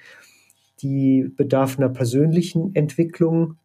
die 0.82 1.32
bedarf 1.36 1.78
einer 1.78 1.89
persönlichen 1.89 2.76
Entwicklung. 2.76 3.56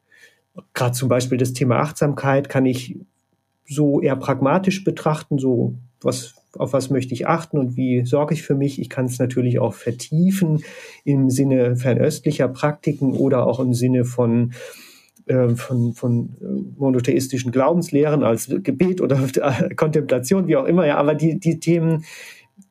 Gerade 0.74 0.93
zum 0.93 1.09
Beispiel 1.09 1.39
das 1.39 1.53
Thema 1.53 1.78
Achtsamkeit 1.78 2.49
kann 2.49 2.66
ich 2.66 2.99
so 3.66 4.01
eher 4.01 4.16
pragmatisch 4.16 4.82
betrachten, 4.84 5.39
so 5.39 5.74
was, 6.01 6.34
auf 6.57 6.72
was 6.72 6.91
möchte 6.91 7.12
ich 7.12 7.26
achten 7.26 7.59
und 7.59 7.76
wie 7.76 8.05
sorge 8.05 8.34
ich 8.34 8.43
für 8.43 8.55
mich. 8.55 8.80
Ich 8.80 8.89
kann 8.89 9.07
es 9.07 9.18
natürlich 9.18 9.59
auch 9.59 9.74
vertiefen 9.74 10.62
im 11.05 11.28
Sinne 11.28 11.76
fernöstlicher 11.76 12.49
Praktiken 12.49 13.12
oder 13.12 13.47
auch 13.47 13.61
im 13.61 13.74
Sinne 13.74 14.05
von 14.05 14.53
äh, 15.26 15.51
von, 15.57 15.93
von 15.93 16.30
äh, 16.41 16.78
monotheistischen 16.78 17.53
Glaubenslehren 17.53 18.22
als 18.22 18.49
Gebet 18.62 19.03
oder 19.03 19.28
Kontemplation, 19.76 20.47
wie 20.47 20.57
auch 20.57 20.64
immer, 20.64 20.86
ja, 20.86 20.97
aber 20.97 21.14
die, 21.14 21.39
die 21.39 21.61
Themen 21.61 22.05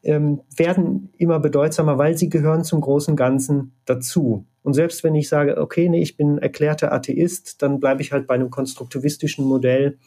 ähm, 0.03 0.41
werden 0.55 1.09
immer 1.17 1.39
bedeutsamer, 1.39 1.97
weil 1.97 2.17
sie 2.17 2.29
gehören 2.29 2.63
zum 2.63 2.81
großen 2.81 3.15
Ganzen 3.15 3.73
dazu. 3.85 4.45
Und 4.63 4.73
selbst 4.73 5.03
wenn 5.03 5.15
ich 5.15 5.29
sage, 5.29 5.57
okay, 5.57 5.89
nee, 5.89 6.01
ich 6.01 6.17
bin 6.17 6.37
erklärter 6.37 6.91
Atheist, 6.91 7.61
dann 7.61 7.79
bleibe 7.79 8.01
ich 8.01 8.11
halt 8.11 8.27
bei 8.27 8.35
einem 8.35 8.49
konstruktivistischen 8.49 9.45
Modell, 9.45 9.97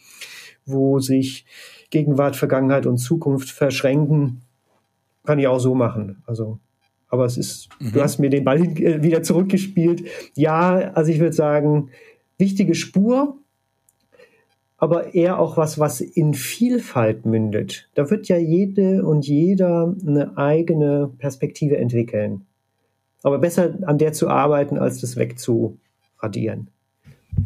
wo 0.67 1.01
sich 1.01 1.47
Gegenwart, 1.91 2.37
Vergangenheit 2.37 2.87
und 2.87 2.99
Zukunft 2.99 3.51
verschränken. 3.51 4.43
Kann 5.25 5.39
ich 5.39 5.49
auch 5.49 5.61
so 5.61 5.75
machen. 5.75 6.23
Also 6.27 6.59
aber 7.11 7.25
es 7.25 7.37
ist, 7.37 7.69
mhm. 7.81 7.93
du 7.93 8.01
hast 8.01 8.19
mir 8.19 8.31
den 8.31 8.45
Ball 8.45 8.61
äh, 8.61 9.03
wieder 9.03 9.23
zurückgespielt. 9.23 10.05
Ja, 10.35 10.93
also 10.95 11.11
ich 11.11 11.19
würde 11.19 11.35
sagen, 11.35 11.91
wichtige 12.39 12.75
Spur, 12.75 13.37
aber 14.81 15.15
eher 15.15 15.39
auch 15.39 15.59
was, 15.59 15.79
was 15.79 16.01
in 16.01 16.33
Vielfalt 16.33 17.27
mündet. 17.27 17.89
Da 17.95 18.11
wird 18.11 18.29
ja 18.29 18.39
jede 18.39 19.05
und 19.05 19.27
jeder 19.27 19.95
eine 20.07 20.37
eigene 20.39 21.11
Perspektive 21.19 21.77
entwickeln. 21.77 22.47
Aber 23.23 23.39
besser 23.39 23.75
an 23.83 23.99
der 23.99 24.15
zu 24.15 24.29
arbeiten, 24.29 24.79
als 24.79 25.03
das 25.03 25.17
wegzuradieren. 25.17 26.69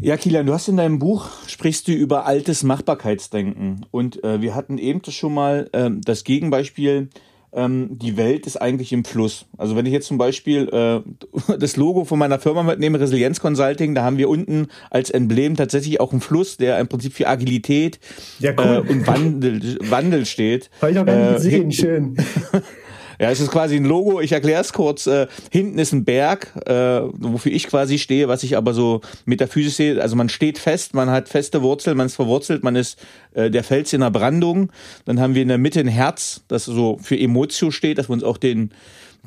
Ja, 0.00 0.16
Kilian, 0.16 0.46
du 0.46 0.52
hast 0.52 0.68
in 0.68 0.76
deinem 0.76 1.00
Buch, 1.00 1.28
sprichst 1.48 1.88
du 1.88 1.92
über 1.92 2.24
altes 2.24 2.62
Machbarkeitsdenken. 2.62 3.84
Und 3.90 4.22
äh, 4.22 4.40
wir 4.40 4.54
hatten 4.54 4.78
eben 4.78 5.02
schon 5.08 5.34
mal 5.34 5.68
äh, 5.72 5.90
das 5.92 6.22
Gegenbeispiel 6.22 7.08
ähm, 7.54 7.98
die 7.98 8.16
Welt 8.16 8.46
ist 8.46 8.56
eigentlich 8.56 8.92
im 8.92 9.04
Fluss. 9.04 9.46
Also 9.56 9.76
wenn 9.76 9.86
ich 9.86 9.92
jetzt 9.92 10.06
zum 10.06 10.18
Beispiel 10.18 10.68
äh, 10.68 11.56
das 11.58 11.76
Logo 11.76 12.04
von 12.04 12.18
meiner 12.18 12.38
Firma 12.38 12.62
mitnehme, 12.62 13.00
Resilienz 13.00 13.40
Consulting, 13.40 13.94
da 13.94 14.02
haben 14.02 14.18
wir 14.18 14.28
unten 14.28 14.68
als 14.90 15.10
Emblem 15.10 15.56
tatsächlich 15.56 16.00
auch 16.00 16.12
einen 16.12 16.20
Fluss, 16.20 16.56
der 16.56 16.78
im 16.78 16.88
Prinzip 16.88 17.14
für 17.14 17.28
Agilität 17.28 17.98
ja, 18.40 18.52
cool. 18.58 18.84
äh, 18.86 18.90
und 18.90 19.06
Wandel, 19.06 19.78
Wandel 19.90 20.26
steht. 20.26 20.70
Habe 20.80 20.92
ich 20.92 20.98
auch 20.98 21.06
gar 21.06 21.16
nicht 21.16 21.30
äh, 21.30 21.34
gesehen, 21.34 21.72
schön. 21.72 22.16
Ja, 23.20 23.30
es 23.30 23.40
ist 23.40 23.50
quasi 23.50 23.76
ein 23.76 23.84
Logo. 23.84 24.20
Ich 24.20 24.32
erkläre 24.32 24.60
es 24.60 24.72
kurz. 24.72 25.06
Äh, 25.06 25.26
hinten 25.50 25.78
ist 25.78 25.92
ein 25.92 26.04
Berg, 26.04 26.52
äh, 26.66 27.00
wofür 27.12 27.52
ich 27.52 27.66
quasi 27.66 27.98
stehe, 27.98 28.28
was 28.28 28.42
ich 28.42 28.56
aber 28.56 28.74
so 28.74 29.00
metaphysisch 29.24 29.74
sehe. 29.74 30.00
Also 30.00 30.16
man 30.16 30.28
steht 30.28 30.58
fest, 30.58 30.94
man 30.94 31.10
hat 31.10 31.28
feste 31.28 31.62
Wurzeln, 31.62 31.96
man 31.96 32.06
ist 32.06 32.16
verwurzelt, 32.16 32.62
man 32.62 32.76
ist 32.76 32.98
äh, 33.34 33.50
der 33.50 33.64
Fels 33.64 33.92
in 33.92 34.00
der 34.00 34.10
Brandung. 34.10 34.70
Dann 35.04 35.20
haben 35.20 35.34
wir 35.34 35.42
in 35.42 35.48
der 35.48 35.58
Mitte 35.58 35.80
ein 35.80 35.88
Herz, 35.88 36.42
das 36.48 36.64
so 36.64 36.98
für 37.02 37.18
Emotio 37.18 37.70
steht, 37.70 37.98
dass 37.98 38.08
wir 38.08 38.14
uns 38.14 38.24
auch 38.24 38.38
den 38.38 38.70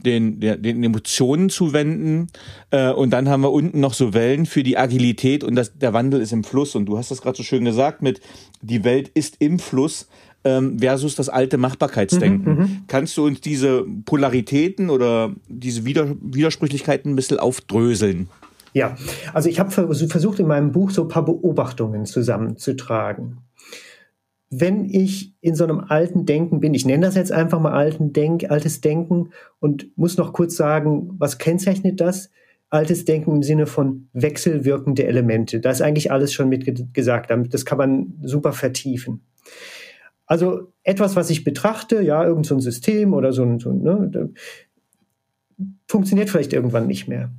den, 0.03 0.39
den 0.39 0.83
Emotionen 0.83 1.49
zuwenden. 1.49 2.27
Äh, 2.71 2.91
und 2.91 3.11
dann 3.11 3.29
haben 3.29 3.41
wir 3.41 3.51
unten 3.51 3.79
noch 3.79 3.93
so 3.93 4.13
Wellen 4.13 4.45
für 4.45 4.63
die 4.63 4.77
Agilität 4.77 5.43
und 5.43 5.55
das, 5.55 5.77
der 5.77 5.93
Wandel 5.93 6.21
ist 6.21 6.33
im 6.33 6.43
Fluss. 6.43 6.75
Und 6.75 6.85
du 6.85 6.97
hast 6.97 7.11
das 7.11 7.21
gerade 7.21 7.37
so 7.37 7.43
schön 7.43 7.65
gesagt 7.65 8.01
mit, 8.01 8.21
die 8.61 8.83
Welt 8.83 9.09
ist 9.09 9.37
im 9.39 9.59
Fluss 9.59 10.07
ähm, 10.47 10.79
versus 10.79 11.15
das 11.15 11.29
alte 11.29 11.57
Machbarkeitsdenken. 11.57 12.53
Mhm, 12.53 12.59
mhm, 12.59 12.83
Kannst 12.87 13.17
du 13.17 13.25
uns 13.25 13.41
diese 13.41 13.85
Polaritäten 14.05 14.89
oder 14.89 15.33
diese 15.47 15.85
Wider 15.85 16.15
Widersprüchlichkeiten 16.21 17.11
ein 17.11 17.15
bisschen 17.15 17.39
aufdröseln? 17.39 18.29
Ja, 18.73 18.95
also 19.33 19.49
ich 19.49 19.59
habe 19.59 19.71
versucht 19.71 20.39
in 20.39 20.47
meinem 20.47 20.71
Buch 20.71 20.91
so 20.91 21.03
ein 21.03 21.07
paar 21.07 21.25
Beobachtungen 21.25 22.05
zusammenzutragen. 22.05 23.39
Wenn 24.49 24.85
ich 24.85 25.33
in 25.41 25.55
so 25.55 25.65
einem 25.65 25.79
alten 25.79 26.25
Denken 26.25 26.61
bin, 26.61 26.73
ich 26.73 26.85
nenne 26.85 27.05
das 27.05 27.15
jetzt 27.15 27.33
einfach 27.33 27.59
mal 27.59 27.73
alten 27.73 28.13
Denk, 28.13 28.49
altes 28.49 28.79
Denken 28.79 29.31
und 29.59 29.87
muss 29.97 30.17
noch 30.17 30.31
kurz 30.31 30.55
sagen, 30.55 31.09
was 31.17 31.37
kennzeichnet 31.37 31.99
das? 31.99 32.29
Altes 32.69 33.03
Denken 33.03 33.31
im 33.31 33.43
Sinne 33.43 33.65
von 33.65 34.09
wechselwirkende 34.13 35.05
Elemente. 35.05 35.59
Da 35.59 35.71
ist 35.71 35.81
eigentlich 35.81 36.11
alles 36.11 36.31
schon 36.31 36.47
mit 36.47 36.93
gesagt. 36.93 37.31
Das 37.49 37.65
kann 37.65 37.77
man 37.77 38.13
super 38.23 38.53
vertiefen. 38.53 39.21
Also 40.27 40.73
etwas, 40.83 41.15
was 41.15 41.29
ich 41.29 41.43
betrachte, 41.43 42.01
ja, 42.01 42.23
irgendein 42.23 42.43
so 42.43 42.59
System 42.59 43.13
oder 43.13 43.33
so 43.33 43.43
ein, 43.43 43.59
so, 43.59 43.71
ne, 43.71 44.31
funktioniert 45.87 46.29
vielleicht 46.29 46.53
irgendwann 46.53 46.85
nicht 46.85 47.07
mehr. 47.07 47.31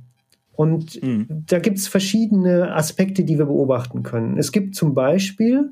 Und 0.51 1.01
mhm. 1.01 1.45
da 1.47 1.59
gibt 1.59 1.77
es 1.77 1.87
verschiedene 1.87 2.75
Aspekte, 2.75 3.23
die 3.23 3.37
wir 3.37 3.45
beobachten 3.45 4.03
können. 4.03 4.37
Es 4.37 4.51
gibt 4.51 4.75
zum 4.75 4.93
Beispiel 4.93 5.69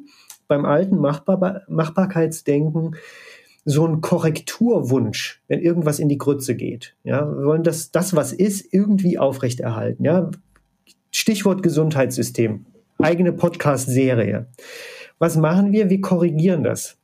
beim 0.47 0.63
alten 0.63 0.97
Machbar 0.97 1.63
Machbarkeitsdenken 1.67 2.95
so 3.65 3.85
einen 3.85 3.99
Korrekturwunsch, 3.99 5.43
wenn 5.49 5.59
irgendwas 5.59 5.99
in 5.99 6.07
die 6.07 6.17
Grütze 6.17 6.55
geht. 6.55 6.95
Ja, 7.03 7.27
wir 7.27 7.45
wollen 7.45 7.63
das, 7.63 7.91
das, 7.91 8.15
was 8.15 8.31
ist, 8.31 8.73
irgendwie 8.73 9.19
aufrechterhalten. 9.19 10.05
Ja, 10.05 10.31
Stichwort 11.11 11.63
Gesundheitssystem, 11.63 12.65
eigene 12.97 13.33
Podcast-Serie. 13.33 14.47
Was 15.19 15.35
machen 15.35 15.73
wir? 15.73 15.89
Wir 15.89 15.99
korrigieren 15.99 16.63
das. 16.63 16.96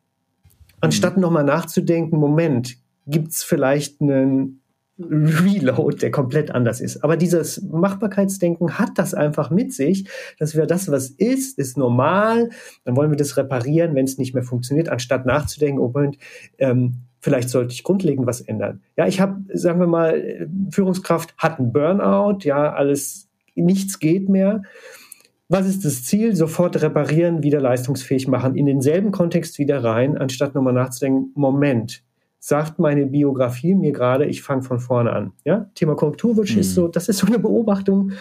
Anstatt 0.84 1.16
mhm. 1.16 1.22
nochmal 1.22 1.46
nachzudenken, 1.46 2.18
Moment, 2.18 2.76
gibt's 3.08 3.44
vielleicht 3.44 4.02
einen 4.02 4.62
Reload, 5.00 5.98
der 5.98 6.12
komplett 6.12 6.52
anders 6.52 6.82
ist. 6.82 7.04
Aber 7.04 7.16
dieses 7.18 7.62
Machbarkeitsdenken 7.64 8.78
hat 8.78 8.92
das 8.96 9.14
einfach 9.14 9.50
mit 9.50 9.74
sich, 9.74 10.08
dass 10.40 10.56
wir 10.56 10.66
das, 10.66 10.92
was 10.92 11.10
ist, 11.10 11.58
ist 11.58 11.78
normal, 11.78 12.50
dann 12.84 12.98
wollen 12.98 13.10
wir 13.10 13.18
das 13.18 13.38
reparieren, 13.38 13.96
wenn 13.96 14.06
es 14.06 14.18
nicht 14.18 14.34
mehr 14.34 14.44
funktioniert, 14.44 14.90
anstatt 14.90 15.26
nachzudenken, 15.26 15.80
oh 15.80 15.90
Moment, 15.94 16.18
ähm, 16.58 17.04
vielleicht 17.22 17.50
sollte 17.50 17.74
ich 17.74 17.84
grundlegend 17.84 18.28
was 18.28 18.42
ändern. 18.42 18.82
Ja, 18.98 19.08
ich 19.08 19.22
habe, 19.22 19.42
sagen 19.54 19.80
wir 19.80 19.88
mal, 19.88 20.50
Führungskraft 20.70 21.34
hat 21.38 21.60
einen 21.60 21.72
Burnout, 21.72 22.40
ja, 22.42 22.74
alles, 22.74 23.30
nichts 23.56 24.00
geht 24.00 24.28
mehr. 24.28 24.64
Was 25.54 25.68
ist 25.68 25.86
das 25.86 26.04
Ziel? 26.04 26.36
Sofort 26.36 26.82
reparieren, 26.82 27.44
wieder 27.44 27.62
leistungsfähig 27.62 28.28
machen, 28.28 28.56
in 28.56 28.66
denselben 28.66 29.12
Kontext 29.12 29.60
wieder 29.60 29.84
rein, 29.84 30.18
anstatt 30.18 30.56
nochmal 30.56 30.74
nachzudenken, 30.74 31.30
Moment, 31.36 32.02
sagt 32.40 32.80
meine 32.80 33.06
Biografie 33.06 33.76
mir 33.76 33.92
gerade, 33.92 34.26
ich 34.26 34.42
fange 34.42 34.64
von 34.64 34.80
vorne 34.80 35.14
an. 35.14 35.34
Ja? 35.46 35.70
Thema 35.76 35.96
Korrekturwunsch 35.96 36.56
mhm. 36.56 36.62
ist 36.62 36.74
so, 36.74 36.88
das 36.88 37.08
ist 37.08 37.20
so 37.20 37.28
eine 37.28 37.38
Beobachtung. 37.38 38.14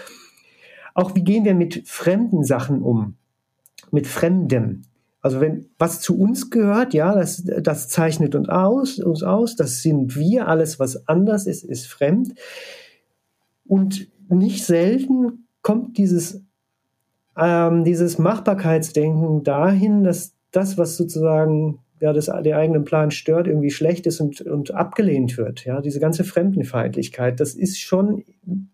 Auch 0.92 1.14
wie 1.14 1.24
gehen 1.24 1.46
wir 1.46 1.54
mit 1.54 1.88
fremden 1.88 2.44
Sachen 2.44 2.82
um? 2.82 3.14
Mit 3.90 4.06
Fremdem. 4.06 4.82
Also 5.22 5.40
wenn 5.40 5.70
was 5.78 6.02
zu 6.02 6.18
uns 6.18 6.50
gehört, 6.50 6.92
ja, 6.92 7.14
das, 7.14 7.44
das 7.62 7.88
zeichnet 7.88 8.34
uns 8.34 8.50
aus, 8.50 8.98
uns 8.98 9.22
aus, 9.22 9.56
das 9.56 9.80
sind 9.80 10.16
wir, 10.16 10.48
alles 10.48 10.78
was 10.78 11.08
anders 11.08 11.46
ist, 11.46 11.64
ist 11.64 11.86
fremd. 11.86 12.34
Und 13.64 14.08
nicht 14.28 14.66
selten 14.66 15.46
kommt 15.62 15.96
dieses 15.96 16.42
ähm, 17.36 17.84
dieses 17.84 18.18
Machbarkeitsdenken 18.18 19.42
dahin, 19.42 20.04
dass 20.04 20.34
das, 20.50 20.76
was 20.78 20.96
sozusagen 20.96 21.80
ja, 22.00 22.12
das, 22.12 22.26
der 22.26 22.56
eigenen 22.56 22.84
Plan 22.84 23.12
stört, 23.12 23.46
irgendwie 23.46 23.70
schlecht 23.70 24.06
ist 24.06 24.20
und, 24.20 24.40
und 24.40 24.74
abgelehnt 24.74 25.38
wird. 25.38 25.64
Ja, 25.64 25.80
diese 25.80 26.00
ganze 26.00 26.24
Fremdenfeindlichkeit, 26.24 27.38
das 27.38 27.54
ist 27.54 27.78
schon, 27.78 28.24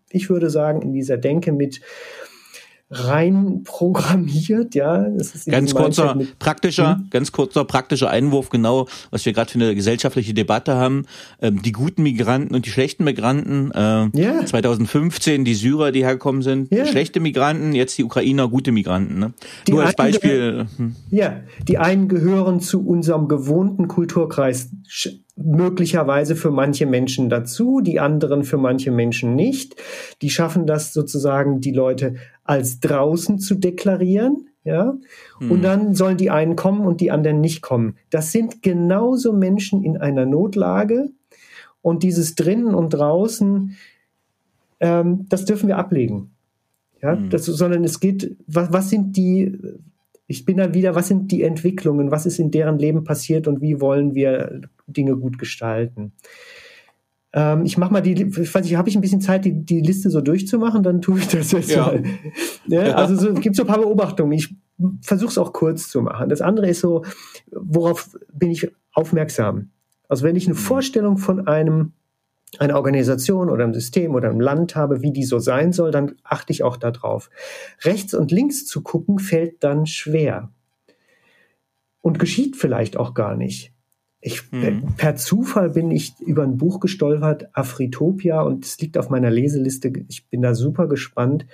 ich 0.09 0.29
würde 0.31 0.49
sagen, 0.49 0.81
in 0.81 0.93
dieser 0.93 1.17
Denke 1.17 1.51
mit 1.51 1.79
rein 2.91 3.61
programmiert, 3.63 4.73
ja. 4.73 5.05
ganz 5.45 5.75
kurzer 5.75 6.17
praktischer, 6.39 6.95
hm? 6.95 7.07
ganz 7.11 7.31
kurzer 7.31 7.63
praktischer 7.63 8.09
Einwurf, 8.09 8.49
genau, 8.49 8.87
was 9.11 9.25
wir 9.25 9.33
gerade 9.33 9.51
für 9.51 9.59
eine 9.59 9.75
gesellschaftliche 9.75 10.33
Debatte 10.33 10.75
haben. 10.75 11.05
Ähm, 11.39 11.61
die 11.61 11.71
guten 11.71 12.01
Migranten 12.01 12.55
und 12.55 12.65
die 12.65 12.71
schlechten 12.71 13.03
Migranten. 13.03 13.71
Äh, 13.71 14.17
yeah. 14.17 14.45
2015 14.45 15.45
die 15.45 15.53
Syrer, 15.53 15.91
die 15.91 16.03
hergekommen 16.03 16.41
sind, 16.41 16.71
yeah. 16.71 16.87
schlechte 16.87 17.19
Migranten, 17.19 17.73
jetzt 17.73 17.97
die 17.97 18.03
Ukrainer, 18.03 18.47
gute 18.47 18.71
Migranten. 18.71 19.19
Ne? 19.19 19.33
Nur 19.69 19.83
als 19.83 19.95
Beispiel. 19.95 20.65
Hm. 20.77 20.95
Ja, 21.11 21.41
die 21.67 21.77
einen 21.77 22.07
gehören 22.07 22.59
zu 22.59 22.85
unserem 22.85 23.27
gewohnten 23.27 23.87
Kulturkreis 23.87 24.69
möglicherweise 25.41 26.35
für 26.35 26.51
manche 26.51 26.85
Menschen 26.85 27.29
dazu, 27.29 27.81
die 27.81 27.99
anderen 27.99 28.43
für 28.43 28.57
manche 28.57 28.91
Menschen 28.91 29.35
nicht. 29.35 29.75
Die 30.21 30.29
schaffen 30.29 30.65
das 30.65 30.93
sozusagen, 30.93 31.61
die 31.61 31.71
Leute 31.71 32.15
als 32.43 32.79
draußen 32.79 33.39
zu 33.39 33.55
deklarieren, 33.55 34.49
ja. 34.63 34.97
Hm. 35.39 35.51
Und 35.51 35.61
dann 35.63 35.95
sollen 35.95 36.17
die 36.17 36.29
einen 36.29 36.55
kommen 36.55 36.85
und 36.85 37.01
die 37.01 37.11
anderen 37.11 37.41
nicht 37.41 37.61
kommen. 37.61 37.95
Das 38.09 38.31
sind 38.31 38.61
genauso 38.61 39.33
Menschen 39.33 39.83
in 39.83 39.97
einer 39.97 40.25
Notlage. 40.25 41.09
Und 41.81 42.03
dieses 42.03 42.35
drinnen 42.35 42.75
und 42.75 42.89
draußen, 42.89 43.77
ähm, 44.81 45.25
das 45.29 45.45
dürfen 45.45 45.67
wir 45.67 45.77
ablegen. 45.77 46.31
Ja, 47.01 47.13
hm. 47.13 47.29
das, 47.29 47.45
sondern 47.45 47.83
es 47.85 47.99
geht, 47.99 48.35
was, 48.47 48.73
was 48.73 48.89
sind 48.89 49.15
die, 49.15 49.57
ich 50.29 50.45
bin 50.45 50.57
dann 50.57 50.75
wieder, 50.75 50.93
was 50.93 51.07
sind 51.07 51.31
die 51.31 51.41
Entwicklungen, 51.41 52.11
was 52.11 52.27
ist 52.27 52.37
in 52.37 52.51
deren 52.51 52.77
Leben 52.77 53.03
passiert 53.03 53.47
und 53.47 53.61
wie 53.61 53.81
wollen 53.81 54.13
wir 54.13 54.61
Dinge 54.85 55.17
gut 55.17 55.39
gestalten. 55.39 56.13
Ähm, 57.33 57.65
ich 57.65 57.79
mache 57.79 57.91
mal 57.91 58.01
die, 58.01 58.13
ich 58.13 58.53
weiß 58.53 58.63
nicht, 58.63 58.75
habe 58.75 58.89
ich 58.89 58.95
ein 58.95 59.01
bisschen 59.01 59.21
Zeit, 59.21 59.43
die, 59.43 59.65
die 59.65 59.81
Liste 59.81 60.11
so 60.11 60.21
durchzumachen, 60.21 60.83
dann 60.83 61.01
tue 61.01 61.17
ich 61.17 61.27
das 61.29 61.51
jetzt 61.51 61.71
ja. 61.71 61.87
mal. 61.87 62.03
Ja, 62.67 62.87
ja. 62.89 62.93
Also 62.93 63.15
so, 63.15 63.33
gibt 63.33 63.55
so 63.55 63.63
ein 63.63 63.67
paar 63.67 63.79
Beobachtungen. 63.79 64.31
Ich 64.33 64.53
versuche 65.01 65.31
es 65.31 65.37
auch 65.39 65.51
kurz 65.51 65.89
zu 65.89 66.03
machen. 66.03 66.29
Das 66.29 66.41
andere 66.41 66.69
ist 66.69 66.81
so, 66.81 67.03
worauf 67.51 68.15
bin 68.31 68.51
ich 68.51 68.71
aufmerksam? 68.93 69.71
Also 70.07 70.23
wenn 70.23 70.35
ich 70.35 70.45
eine 70.45 70.53
mhm. 70.53 70.59
Vorstellung 70.59 71.17
von 71.17 71.47
einem 71.47 71.93
eine 72.57 72.75
Organisation 72.75 73.49
oder 73.49 73.63
ein 73.63 73.73
System 73.73 74.15
oder 74.15 74.29
ein 74.29 74.39
Land 74.39 74.75
habe, 74.75 75.01
wie 75.01 75.11
die 75.11 75.23
so 75.23 75.39
sein 75.39 75.71
soll, 75.71 75.91
dann 75.91 76.15
achte 76.23 76.51
ich 76.51 76.63
auch 76.63 76.77
darauf. 76.77 77.29
Rechts 77.83 78.13
und 78.13 78.31
links 78.31 78.65
zu 78.65 78.81
gucken 78.81 79.19
fällt 79.19 79.63
dann 79.63 79.85
schwer 79.85 80.51
und 82.01 82.17
geschieht 82.17 82.55
vielleicht 82.55 82.97
auch 82.97 83.13
gar 83.13 83.35
nicht. 83.35 83.73
Ich, 84.21 84.51
mhm. 84.51 84.95
Per 84.97 85.15
Zufall 85.15 85.69
bin 85.69 85.91
ich 85.91 86.13
über 86.19 86.43
ein 86.43 86.57
Buch 86.57 86.81
gestolpert, 86.81 87.47
Afritopia, 87.53 88.41
und 88.41 88.65
es 88.65 88.77
liegt 88.79 88.97
auf 88.97 89.09
meiner 89.09 89.29
Leseliste. 89.29 89.93
Ich 90.09 90.27
bin 90.27 90.41
da 90.41 90.55
super 90.55 90.87
gespannt. 90.89 91.45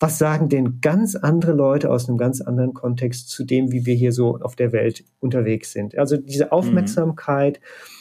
Was 0.00 0.18
sagen 0.18 0.48
denn 0.48 0.80
ganz 0.80 1.14
andere 1.14 1.52
Leute 1.52 1.90
aus 1.90 2.08
einem 2.08 2.16
ganz 2.16 2.40
anderen 2.40 2.72
Kontext 2.72 3.28
zu 3.28 3.44
dem, 3.44 3.70
wie 3.70 3.84
wir 3.84 3.94
hier 3.94 4.12
so 4.12 4.38
auf 4.38 4.56
der 4.56 4.72
Welt 4.72 5.04
unterwegs 5.20 5.72
sind? 5.72 5.98
Also 5.98 6.16
diese 6.16 6.52
Aufmerksamkeit 6.52 7.60
mhm. 7.60 7.95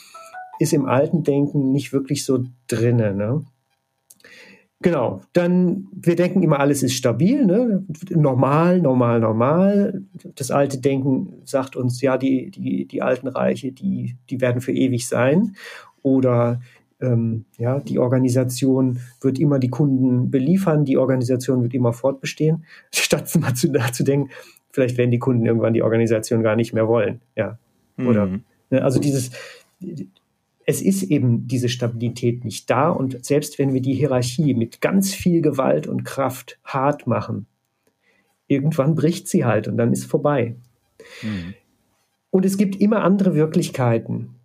Ist 0.59 0.73
im 0.73 0.85
alten 0.85 1.23
Denken 1.23 1.71
nicht 1.71 1.93
wirklich 1.93 2.25
so 2.25 2.43
drinne. 2.67 3.13
Ne? 3.13 3.43
Genau, 4.81 5.21
dann, 5.33 5.87
wir 5.93 6.15
denken 6.15 6.43
immer, 6.43 6.59
alles 6.59 6.83
ist 6.83 6.93
stabil, 6.93 7.45
ne? 7.45 7.85
normal, 8.09 8.81
normal, 8.81 9.19
normal. 9.19 10.03
Das 10.35 10.51
alte 10.51 10.79
Denken 10.79 11.41
sagt 11.43 11.75
uns, 11.75 12.01
ja, 12.01 12.17
die, 12.17 12.51
die, 12.51 12.85
die 12.85 13.01
alten 13.01 13.27
Reiche, 13.27 13.71
die, 13.71 14.15
die 14.29 14.41
werden 14.41 14.61
für 14.61 14.73
ewig 14.73 15.07
sein. 15.07 15.55
Oder 16.03 16.59
ähm, 17.01 17.45
ja, 17.57 17.79
die 17.79 17.99
Organisation 17.99 18.99
wird 19.21 19.39
immer 19.39 19.59
die 19.59 19.69
Kunden 19.69 20.29
beliefern, 20.29 20.85
die 20.85 20.97
Organisation 20.97 21.63
wird 21.63 21.73
immer 21.73 21.93
fortbestehen, 21.93 22.65
statt 22.93 23.33
mal 23.39 23.53
zu, 23.53 23.71
nachzudenken, 23.71 24.29
vielleicht 24.71 24.97
werden 24.97 25.11
die 25.11 25.19
Kunden 25.19 25.45
irgendwann 25.45 25.73
die 25.73 25.83
Organisation 25.83 26.43
gar 26.43 26.55
nicht 26.55 26.73
mehr 26.73 26.87
wollen. 26.87 27.21
Ja. 27.35 27.57
Oder 27.97 28.27
mhm. 28.27 28.43
ne, 28.69 28.83
also 28.83 28.99
dieses 28.99 29.31
es 30.65 30.81
ist 30.81 31.03
eben 31.03 31.47
diese 31.47 31.69
Stabilität 31.69 32.43
nicht 32.43 32.69
da 32.69 32.89
und 32.89 33.23
selbst 33.23 33.59
wenn 33.59 33.73
wir 33.73 33.81
die 33.81 33.93
Hierarchie 33.93 34.53
mit 34.53 34.81
ganz 34.81 35.13
viel 35.13 35.41
Gewalt 35.41 35.87
und 35.87 36.03
Kraft 36.03 36.59
hart 36.63 37.07
machen, 37.07 37.45
irgendwann 38.47 38.95
bricht 38.95 39.27
sie 39.27 39.45
halt 39.45 39.67
und 39.67 39.77
dann 39.77 39.93
ist 39.93 40.05
vorbei. 40.05 40.55
Mhm. 41.21 41.53
Und 42.31 42.45
es 42.45 42.57
gibt 42.57 42.75
immer 42.75 43.03
andere 43.03 43.35
Wirklichkeiten. 43.35 44.35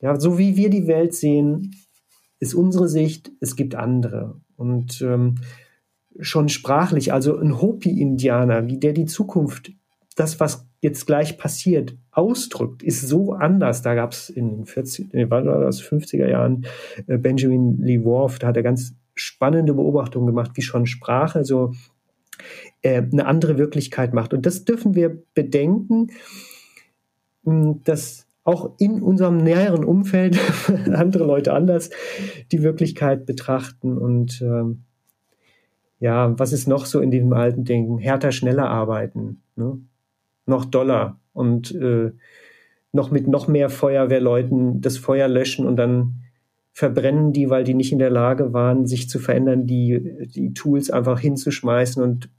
Ja, 0.00 0.20
so 0.20 0.38
wie 0.38 0.56
wir 0.56 0.70
die 0.70 0.86
Welt 0.86 1.14
sehen, 1.14 1.74
ist 2.38 2.54
unsere 2.54 2.88
Sicht, 2.88 3.32
es 3.40 3.56
gibt 3.56 3.74
andere. 3.74 4.40
Und 4.56 5.00
ähm, 5.00 5.36
schon 6.20 6.48
sprachlich, 6.48 7.12
also 7.12 7.38
ein 7.38 7.60
Hopi-Indianer, 7.60 8.66
wie 8.66 8.78
der 8.78 8.92
die 8.92 9.06
Zukunft, 9.06 9.72
das, 10.14 10.38
was 10.40 10.66
jetzt 10.84 11.06
gleich 11.06 11.38
passiert, 11.38 11.96
ausdrückt, 12.12 12.82
ist 12.82 13.00
so 13.08 13.32
anders. 13.32 13.80
Da 13.80 13.94
gab 13.94 14.12
es 14.12 14.28
in 14.28 14.50
den 14.50 14.66
40, 14.66 15.14
nee, 15.14 15.30
war 15.30 15.42
das 15.42 15.82
50er 15.82 16.28
Jahren 16.28 16.66
äh, 17.06 17.16
Benjamin 17.16 17.78
Lee 17.78 18.04
Worf, 18.04 18.38
da 18.38 18.48
hat 18.48 18.56
er 18.56 18.62
ganz 18.62 18.94
spannende 19.14 19.72
Beobachtungen 19.72 20.26
gemacht, 20.26 20.52
wie 20.54 20.62
schon 20.62 20.86
Sprache 20.86 21.44
so 21.44 21.72
äh, 22.82 23.00
eine 23.00 23.24
andere 23.26 23.56
Wirklichkeit 23.56 24.12
macht. 24.12 24.34
Und 24.34 24.44
das 24.44 24.66
dürfen 24.66 24.94
wir 24.94 25.22
bedenken, 25.32 26.08
hm, 27.44 27.80
dass 27.84 28.26
auch 28.44 28.72
in 28.78 29.00
unserem 29.00 29.38
näheren 29.38 29.84
Umfeld 29.84 30.38
andere 30.92 31.24
Leute 31.24 31.54
anders 31.54 31.88
die 32.52 32.62
Wirklichkeit 32.62 33.24
betrachten 33.24 33.96
und 33.96 34.42
ähm, 34.42 34.84
ja, 35.98 36.38
was 36.38 36.52
ist 36.52 36.68
noch 36.68 36.84
so 36.84 37.00
in 37.00 37.10
diesem 37.10 37.32
alten 37.32 37.64
Denken? 37.64 37.96
Härter, 37.96 38.32
schneller 38.32 38.68
arbeiten. 38.68 39.40
Ne? 39.56 39.78
Noch 40.46 40.64
doller 40.64 41.18
und 41.32 41.74
äh, 41.74 42.12
noch 42.92 43.10
mit 43.10 43.26
noch 43.26 43.48
mehr 43.48 43.70
Feuerwehrleuten 43.70 44.80
das 44.80 44.98
Feuer 44.98 45.28
löschen 45.28 45.66
und 45.66 45.76
dann 45.76 46.20
verbrennen 46.72 47.32
die, 47.32 47.50
weil 47.50 47.64
die 47.64 47.74
nicht 47.74 47.92
in 47.92 47.98
der 47.98 48.10
Lage 48.10 48.52
waren, 48.52 48.86
sich 48.86 49.08
zu 49.08 49.18
verändern, 49.18 49.66
die, 49.66 50.28
die 50.34 50.54
Tools 50.54 50.90
einfach 50.90 51.20
hinzuschmeißen 51.20 52.02
und 52.02 52.30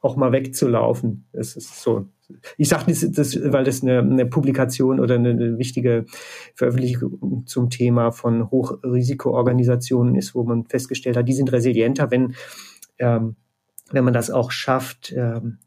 auch 0.00 0.16
mal 0.16 0.32
wegzulaufen. 0.32 1.26
Das 1.32 1.56
ist 1.56 1.82
so. 1.82 2.06
Ich 2.56 2.68
sage 2.68 2.84
das, 2.88 3.04
das, 3.10 3.52
weil 3.52 3.64
das 3.64 3.82
eine, 3.82 3.98
eine 3.98 4.26
Publikation 4.26 5.00
oder 5.00 5.16
eine, 5.16 5.30
eine, 5.30 5.58
wichtige 5.58 6.06
Veröffentlichung 6.54 7.42
zum 7.46 7.70
Thema 7.70 8.12
von 8.12 8.50
Hochrisikoorganisationen 8.50 10.14
ist, 10.14 10.36
wo 10.36 10.44
man 10.44 10.64
festgestellt 10.66 11.16
hat, 11.16 11.28
die 11.28 11.32
sind 11.32 11.52
resilienter, 11.52 12.12
wenn, 12.12 12.34
ähm, 12.98 13.34
wenn 13.90 14.04
man 14.04 14.14
das 14.14 14.30
auch 14.30 14.52
schafft, 14.52 15.12
ähm, 15.16 15.58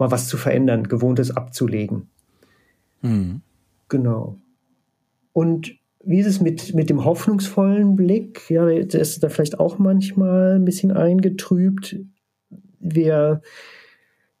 mal 0.00 0.10
was 0.10 0.26
zu 0.26 0.36
verändern, 0.36 0.88
Gewohntes 0.88 1.30
abzulegen. 1.36 2.08
Mhm. 3.02 3.42
Genau. 3.88 4.38
Und 5.32 5.76
wie 6.02 6.18
ist 6.18 6.26
es 6.26 6.40
mit, 6.40 6.74
mit 6.74 6.88
dem 6.90 7.04
hoffnungsvollen 7.04 7.94
Blick? 7.94 8.48
Ja, 8.50 8.64
der 8.66 9.00
ist 9.00 9.22
da 9.22 9.28
vielleicht 9.28 9.60
auch 9.60 9.78
manchmal 9.78 10.56
ein 10.56 10.64
bisschen 10.64 10.92
eingetrübt. 10.92 11.96
Wir, 12.78 13.42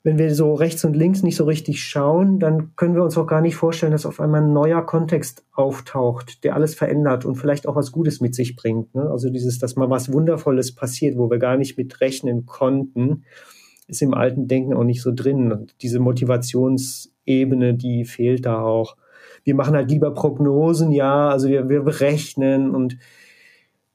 wenn 0.02 0.16
wir 0.16 0.34
so 0.34 0.54
rechts 0.54 0.84
und 0.84 0.96
links 0.96 1.22
nicht 1.22 1.36
so 1.36 1.44
richtig 1.44 1.82
schauen, 1.82 2.38
dann 2.38 2.74
können 2.76 2.94
wir 2.94 3.04
uns 3.04 3.18
auch 3.18 3.26
gar 3.26 3.42
nicht 3.42 3.56
vorstellen, 3.56 3.92
dass 3.92 4.06
auf 4.06 4.20
einmal 4.20 4.42
ein 4.42 4.54
neuer 4.54 4.84
Kontext 4.86 5.44
auftaucht, 5.52 6.42
der 6.44 6.54
alles 6.54 6.74
verändert 6.74 7.26
und 7.26 7.34
vielleicht 7.34 7.68
auch 7.68 7.76
was 7.76 7.92
Gutes 7.92 8.22
mit 8.22 8.34
sich 8.34 8.56
bringt. 8.56 8.94
Ne? 8.94 9.02
Also 9.02 9.28
dieses, 9.28 9.58
dass 9.58 9.76
mal 9.76 9.90
was 9.90 10.10
Wundervolles 10.10 10.74
passiert, 10.74 11.18
wo 11.18 11.30
wir 11.30 11.38
gar 11.38 11.58
nicht 11.58 11.76
mit 11.76 12.00
rechnen 12.00 12.46
konnten 12.46 13.24
ist 13.90 14.02
im 14.02 14.14
alten 14.14 14.48
Denken 14.48 14.74
auch 14.74 14.84
nicht 14.84 15.02
so 15.02 15.12
drin. 15.14 15.52
Und 15.52 15.74
diese 15.82 16.00
Motivationsebene, 16.00 17.74
die 17.74 18.04
fehlt 18.04 18.46
da 18.46 18.62
auch. 18.62 18.96
Wir 19.44 19.54
machen 19.54 19.74
halt 19.74 19.90
lieber 19.90 20.12
Prognosen, 20.12 20.92
ja, 20.92 21.28
also 21.28 21.48
wir, 21.48 21.68
wir 21.68 21.82
berechnen 21.82 22.74
und 22.74 22.98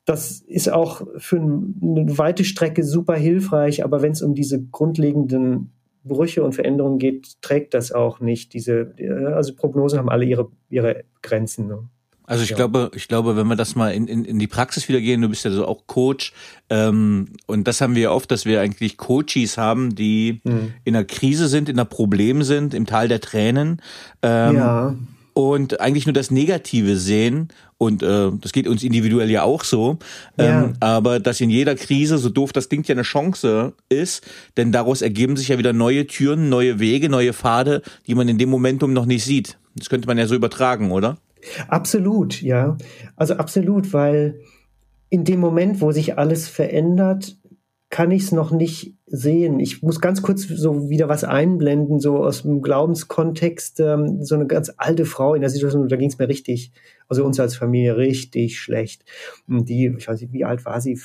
das 0.06 0.42
ist 0.42 0.72
auch 0.72 1.02
für 1.18 1.38
eine 1.38 2.18
weite 2.18 2.44
Strecke 2.44 2.84
super 2.84 3.16
hilfreich, 3.16 3.84
aber 3.84 4.02
wenn 4.04 4.12
es 4.12 4.22
um 4.22 4.36
diese 4.36 4.64
grundlegenden 4.64 5.72
Brüche 6.04 6.44
und 6.44 6.54
Veränderungen 6.54 7.00
geht, 7.00 7.42
trägt 7.42 7.74
das 7.74 7.92
auch 7.92 8.20
nicht. 8.20 8.54
Diese, 8.54 8.94
also 9.34 9.56
Prognosen 9.56 9.98
haben 9.98 10.10
alle 10.10 10.26
ihre, 10.26 10.50
ihre 10.70 11.04
Grenzen. 11.24 11.68
Ne? 11.68 11.90
Also 12.28 12.44
ich 12.44 12.50
ja. 12.52 12.56
glaube, 12.56 12.92
ich 12.96 13.08
glaube, 13.08 13.36
wenn 13.36 13.48
wir 13.48 13.56
das 13.56 13.76
mal 13.76 13.94
in, 13.94 14.08
in, 14.08 14.26
in 14.26 14.40
die 14.40 14.48
Praxis 14.48 14.88
wieder 14.90 15.00
gehen, 15.00 15.22
du 15.22 15.30
bist 15.30 15.46
ja 15.46 15.52
so 15.52 15.68
auch 15.68 15.88
Coach, 15.88 16.34
ähm, 16.70 17.28
und 17.46 17.68
das 17.68 17.82
haben 17.82 17.96
wir 17.96 18.04
ja 18.04 18.12
oft, 18.12 18.32
dass 18.32 18.46
wir 18.46 18.62
eigentlich 18.62 18.98
Coaches 18.98 19.58
haben, 19.58 19.96
die 19.96 20.42
mhm. 20.44 20.74
in 20.84 20.96
einer 20.96 21.06
Krise 21.06 21.48
sind, 21.48 21.70
in 21.70 21.76
einer 21.76 21.86
Problem 21.86 22.44
sind, 22.44 22.74
im 22.74 22.86
Tal 22.86 23.08
der 23.08 23.22
Tränen. 23.22 23.82
Ähm, 24.22 24.56
ja. 24.56 24.96
Und 25.34 25.82
eigentlich 25.82 26.06
nur 26.06 26.14
das 26.14 26.32
Negative 26.32 26.96
sehen 26.96 27.50
und 27.78 28.02
äh, 28.04 28.32
das 28.40 28.54
geht 28.54 28.70
uns 28.70 28.84
individuell 28.84 29.30
ja 29.30 29.44
auch 29.44 29.66
so, 29.66 29.98
ähm, 30.38 30.46
ja. 30.48 30.74
aber 30.80 31.20
dass 31.20 31.42
in 31.42 31.50
jeder 31.50 31.76
Krise, 31.76 32.18
so 32.18 32.30
doof 32.30 32.54
das 32.54 32.70
klingt, 32.70 32.88
ja 32.88 32.96
eine 32.96 33.02
Chance 33.02 33.74
ist, 33.90 34.26
denn 34.56 34.72
daraus 34.72 35.02
ergeben 35.02 35.36
sich 35.36 35.50
ja 35.50 35.58
wieder 35.58 35.74
neue 35.74 36.08
Türen, 36.08 36.48
neue 36.48 36.80
Wege, 36.80 37.10
neue 37.10 37.34
Pfade, 37.34 37.82
die 38.08 38.16
man 38.16 38.30
in 38.30 38.38
dem 38.38 38.50
Momentum 38.50 38.94
noch 38.94 39.06
nicht 39.06 39.26
sieht. 39.26 39.58
Das 39.76 39.90
könnte 39.90 40.08
man 40.08 40.18
ja 40.18 40.26
so 40.26 40.36
übertragen, 40.36 40.92
oder? 40.92 41.18
Absolut, 41.68 42.42
ja. 42.42 42.78
Also 43.16 43.36
absolut, 43.36 43.94
weil 43.94 44.40
in 45.10 45.24
dem 45.24 45.40
Moment, 45.40 45.82
wo 45.82 45.92
sich 45.92 46.18
alles 46.18 46.48
verändert, 46.48 47.38
kann 47.90 48.12
ich 48.12 48.24
es 48.24 48.32
noch 48.32 48.52
nicht 48.52 48.96
sehen. 49.06 49.60
Ich 49.60 49.82
muss 49.82 50.02
ganz 50.02 50.22
kurz 50.22 50.42
so 50.42 50.90
wieder 50.90 51.08
was 51.08 51.24
einblenden, 51.24 52.00
so 52.00 52.18
aus 52.26 52.42
dem 52.42 52.62
Glaubenskontext. 52.62 53.80
Ähm, 53.80 54.24
so 54.24 54.36
eine 54.36 54.48
ganz 54.48 54.74
alte 54.76 55.06
Frau 55.06 55.36
in 55.36 55.42
der 55.42 55.50
Situation, 55.50 55.88
da 55.88 55.96
ging 55.96 56.10
es 56.10 56.18
mir 56.18 56.28
richtig, 56.28 56.74
also 57.08 57.24
uns 57.24 57.40
als 57.40 57.56
Familie 57.56 57.96
richtig 57.96 58.60
schlecht. 58.60 59.06
Und 59.48 59.70
die, 59.70 59.94
ich 59.98 60.08
weiß 60.08 60.20
nicht, 60.20 60.34
wie 60.34 60.44
alt 60.44 60.66
war 60.66 60.82
sie? 60.82 61.00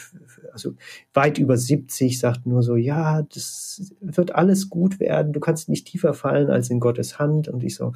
Also 0.53 0.73
weit 1.13 1.39
über 1.39 1.57
70, 1.57 2.19
sagt 2.19 2.47
nur 2.47 2.63
so, 2.63 2.75
ja, 2.75 3.23
das 3.23 3.93
wird 4.01 4.35
alles 4.35 4.71
gut 4.71 4.99
werden. 4.99 5.33
Du 5.33 5.41
kannst 5.41 5.69
nicht 5.69 5.87
tiefer 5.87 6.15
fallen 6.15 6.51
als 6.51 6.71
in 6.71 6.81
Gottes 6.81 7.19
Hand. 7.19 7.47
Und 7.47 7.63
ich 7.63 7.77
so, 7.77 7.93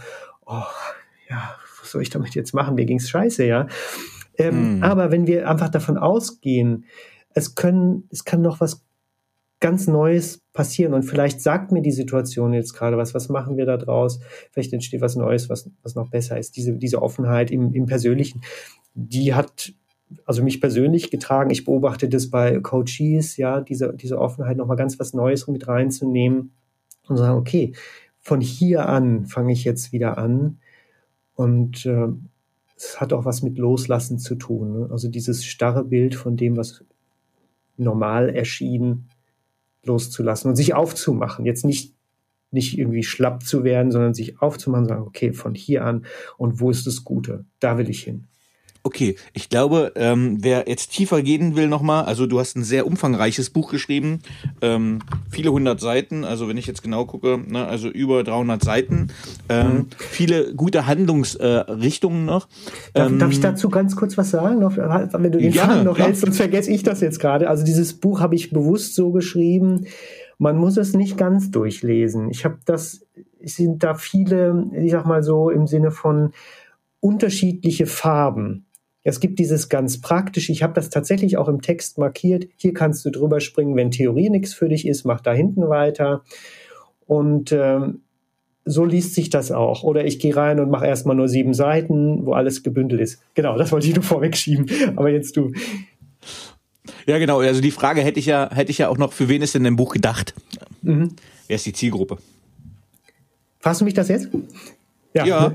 oh, 0.46 0.62
ja, 1.28 1.56
soll 1.94 2.02
ich 2.02 2.10
damit 2.10 2.34
jetzt 2.34 2.52
machen? 2.52 2.74
Mir 2.74 2.84
ging's 2.84 3.08
scheiße, 3.08 3.46
ja. 3.46 3.66
Ähm, 4.36 4.76
mhm. 4.76 4.82
Aber 4.82 5.10
wenn 5.10 5.26
wir 5.26 5.48
einfach 5.48 5.68
davon 5.68 5.96
ausgehen, 5.96 6.84
es 7.34 7.54
können, 7.54 8.08
es 8.10 8.24
kann 8.24 8.42
noch 8.42 8.60
was 8.60 8.84
ganz 9.60 9.86
Neues 9.86 10.42
passieren 10.52 10.92
und 10.92 11.04
vielleicht 11.04 11.40
sagt 11.40 11.72
mir 11.72 11.80
die 11.80 11.92
Situation 11.92 12.52
jetzt 12.52 12.74
gerade 12.74 12.98
was, 12.98 13.14
was 13.14 13.30
machen 13.30 13.56
wir 13.56 13.64
da 13.64 13.78
draus? 13.78 14.20
Vielleicht 14.50 14.72
entsteht 14.72 15.00
was 15.00 15.16
Neues, 15.16 15.48
was, 15.48 15.70
was 15.82 15.94
noch 15.94 16.10
besser 16.10 16.38
ist. 16.38 16.56
Diese, 16.56 16.74
diese 16.74 17.00
Offenheit 17.00 17.50
im, 17.50 17.72
im 17.72 17.86
Persönlichen, 17.86 18.42
die 18.92 19.32
hat 19.34 19.72
also 20.26 20.42
mich 20.42 20.60
persönlich 20.60 21.10
getragen. 21.10 21.50
Ich 21.50 21.64
beobachte 21.64 22.08
das 22.08 22.30
bei 22.30 22.60
Coaches, 22.60 23.36
ja, 23.36 23.60
diese, 23.60 23.94
diese 23.94 24.18
Offenheit, 24.18 24.56
nochmal 24.56 24.76
ganz 24.76 24.98
was 25.00 25.14
Neues 25.14 25.46
mit 25.48 25.66
reinzunehmen 25.66 26.52
und 27.08 27.16
sagen, 27.16 27.38
okay, 27.38 27.72
von 28.20 28.40
hier 28.40 28.88
an 28.88 29.26
fange 29.26 29.52
ich 29.52 29.64
jetzt 29.64 29.92
wieder 29.92 30.18
an. 30.18 30.58
Und 31.34 31.86
äh, 31.86 32.08
es 32.76 33.00
hat 33.00 33.12
auch 33.12 33.24
was 33.24 33.42
mit 33.42 33.58
Loslassen 33.58 34.18
zu 34.18 34.34
tun. 34.34 34.72
Ne? 34.72 34.88
Also 34.90 35.08
dieses 35.08 35.44
starre 35.44 35.84
Bild 35.84 36.14
von 36.14 36.36
dem, 36.36 36.56
was 36.56 36.84
normal 37.76 38.28
erschien, 38.28 39.08
loszulassen 39.84 40.48
und 40.48 40.56
sich 40.56 40.74
aufzumachen. 40.74 41.44
Jetzt 41.44 41.64
nicht, 41.64 41.94
nicht 42.50 42.78
irgendwie 42.78 43.02
schlapp 43.02 43.42
zu 43.42 43.64
werden, 43.64 43.90
sondern 43.90 44.14
sich 44.14 44.40
aufzumachen 44.40 44.84
und 44.84 44.88
sagen, 44.88 45.02
okay, 45.02 45.32
von 45.32 45.54
hier 45.54 45.84
an 45.84 46.04
und 46.36 46.60
wo 46.60 46.70
ist 46.70 46.86
das 46.86 47.04
Gute? 47.04 47.44
Da 47.60 47.78
will 47.78 47.90
ich 47.90 48.02
hin. 48.02 48.26
Okay, 48.86 49.16
ich 49.32 49.48
glaube, 49.48 49.92
ähm, 49.96 50.36
wer 50.42 50.68
jetzt 50.68 50.92
tiefer 50.92 51.22
gehen 51.22 51.56
will 51.56 51.68
nochmal, 51.68 52.04
also 52.04 52.26
du 52.26 52.38
hast 52.38 52.54
ein 52.54 52.64
sehr 52.64 52.86
umfangreiches 52.86 53.48
Buch 53.48 53.70
geschrieben, 53.70 54.18
ähm, 54.60 54.98
viele 55.30 55.52
hundert 55.52 55.80
Seiten, 55.80 56.22
also 56.22 56.48
wenn 56.48 56.58
ich 56.58 56.66
jetzt 56.66 56.82
genau 56.82 57.06
gucke, 57.06 57.40
ne, 57.48 57.66
also 57.66 57.88
über 57.88 58.22
300 58.22 58.62
Seiten, 58.62 59.08
ähm, 59.48 59.66
mhm. 59.66 59.86
viele 59.96 60.54
gute 60.54 60.86
Handlungsrichtungen 60.86 62.24
äh, 62.24 62.30
noch. 62.30 62.46
Darf, 62.92 63.10
darf, 63.16 63.30
ich 63.30 63.36
ähm, 63.36 63.42
dazu 63.42 63.70
ganz 63.70 63.96
kurz 63.96 64.18
was 64.18 64.30
sagen? 64.30 64.58
Noch, 64.58 64.76
wenn 64.76 65.32
du 65.32 65.38
den 65.38 65.52
gerne, 65.52 65.72
Faden 65.72 65.84
noch 65.84 65.94
klar. 65.94 66.08
hältst, 66.08 66.20
sonst 66.20 66.36
vergesse 66.36 66.70
ich 66.70 66.82
das 66.82 67.00
jetzt 67.00 67.20
gerade. 67.20 67.48
Also 67.48 67.64
dieses 67.64 67.94
Buch 67.94 68.20
habe 68.20 68.34
ich 68.34 68.50
bewusst 68.50 68.94
so 68.94 69.12
geschrieben, 69.12 69.86
man 70.36 70.58
muss 70.58 70.76
es 70.76 70.92
nicht 70.92 71.16
ganz 71.16 71.50
durchlesen. 71.50 72.28
Ich 72.28 72.44
habe 72.44 72.58
das, 72.66 73.06
es 73.42 73.56
sind 73.56 73.82
da 73.82 73.94
viele, 73.94 74.66
ich 74.74 74.90
sag 74.90 75.06
mal 75.06 75.22
so 75.22 75.48
im 75.48 75.66
Sinne 75.66 75.90
von 75.90 76.32
unterschiedliche 77.00 77.86
Farben 77.86 78.66
es 79.04 79.20
gibt 79.20 79.38
dieses 79.38 79.68
ganz 79.68 80.00
praktisch, 80.00 80.48
ich 80.48 80.62
habe 80.62 80.72
das 80.72 80.88
tatsächlich 80.90 81.36
auch 81.36 81.48
im 81.48 81.60
Text 81.60 81.98
markiert, 81.98 82.46
hier 82.56 82.72
kannst 82.72 83.04
du 83.04 83.10
drüber 83.10 83.40
springen, 83.40 83.76
wenn 83.76 83.90
Theorie 83.90 84.30
nichts 84.30 84.54
für 84.54 84.68
dich 84.68 84.88
ist, 84.88 85.04
mach 85.04 85.20
da 85.20 85.32
hinten 85.32 85.68
weiter. 85.68 86.24
Und 87.06 87.52
ähm, 87.52 88.00
so 88.64 88.84
liest 88.86 89.14
sich 89.14 89.28
das 89.28 89.52
auch. 89.52 89.82
Oder 89.82 90.06
ich 90.06 90.18
gehe 90.18 90.34
rein 90.34 90.58
und 90.58 90.70
mache 90.70 90.86
erstmal 90.86 91.14
nur 91.14 91.28
sieben 91.28 91.52
Seiten, 91.52 92.24
wo 92.24 92.32
alles 92.32 92.62
gebündelt 92.62 93.02
ist. 93.02 93.20
Genau, 93.34 93.58
das 93.58 93.72
wollte 93.72 93.86
ich 93.86 93.94
nur 93.94 94.02
vorwegschieben. 94.02 94.70
Aber 94.96 95.10
jetzt 95.10 95.36
du. 95.36 95.52
Ja, 97.06 97.18
genau. 97.18 97.40
Also 97.40 97.60
die 97.60 97.70
Frage 97.70 98.00
hätte 98.00 98.18
ich 98.18 98.26
ja, 98.26 98.48
hätte 98.54 98.70
ich 98.70 98.78
ja 98.78 98.88
auch 98.88 98.96
noch, 98.96 99.12
für 99.12 99.28
wen 99.28 99.42
ist 99.42 99.54
denn 99.54 99.64
dein 99.64 99.76
Buch 99.76 99.92
gedacht? 99.92 100.34
Mhm. 100.80 101.10
Wer 101.46 101.56
ist 101.56 101.66
die 101.66 101.74
Zielgruppe? 101.74 102.16
Fragst 103.60 103.82
du 103.82 103.84
mich 103.84 103.94
das 103.94 104.08
jetzt? 104.08 104.28
Ja. 105.14 105.24
ja. 105.24 105.54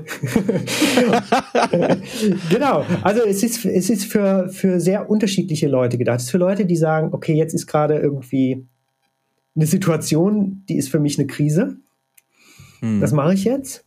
genau. 2.50 2.84
Also 3.02 3.22
es 3.26 3.42
ist, 3.42 3.64
es 3.66 3.90
ist 3.90 4.04
für, 4.06 4.48
für 4.48 4.80
sehr 4.80 5.10
unterschiedliche 5.10 5.68
Leute 5.68 5.98
gedacht. 5.98 6.20
Es 6.20 6.24
ist 6.24 6.30
für 6.30 6.38
Leute, 6.38 6.64
die 6.64 6.76
sagen, 6.76 7.10
okay, 7.12 7.34
jetzt 7.34 7.52
ist 7.52 7.66
gerade 7.66 7.98
irgendwie 7.98 8.66
eine 9.54 9.66
Situation, 9.66 10.64
die 10.68 10.76
ist 10.76 10.88
für 10.88 10.98
mich 10.98 11.18
eine 11.18 11.26
Krise. 11.26 11.76
Hm. 12.80 13.00
Das 13.00 13.12
mache 13.12 13.34
ich 13.34 13.44
jetzt. 13.44 13.84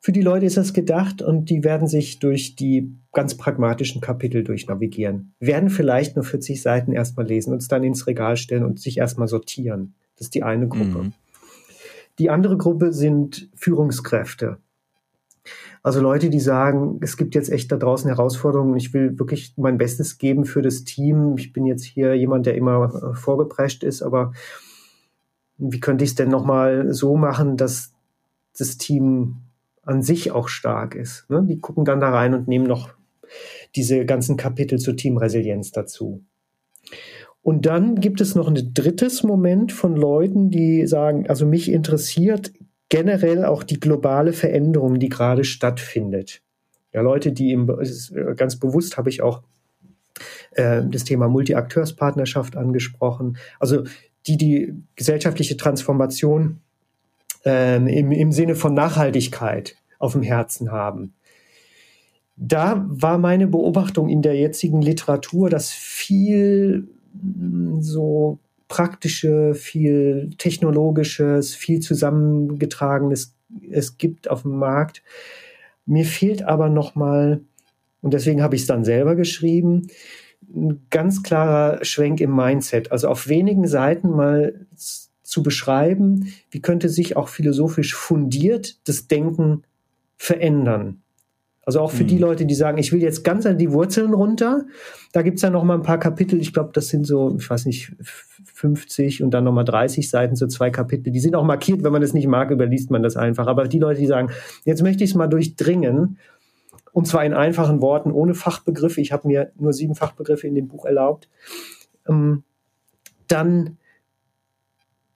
Für 0.00 0.12
die 0.12 0.22
Leute 0.22 0.46
ist 0.46 0.56
das 0.56 0.72
gedacht 0.72 1.22
und 1.22 1.48
die 1.48 1.64
werden 1.64 1.88
sich 1.88 2.18
durch 2.18 2.56
die 2.56 2.94
ganz 3.12 3.36
pragmatischen 3.36 4.00
Kapitel 4.00 4.44
durchnavigieren. 4.44 5.32
Werden 5.40 5.70
vielleicht 5.70 6.16
nur 6.16 6.24
40 6.24 6.60
Seiten 6.60 6.92
erstmal 6.92 7.26
lesen, 7.26 7.52
und 7.52 7.62
es 7.62 7.68
dann 7.68 7.84
ins 7.84 8.06
Regal 8.06 8.36
stellen 8.36 8.64
und 8.64 8.80
sich 8.80 8.98
erstmal 8.98 9.28
sortieren. 9.28 9.94
Das 10.16 10.26
ist 10.26 10.34
die 10.34 10.42
eine 10.42 10.68
Gruppe. 10.68 11.04
Mhm. 11.04 11.12
Die 12.18 12.28
andere 12.30 12.56
Gruppe 12.56 12.92
sind 12.92 13.48
Führungskräfte. 13.54 14.58
Also 15.84 16.00
Leute, 16.00 16.30
die 16.30 16.40
sagen, 16.40 16.98
es 17.02 17.18
gibt 17.18 17.34
jetzt 17.34 17.50
echt 17.50 17.70
da 17.70 17.76
draußen 17.76 18.08
Herausforderungen, 18.08 18.74
ich 18.74 18.94
will 18.94 19.18
wirklich 19.18 19.52
mein 19.58 19.76
Bestes 19.76 20.16
geben 20.16 20.46
für 20.46 20.62
das 20.62 20.84
Team. 20.84 21.36
Ich 21.36 21.52
bin 21.52 21.66
jetzt 21.66 21.84
hier 21.84 22.14
jemand, 22.14 22.46
der 22.46 22.54
immer 22.54 23.12
äh, 23.12 23.14
vorgeprescht 23.14 23.84
ist, 23.84 24.00
aber 24.00 24.32
wie 25.58 25.80
könnte 25.80 26.02
ich 26.02 26.12
es 26.12 26.16
denn 26.16 26.30
nochmal 26.30 26.94
so 26.94 27.16
machen, 27.16 27.58
dass 27.58 27.92
das 28.58 28.78
Team 28.78 29.42
an 29.82 30.02
sich 30.02 30.32
auch 30.32 30.48
stark 30.48 30.94
ist? 30.94 31.28
Ne? 31.28 31.44
Die 31.46 31.60
gucken 31.60 31.84
dann 31.84 32.00
da 32.00 32.08
rein 32.08 32.32
und 32.32 32.48
nehmen 32.48 32.66
noch 32.66 32.88
diese 33.76 34.06
ganzen 34.06 34.38
Kapitel 34.38 34.78
zur 34.78 34.96
Teamresilienz 34.96 35.70
dazu. 35.70 36.24
Und 37.42 37.66
dann 37.66 37.96
gibt 37.96 38.22
es 38.22 38.34
noch 38.34 38.48
ein 38.48 38.72
drittes 38.72 39.22
Moment 39.22 39.70
von 39.70 39.96
Leuten, 39.96 40.48
die 40.48 40.86
sagen, 40.86 41.28
also 41.28 41.44
mich 41.44 41.70
interessiert 41.70 42.54
generell 42.94 43.44
auch 43.44 43.64
die 43.64 43.80
globale 43.80 44.32
Veränderung, 44.32 45.00
die 45.00 45.08
gerade 45.08 45.42
stattfindet. 45.42 46.42
Ja, 46.92 47.00
Leute, 47.00 47.32
die 47.32 47.50
im, 47.50 47.68
äh, 47.68 48.34
ganz 48.36 48.54
bewusst 48.54 48.96
habe 48.96 49.10
ich 49.10 49.20
auch 49.20 49.42
äh, 50.52 50.80
das 50.88 51.02
Thema 51.02 51.26
Multi-Akteurspartnerschaft 51.26 52.56
angesprochen. 52.56 53.36
Also 53.58 53.82
die 54.28 54.36
die 54.36 54.74
gesellschaftliche 54.94 55.56
Transformation 55.56 56.60
äh, 57.44 57.78
im, 57.78 58.12
im 58.12 58.30
Sinne 58.30 58.54
von 58.54 58.74
Nachhaltigkeit 58.74 59.74
auf 59.98 60.12
dem 60.12 60.22
Herzen 60.22 60.70
haben. 60.70 61.14
Da 62.36 62.86
war 62.88 63.18
meine 63.18 63.48
Beobachtung 63.48 64.08
in 64.08 64.22
der 64.22 64.36
jetzigen 64.36 64.80
Literatur, 64.80 65.50
dass 65.50 65.70
viel 65.70 66.86
so 67.80 68.38
praktische, 68.68 69.54
viel 69.54 70.30
technologisches, 70.38 71.54
viel 71.54 71.80
zusammengetragenes 71.80 73.34
es 73.70 73.98
gibt 73.98 74.30
auf 74.30 74.42
dem 74.42 74.56
Markt. 74.56 75.02
Mir 75.86 76.04
fehlt 76.04 76.42
aber 76.42 76.68
noch 76.68 76.94
mal 76.94 77.42
und 78.00 78.14
deswegen 78.14 78.42
habe 78.42 78.56
ich 78.56 78.62
es 78.62 78.66
dann 78.66 78.84
selber 78.84 79.16
geschrieben, 79.16 79.88
ein 80.54 80.86
ganz 80.90 81.22
klarer 81.22 81.84
Schwenk 81.84 82.20
im 82.20 82.34
Mindset. 82.34 82.92
Also 82.92 83.08
auf 83.08 83.28
wenigen 83.28 83.66
Seiten 83.66 84.10
mal 84.10 84.66
zu 85.22 85.42
beschreiben, 85.42 86.32
wie 86.50 86.60
könnte 86.60 86.88
sich 86.88 87.16
auch 87.16 87.28
philosophisch 87.28 87.94
fundiert 87.94 88.78
das 88.88 89.08
Denken 89.08 89.62
verändern. 90.16 91.03
Also 91.66 91.80
auch 91.80 91.90
für 91.90 92.04
mhm. 92.04 92.08
die 92.08 92.18
Leute, 92.18 92.46
die 92.46 92.54
sagen, 92.54 92.78
ich 92.78 92.92
will 92.92 93.00
jetzt 93.00 93.24
ganz 93.24 93.46
an 93.46 93.58
die 93.58 93.72
Wurzeln 93.72 94.12
runter. 94.12 94.64
Da 95.12 95.22
gibt's 95.22 95.42
ja 95.42 95.50
noch 95.50 95.64
mal 95.64 95.74
ein 95.74 95.82
paar 95.82 95.98
Kapitel. 95.98 96.40
Ich 96.40 96.52
glaube, 96.52 96.70
das 96.72 96.88
sind 96.88 97.06
so, 97.06 97.36
ich 97.38 97.48
weiß 97.48 97.66
nicht, 97.66 97.92
50 98.54 99.22
und 99.22 99.30
dann 99.32 99.44
noch 99.44 99.52
mal 99.52 99.64
30 99.64 100.08
Seiten, 100.10 100.36
so 100.36 100.46
zwei 100.46 100.70
Kapitel. 100.70 101.10
Die 101.10 101.20
sind 101.20 101.34
auch 101.34 101.44
markiert. 101.44 101.82
Wenn 101.82 101.92
man 101.92 102.02
das 102.02 102.12
nicht 102.12 102.26
mag, 102.26 102.50
überliest 102.50 102.90
man 102.90 103.02
das 103.02 103.16
einfach. 103.16 103.46
Aber 103.46 103.66
die 103.66 103.78
Leute, 103.78 104.00
die 104.00 104.06
sagen, 104.06 104.30
jetzt 104.64 104.82
möchte 104.82 105.04
ich 105.04 105.10
es 105.10 105.16
mal 105.16 105.26
durchdringen, 105.26 106.18
und 106.92 107.08
zwar 107.08 107.24
in 107.24 107.34
einfachen 107.34 107.82
Worten, 107.82 108.12
ohne 108.12 108.34
Fachbegriffe. 108.34 109.00
Ich 109.00 109.10
habe 109.10 109.26
mir 109.26 109.50
nur 109.56 109.72
sieben 109.72 109.96
Fachbegriffe 109.96 110.46
in 110.46 110.54
dem 110.54 110.68
Buch 110.68 110.84
erlaubt. 110.84 111.28
Ähm, 112.08 112.44
dann 113.26 113.78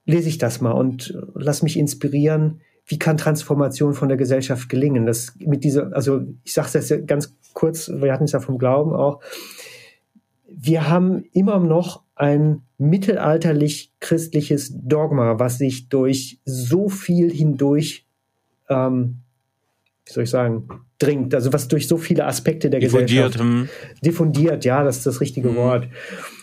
lese 0.05 0.29
ich 0.29 0.39
das 0.39 0.61
mal 0.61 0.73
und 0.73 1.17
lass 1.35 1.63
mich 1.63 1.79
inspirieren 1.79 2.63
wie 2.89 2.99
kann 2.99 3.19
Transformation 3.19 3.93
von 3.93 4.09
der 4.09 4.17
Gesellschaft 4.17 4.69
gelingen? 4.69 5.05
Das 5.07 5.35
mit 5.39 5.63
dieser, 5.63 5.95
also 5.95 6.23
ich 6.43 6.55
sage 6.55 6.69
es 6.73 6.89
jetzt 6.89 7.07
ganz 7.07 7.37
kurz, 7.53 7.91
wir 7.91 8.13
hatten 8.13 8.25
es 8.25 8.33
ja 8.33 8.41
vom 8.41 8.59
Glauben 8.59 8.95
auch. 8.95 9.21
Wir 10.51 10.89
haben 10.89 11.25
immer 11.33 11.61
noch 11.61 12.03
ein 12.15 12.63
mittelalterlich 12.79 13.93
christliches 14.01 14.73
Dogma, 14.75 15.39
was 15.39 15.59
sich 15.59 15.91
durch 15.91 16.41
so 16.47 16.89
viel 16.89 17.31
hindurch, 17.31 18.07
ähm, 18.71 19.19
wie 20.07 20.13
soll 20.13 20.25
ich 20.25 20.31
sagen, 20.31 20.69
dringt, 20.99 21.35
also 21.35 21.53
was 21.53 21.69
durch 21.69 21.87
so 21.87 21.99
viele 21.99 22.25
Aspekte 22.25 22.71
der 22.71 22.81
diffundiert, 22.81 23.33
Gesellschaft 23.33 23.41
hm. 23.41 23.69
diffundiert, 24.03 24.65
ja, 24.65 24.83
das 24.83 24.99
ist 24.99 25.07
das 25.07 25.21
richtige 25.21 25.51
hm. 25.51 25.57
Wort. 25.57 25.89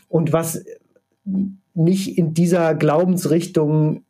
Und 0.07 0.31
was 0.31 0.63
nicht 1.73 2.17
in 2.17 2.33
dieser 2.33 2.75
Glaubensrichtung 2.75 4.04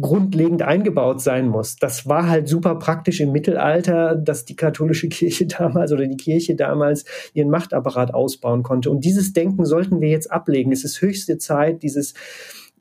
grundlegend 0.00 0.62
eingebaut 0.62 1.22
sein 1.22 1.48
muss. 1.48 1.76
Das 1.76 2.06
war 2.06 2.28
halt 2.28 2.48
super 2.48 2.74
praktisch 2.76 3.20
im 3.20 3.32
Mittelalter, 3.32 4.14
dass 4.14 4.44
die 4.44 4.56
katholische 4.56 5.08
Kirche 5.10 5.46
damals 5.46 5.92
oder 5.92 6.06
die 6.06 6.16
Kirche 6.16 6.54
damals 6.54 7.04
ihren 7.32 7.50
Machtapparat 7.50 8.12
ausbauen 8.12 8.62
konnte. 8.62 8.90
Und 8.90 9.04
dieses 9.04 9.32
Denken 9.32 9.64
sollten 9.64 10.00
wir 10.00 10.08
jetzt 10.08 10.30
ablegen. 10.30 10.72
Es 10.72 10.84
ist 10.84 11.00
höchste 11.00 11.38
Zeit, 11.38 11.82
dieses 11.82 12.14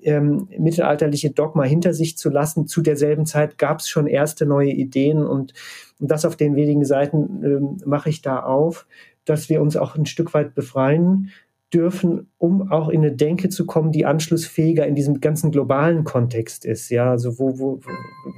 ähm, 0.01 0.47
mittelalterliche 0.57 1.31
Dogma 1.31 1.63
hinter 1.63 1.93
sich 1.93 2.17
zu 2.17 2.29
lassen. 2.29 2.67
Zu 2.67 2.81
derselben 2.81 3.25
Zeit 3.25 3.57
gab 3.57 3.79
es 3.79 3.89
schon 3.89 4.07
erste 4.07 4.45
neue 4.45 4.71
Ideen 4.71 5.25
und, 5.25 5.53
und 5.99 6.11
das 6.11 6.25
auf 6.25 6.35
den 6.35 6.55
wenigen 6.55 6.85
Seiten 6.85 7.43
ähm, 7.43 7.77
mache 7.85 8.09
ich 8.09 8.21
da 8.21 8.41
auf, 8.41 8.85
dass 9.23 9.49
wir 9.49 9.61
uns 9.61 9.77
auch 9.77 9.95
ein 9.95 10.05
Stück 10.05 10.33
weit 10.33 10.53
befreien 10.53 11.31
dürfen, 11.75 12.31
um 12.37 12.71
auch 12.71 12.89
in 12.89 13.01
eine 13.01 13.11
Denke 13.11 13.49
zu 13.49 13.65
kommen, 13.65 13.91
die 13.91 14.05
anschlussfähiger 14.05 14.87
in 14.87 14.95
diesem 14.95 15.19
ganzen 15.19 15.51
globalen 15.51 16.05
Kontext 16.05 16.63
ist. 16.63 16.89
Ja, 16.89 17.11
also 17.11 17.37
wo, 17.37 17.59
wo, 17.59 17.81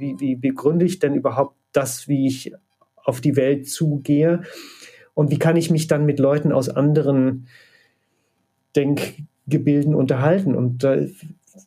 wie, 0.00 0.16
wie 0.18 0.34
begründe 0.34 0.84
ich 0.84 0.98
denn 0.98 1.14
überhaupt 1.14 1.54
das, 1.72 2.08
wie 2.08 2.26
ich 2.26 2.52
auf 2.96 3.20
die 3.20 3.36
Welt 3.36 3.68
zugehe 3.68 4.42
und 5.14 5.30
wie 5.30 5.38
kann 5.38 5.56
ich 5.56 5.70
mich 5.70 5.86
dann 5.86 6.04
mit 6.04 6.18
Leuten 6.18 6.52
aus 6.52 6.68
anderen 6.68 7.46
Denkgebilden 8.76 9.94
unterhalten. 9.94 10.54
Und 10.54 10.84
da, 10.84 10.96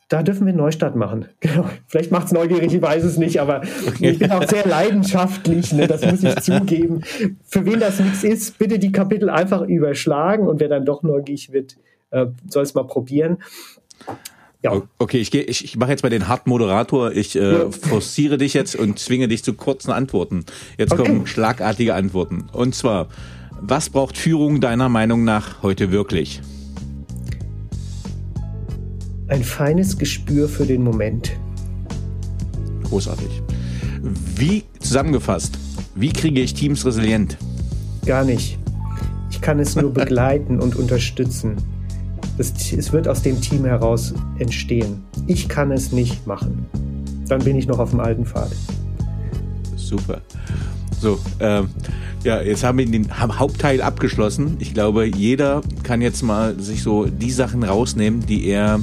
da 0.09 0.23
dürfen 0.23 0.45
wir 0.45 0.49
einen 0.51 0.57
Neustart 0.57 0.95
machen. 0.95 1.25
Genau. 1.41 1.69
Vielleicht 1.87 2.11
macht 2.11 2.27
es 2.27 2.31
neugierig, 2.31 2.73
ich 2.73 2.81
weiß 2.81 3.03
es 3.03 3.17
nicht, 3.17 3.41
aber 3.41 3.61
ich 3.99 4.19
bin 4.19 4.31
auch 4.31 4.47
sehr 4.47 4.65
leidenschaftlich, 4.65 5.73
ne, 5.73 5.87
das 5.87 6.05
muss 6.05 6.23
ich 6.23 6.35
zugeben. 6.41 7.01
Für 7.45 7.65
wen 7.65 7.79
das 7.79 7.99
nichts 7.99 8.23
ist, 8.23 8.57
bitte 8.57 8.79
die 8.79 8.91
Kapitel 8.91 9.29
einfach 9.29 9.61
überschlagen 9.61 10.47
und 10.47 10.59
wer 10.59 10.69
dann 10.69 10.85
doch 10.85 11.03
neugierig 11.03 11.51
wird, 11.51 11.77
äh, 12.11 12.27
soll 12.47 12.63
es 12.63 12.73
mal 12.73 12.85
probieren. 12.85 13.37
Ja. 14.63 14.81
Okay, 14.99 15.17
ich, 15.17 15.31
geh, 15.31 15.41
ich, 15.41 15.63
ich 15.63 15.77
mache 15.77 15.89
jetzt 15.89 16.03
mal 16.03 16.09
den 16.09 16.27
harten 16.27 16.49
Moderator. 16.49 17.11
Ich 17.11 17.35
äh, 17.35 17.53
ja. 17.53 17.71
forciere 17.71 18.37
dich 18.37 18.53
jetzt 18.53 18.75
und 18.75 18.99
zwinge 18.99 19.27
dich 19.27 19.43
zu 19.43 19.53
kurzen 19.53 19.91
Antworten. 19.91 20.45
Jetzt 20.77 20.93
okay. 20.93 21.03
kommen 21.03 21.25
schlagartige 21.25 21.95
Antworten. 21.95 22.47
Und 22.53 22.75
zwar, 22.75 23.07
was 23.59 23.89
braucht 23.89 24.17
Führung 24.17 24.61
deiner 24.61 24.89
Meinung 24.89 25.23
nach 25.23 25.63
heute 25.63 25.91
wirklich? 25.91 26.41
Ein 29.31 29.45
feines 29.45 29.97
Gespür 29.97 30.49
für 30.49 30.65
den 30.65 30.83
Moment. 30.83 31.31
Großartig. 32.83 33.41
Wie 34.35 34.65
zusammengefasst, 34.81 35.57
wie 35.95 36.11
kriege 36.11 36.41
ich 36.41 36.53
Teams 36.53 36.85
resilient? 36.85 37.37
Gar 38.05 38.25
nicht. 38.25 38.59
Ich 39.29 39.39
kann 39.39 39.59
es 39.59 39.77
nur 39.77 39.93
begleiten 39.93 40.59
und 40.59 40.75
unterstützen. 40.75 41.55
Das, 42.37 42.51
es 42.73 42.91
wird 42.91 43.07
aus 43.07 43.21
dem 43.21 43.39
Team 43.39 43.63
heraus 43.63 44.13
entstehen. 44.37 45.01
Ich 45.27 45.47
kann 45.47 45.71
es 45.71 45.93
nicht 45.93 46.27
machen. 46.27 46.65
Dann 47.29 47.41
bin 47.41 47.55
ich 47.55 47.67
noch 47.67 47.79
auf 47.79 47.91
dem 47.91 48.01
alten 48.01 48.25
Pfad. 48.25 48.51
Super. 49.77 50.19
So, 50.99 51.17
ähm, 51.39 51.69
ja, 52.25 52.41
jetzt 52.41 52.65
haben 52.65 52.79
wir 52.79 52.85
den 52.85 53.09
Hauptteil 53.17 53.81
abgeschlossen. 53.81 54.57
Ich 54.59 54.73
glaube, 54.73 55.05
jeder 55.05 55.61
kann 55.83 56.01
jetzt 56.01 56.21
mal 56.21 56.59
sich 56.59 56.83
so 56.83 57.05
die 57.05 57.31
Sachen 57.31 57.63
rausnehmen, 57.63 58.25
die 58.25 58.47
er 58.47 58.81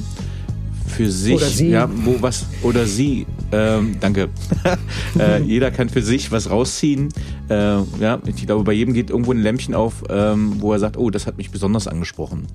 für 0.89 1.09
sich, 1.11 1.35
oder 1.35 1.45
sie. 1.45 1.69
ja, 1.69 1.89
wo 2.03 2.21
was 2.21 2.45
oder 2.63 2.85
sie, 2.85 3.25
ähm, 3.51 3.95
danke. 3.99 4.29
äh, 5.19 5.41
jeder 5.41 5.71
kann 5.71 5.89
für 5.89 6.01
sich 6.01 6.31
was 6.31 6.49
rausziehen. 6.49 7.09
Äh, 7.49 7.53
ja, 7.99 8.21
ich 8.25 8.45
glaube, 8.45 8.63
bei 8.63 8.73
jedem 8.73 8.93
geht 8.93 9.09
irgendwo 9.09 9.31
ein 9.31 9.41
Lämpchen 9.41 9.73
auf, 9.73 10.03
ähm, 10.09 10.55
wo 10.59 10.73
er 10.73 10.79
sagt, 10.79 10.97
oh, 10.97 11.09
das 11.09 11.27
hat 11.27 11.37
mich 11.37 11.51
besonders 11.51 11.87
angesprochen. 11.87 12.47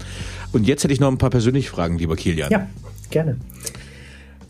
Und 0.52 0.66
jetzt 0.66 0.84
hätte 0.84 0.92
ich 0.92 1.00
noch 1.00 1.10
ein 1.10 1.18
paar 1.18 1.30
persönliche 1.30 1.70
Fragen, 1.70 1.98
lieber 1.98 2.16
Kilian. 2.16 2.50
Ja, 2.50 2.66
gerne. 3.10 3.38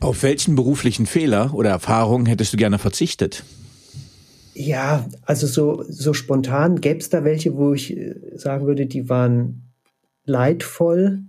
Auf 0.01 0.23
welchen 0.23 0.55
beruflichen 0.57 1.07
Fehler 1.07 1.55
oder 1.55 1.71
Erfahrungen 1.71 2.27
hättest 2.27 2.53
du 2.53 2.57
gerne 2.57 2.79
verzichtet? 2.79 3.45
Ja, 4.55 5.07
also 5.23 5.47
so, 5.47 5.85
so 5.89 6.13
spontan 6.13 6.81
gäbe 6.81 7.01
es 7.01 7.09
da 7.09 7.25
welche, 7.25 7.57
wo 7.57 7.75
ich 7.75 7.97
äh, 7.97 8.15
sagen 8.35 8.67
würde, 8.67 8.87
die 8.87 9.09
waren 9.09 9.73
leidvoll 10.25 11.23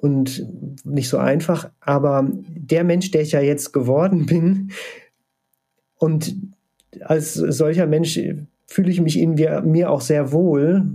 und 0.00 0.46
nicht 0.84 1.08
so 1.08 1.18
einfach. 1.18 1.70
Aber 1.80 2.28
der 2.48 2.84
Mensch, 2.84 3.10
der 3.10 3.22
ich 3.22 3.32
ja 3.32 3.40
jetzt 3.40 3.72
geworden 3.72 4.26
bin, 4.26 4.70
und 5.96 6.34
als 7.02 7.34
solcher 7.34 7.86
Mensch 7.86 8.18
fühle 8.66 8.90
ich 8.90 9.00
mich 9.00 9.18
in 9.18 9.34
mir, 9.34 9.90
auch 9.90 10.00
sehr 10.00 10.32
wohl. 10.32 10.90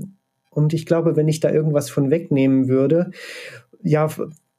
Und 0.49 0.73
ich 0.73 0.85
glaube, 0.85 1.15
wenn 1.15 1.27
ich 1.27 1.39
da 1.39 1.51
irgendwas 1.51 1.89
von 1.89 2.09
wegnehmen 2.09 2.67
würde, 2.67 3.11
ja, 3.83 4.09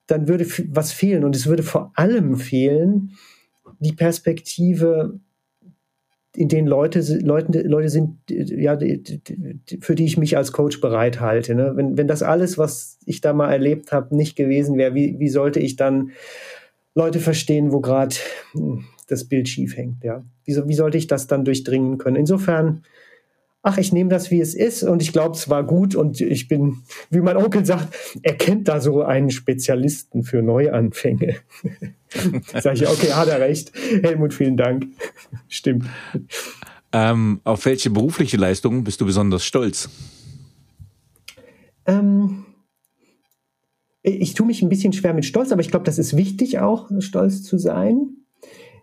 dann 0.07 0.29
würde 0.29 0.47
was 0.69 0.93
fehlen. 0.93 1.25
Und 1.25 1.35
es 1.35 1.47
würde 1.47 1.65
vor 1.65 1.93
allem 1.97 2.37
fehlen 2.37 3.13
die 3.81 3.93
Perspektive, 3.93 5.19
in 6.37 6.49
denen 6.49 6.69
Leute, 6.69 7.01
Leute, 7.23 7.63
Leute 7.63 7.89
sind, 7.89 8.19
ja, 8.29 8.79
für 9.81 9.95
die 9.95 10.05
ich 10.05 10.19
mich 10.19 10.37
als 10.37 10.53
Coach 10.53 10.81
bereithalte. 10.81 11.55
Ne? 11.55 11.73
Wenn, 11.75 11.97
wenn 11.97 12.07
das 12.07 12.23
alles, 12.23 12.59
was 12.59 12.99
ich 13.07 13.21
da 13.21 13.33
mal 13.33 13.51
erlebt 13.51 13.93
habe, 13.93 14.15
nicht 14.15 14.37
gewesen 14.37 14.77
wäre, 14.77 14.95
wie, 14.95 15.19
wie 15.19 15.29
sollte 15.29 15.61
ich 15.61 15.77
dann 15.77 16.11
Leute 16.95 17.21
verstehen, 17.21 17.73
wo 17.73 17.81
gerade 17.81 18.15
hm, 18.53 18.85
das 19.09 19.25
Bild 19.25 19.49
schief 19.49 19.77
hängt? 19.77 20.05
Ja? 20.05 20.25
Wie, 20.45 20.57
wie 20.67 20.75
sollte 20.75 20.99
ich 20.99 21.07
das 21.07 21.27
dann 21.27 21.45
durchdringen 21.45 21.99
können? 21.99 22.17
Insofern 22.17 22.83
ach, 23.67 23.79
ich 23.79 23.93
nehme 23.93 24.11
das, 24.11 24.31
wie 24.31 24.41
es 24.41 24.55
ist 24.55 24.85
und 24.85 25.03
ich 25.03 25.13
glaube, 25.13 25.35
es 25.35 25.49
war 25.49 25.65
gut 25.65 25.97
und 25.97 26.21
ich 26.21 26.47
bin, 26.47 26.83
wie 27.11 27.21
mein 27.21 27.37
Onkel 27.37 27.67
sagt, 27.67 27.97
er 28.23 28.37
kennt 28.37 28.69
da 28.69 28.81
so 28.81 29.03
einen 29.03 29.33
Spezialisten 29.33 30.23
für 30.23 30.41
Neuanfänge. 30.41 31.35
Sag 32.55 32.77
ich, 32.77 32.87
okay, 32.87 33.13
hat 33.13 33.27
er 33.27 33.41
recht. 33.41 33.73
Helmut, 34.05 34.35
vielen 34.35 34.57
Dank. 34.57 34.87
Stimmt. 35.49 35.87
Ähm, 36.93 37.41
auf 37.43 37.65
welche 37.65 37.91
berufliche 37.91 38.37
Leistung 38.37 38.85
bist 38.85 39.01
du 39.01 39.05
besonders 39.05 39.45
stolz? 39.45 39.89
Ähm, 41.87 42.45
ich 44.03 44.35
tue 44.35 44.47
mich 44.47 44.63
ein 44.63 44.69
bisschen 44.69 44.93
schwer 44.93 45.13
mit 45.13 45.25
Stolz, 45.25 45.51
aber 45.51 45.61
ich 45.61 45.71
glaube, 45.73 45.87
das 45.87 45.99
ist 45.99 46.17
wichtig 46.17 46.61
auch, 46.61 46.89
stolz 47.01 47.43
zu 47.43 47.59
sein. 47.59 48.11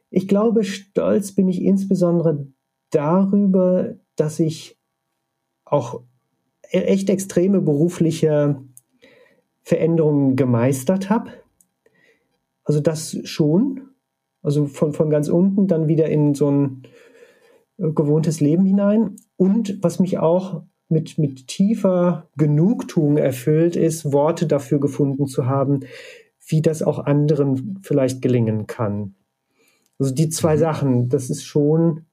Ich 0.10 0.28
glaube, 0.28 0.66
stolz 0.66 1.32
bin 1.32 1.48
ich 1.48 1.62
insbesondere 1.62 2.48
darüber, 2.90 3.96
dass 4.16 4.40
ich 4.40 4.78
auch 5.66 6.02
e-, 6.72 6.80
echt 6.80 7.10
extreme 7.10 7.62
berufliche 7.62 8.62
Veränderungen 9.64 10.36
gemeistert 10.36 11.10
habe. 11.10 11.32
Also 12.64 12.80
das 12.80 13.18
schon. 13.24 13.90
Also 14.42 14.68
von, 14.68 14.94
von 14.94 15.10
ganz 15.10 15.30
unten 15.30 15.68
dann 15.68 15.88
wieder 15.88 16.10
in 16.10 16.36
so 16.36 16.52
ein 16.52 16.84
äh, 17.78 17.92
gewohntes 17.92 18.42
Leben 18.42 18.66
hinein. 18.66 19.16
Und 19.38 19.82
was 19.82 20.00
mich 20.00 20.20
auch 20.20 20.64
mit, 20.90 21.18
mit 21.18 21.48
tiefer 21.48 22.30
Genugtuung 22.38 23.18
erfüllt, 23.18 23.76
ist, 23.76 24.12
Worte 24.12 24.46
dafür 24.46 24.80
gefunden 24.80 25.28
zu 25.28 25.46
haben, 25.46 25.82
wie 26.46 26.62
das 26.62 26.84
auch 26.84 27.00
anderen 27.00 27.80
vielleicht 27.84 28.22
gelingen 28.22 28.68
kann. 28.68 29.16
Also 29.98 30.14
die 30.14 30.30
zwei 30.30 30.56
mhm. 30.56 30.60
Sachen, 30.60 31.10
das 31.10 31.30
ist 31.30 31.44
schon, 31.44 32.06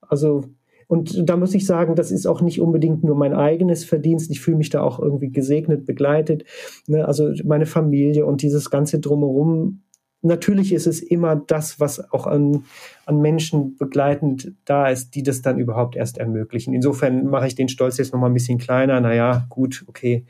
also 0.00 0.44
und 0.86 1.28
da 1.28 1.36
muss 1.36 1.54
ich 1.54 1.66
sagen, 1.66 1.94
das 1.94 2.10
ist 2.10 2.26
auch 2.26 2.40
nicht 2.40 2.60
unbedingt 2.60 3.04
nur 3.04 3.16
mein 3.16 3.34
eigenes 3.34 3.84
Verdienst. 3.84 4.30
Ich 4.30 4.40
fühle 4.40 4.56
mich 4.56 4.70
da 4.70 4.82
auch 4.82 4.98
irgendwie 4.98 5.30
gesegnet, 5.30 5.86
begleitet. 5.86 6.44
Ne? 6.86 7.06
Also 7.06 7.32
meine 7.44 7.66
Familie 7.66 8.26
und 8.26 8.42
dieses 8.42 8.70
ganze 8.70 9.00
drumherum. 9.00 9.80
Natürlich 10.22 10.72
ist 10.72 10.86
es 10.86 11.00
immer 11.00 11.36
das, 11.36 11.80
was 11.80 12.10
auch 12.12 12.26
an, 12.26 12.64
an 13.04 13.20
Menschen 13.20 13.76
begleitend 13.76 14.54
da 14.64 14.88
ist, 14.88 15.14
die 15.14 15.22
das 15.22 15.42
dann 15.42 15.58
überhaupt 15.58 15.96
erst 15.96 16.16
ermöglichen. 16.16 16.72
Insofern 16.72 17.26
mache 17.26 17.46
ich 17.46 17.54
den 17.54 17.68
Stolz 17.68 17.98
jetzt 17.98 18.14
nochmal 18.14 18.30
ein 18.30 18.34
bisschen 18.34 18.58
kleiner. 18.58 19.00
Naja, 19.00 19.46
gut, 19.50 19.84
okay 19.86 20.24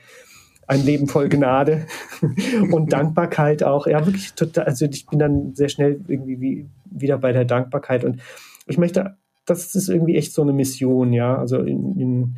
ein 0.67 0.85
Leben 0.85 1.09
voll 1.09 1.29
Gnade 1.29 1.87
und 2.73 2.93
Dankbarkeit 2.93 3.63
auch. 3.63 3.87
Ja, 3.87 4.05
wirklich 4.07 4.35
total. 4.35 4.65
Also 4.65 4.87
ich 4.87 5.07
bin 5.07 5.19
dann 5.19 5.55
sehr 5.55 5.69
schnell 5.69 6.01
irgendwie 6.09 6.41
wie, 6.41 6.67
wieder 6.87 7.19
bei 7.19 7.33
der 7.33 7.45
Dankbarkeit 7.45 8.05
und 8.05 8.21
ich 8.67 8.79
möchte 8.79 9.17
das 9.47 9.74
ist 9.74 9.88
irgendwie 9.88 10.16
echt 10.16 10.32
so 10.32 10.42
eine 10.42 10.53
Mission, 10.53 11.12
ja. 11.12 11.36
Also 11.36 11.59
in, 11.59 11.99
in 11.99 12.36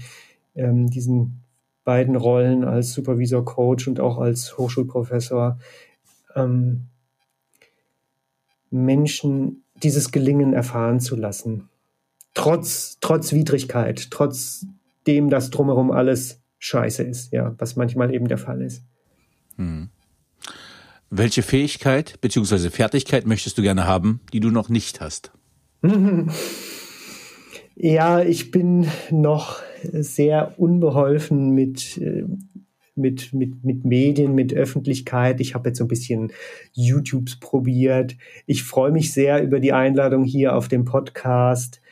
ähm, 0.54 0.90
diesen 0.90 1.42
beiden 1.84 2.16
Rollen 2.16 2.64
als 2.64 2.92
Supervisor, 2.92 3.44
Coach 3.44 3.86
und 3.86 4.00
auch 4.00 4.18
als 4.18 4.59
Hochschulprofessor 4.59 5.59
ähm, 6.34 6.86
Menschen 8.70 9.62
dieses 9.82 10.11
Gelingen 10.11 10.52
erfahren 10.52 11.00
zu 11.00 11.16
lassen. 11.16 11.68
Trotz, 12.34 12.98
trotz 13.00 13.32
Widrigkeit, 13.32 14.11
trotz 14.11 14.66
dem, 15.07 15.30
dass 15.30 15.50
drumherum 15.50 15.90
alles 15.90 16.40
scheiße 16.59 17.02
ist, 17.02 17.32
ja, 17.32 17.54
was 17.59 17.76
manchmal 17.76 18.12
eben 18.12 18.28
der 18.28 18.38
Fall 18.38 18.62
ist. 18.62 18.82
Hm. 19.57 19.88
Welche 21.09 21.42
Fähigkeit 21.42 22.20
bzw. 22.20 22.70
Fertigkeit 22.70 23.26
möchtest 23.26 23.57
du 23.59 23.62
gerne 23.62 23.86
haben, 23.86 24.20
die 24.32 24.40
du 24.40 24.50
noch 24.50 24.68
nicht 24.68 25.00
hast? 25.00 25.30
Ja, 27.79 28.22
ich 28.22 28.53
bin 28.53 28.87
noch 29.11 29.61
sehr 29.83 30.59
unbeholfen 30.59 31.51
mit, 31.51 31.99
äh, 31.99 32.24
mit, 32.95 33.35
mit, 33.35 33.64
mit 33.64 33.85
Medien, 33.85 34.35
mit 34.35 34.55
Öffentlichkeit. 34.55 35.41
Ich 35.43 35.55
habe 35.55 35.68
jetzt 35.68 35.79
so 35.79 35.85
ein 35.85 35.89
bisschen 35.89 36.33
YouTubes 36.72 37.39
probiert. 37.39 38.16
Ich 38.47 38.64
freue 38.64 38.93
mich 38.93 39.12
sehr 39.12 39.43
über 39.43 39.61
die 39.61 39.74
Einladung 39.74 40.24
hier 40.24 40.57
auf 40.57 40.68
dem 40.68 40.87
Podcast. 40.87 41.83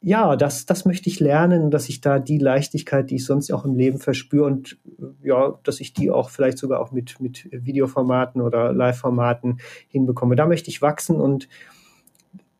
Ja, 0.00 0.36
das, 0.36 0.64
das 0.64 0.86
möchte 0.86 1.10
ich 1.10 1.20
lernen, 1.20 1.70
dass 1.70 1.90
ich 1.90 2.00
da 2.00 2.18
die 2.18 2.38
Leichtigkeit, 2.38 3.10
die 3.10 3.16
ich 3.16 3.26
sonst 3.26 3.52
auch 3.52 3.66
im 3.66 3.76
Leben 3.76 3.98
verspüre 3.98 4.46
und 4.46 4.78
ja, 5.22 5.58
dass 5.64 5.80
ich 5.80 5.92
die 5.92 6.10
auch 6.10 6.30
vielleicht 6.30 6.56
sogar 6.56 6.80
auch 6.80 6.92
mit, 6.92 7.20
mit 7.20 7.46
Videoformaten 7.52 8.40
oder 8.40 8.72
Live-Formaten 8.72 9.60
hinbekomme. 9.88 10.34
Da 10.34 10.46
möchte 10.46 10.70
ich 10.70 10.80
wachsen 10.80 11.20
und 11.20 11.46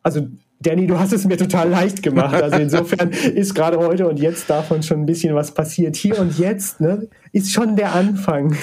also 0.03 0.27
Danny, 0.61 0.87
du 0.87 0.99
hast 0.99 1.13
es 1.13 1.25
mir 1.25 1.37
total 1.37 1.69
leicht 1.69 2.03
gemacht. 2.03 2.35
Also 2.35 2.57
insofern 2.57 3.11
ist 3.35 3.55
gerade 3.55 3.77
heute 3.77 4.07
und 4.07 4.19
jetzt 4.19 4.49
davon 4.49 4.83
schon 4.83 5.01
ein 5.01 5.05
bisschen 5.05 5.33
was 5.33 5.53
passiert. 5.53 5.95
Hier 5.95 6.19
und 6.19 6.37
jetzt 6.37 6.81
ne, 6.81 7.07
ist 7.31 7.53
schon 7.53 7.77
der 7.77 7.95
Anfang. 7.95 8.57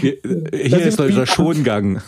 Hier, 0.00 0.18
hier 0.52 0.80
ist 0.80 1.00
unser 1.00 1.26
Schongang. 1.26 2.02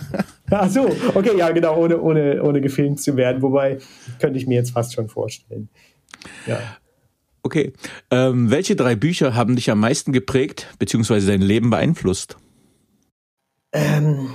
Ach 0.50 0.70
so, 0.70 0.90
okay, 1.14 1.36
ja 1.36 1.50
genau, 1.50 1.76
ohne, 1.76 2.00
ohne, 2.00 2.42
ohne 2.42 2.60
gefilmt 2.62 3.00
zu 3.00 3.16
werden. 3.16 3.42
Wobei 3.42 3.78
könnte 4.18 4.38
ich 4.38 4.46
mir 4.46 4.54
jetzt 4.54 4.70
fast 4.70 4.94
schon 4.94 5.08
vorstellen. 5.08 5.68
Ja. 6.46 6.58
Okay. 7.42 7.72
Ähm, 8.10 8.50
welche 8.50 8.76
drei 8.76 8.96
Bücher 8.96 9.34
haben 9.34 9.56
dich 9.56 9.70
am 9.70 9.80
meisten 9.80 10.12
geprägt, 10.12 10.68
beziehungsweise 10.78 11.28
dein 11.28 11.42
Leben 11.42 11.68
beeinflusst? 11.68 12.36
Ähm, 13.72 14.30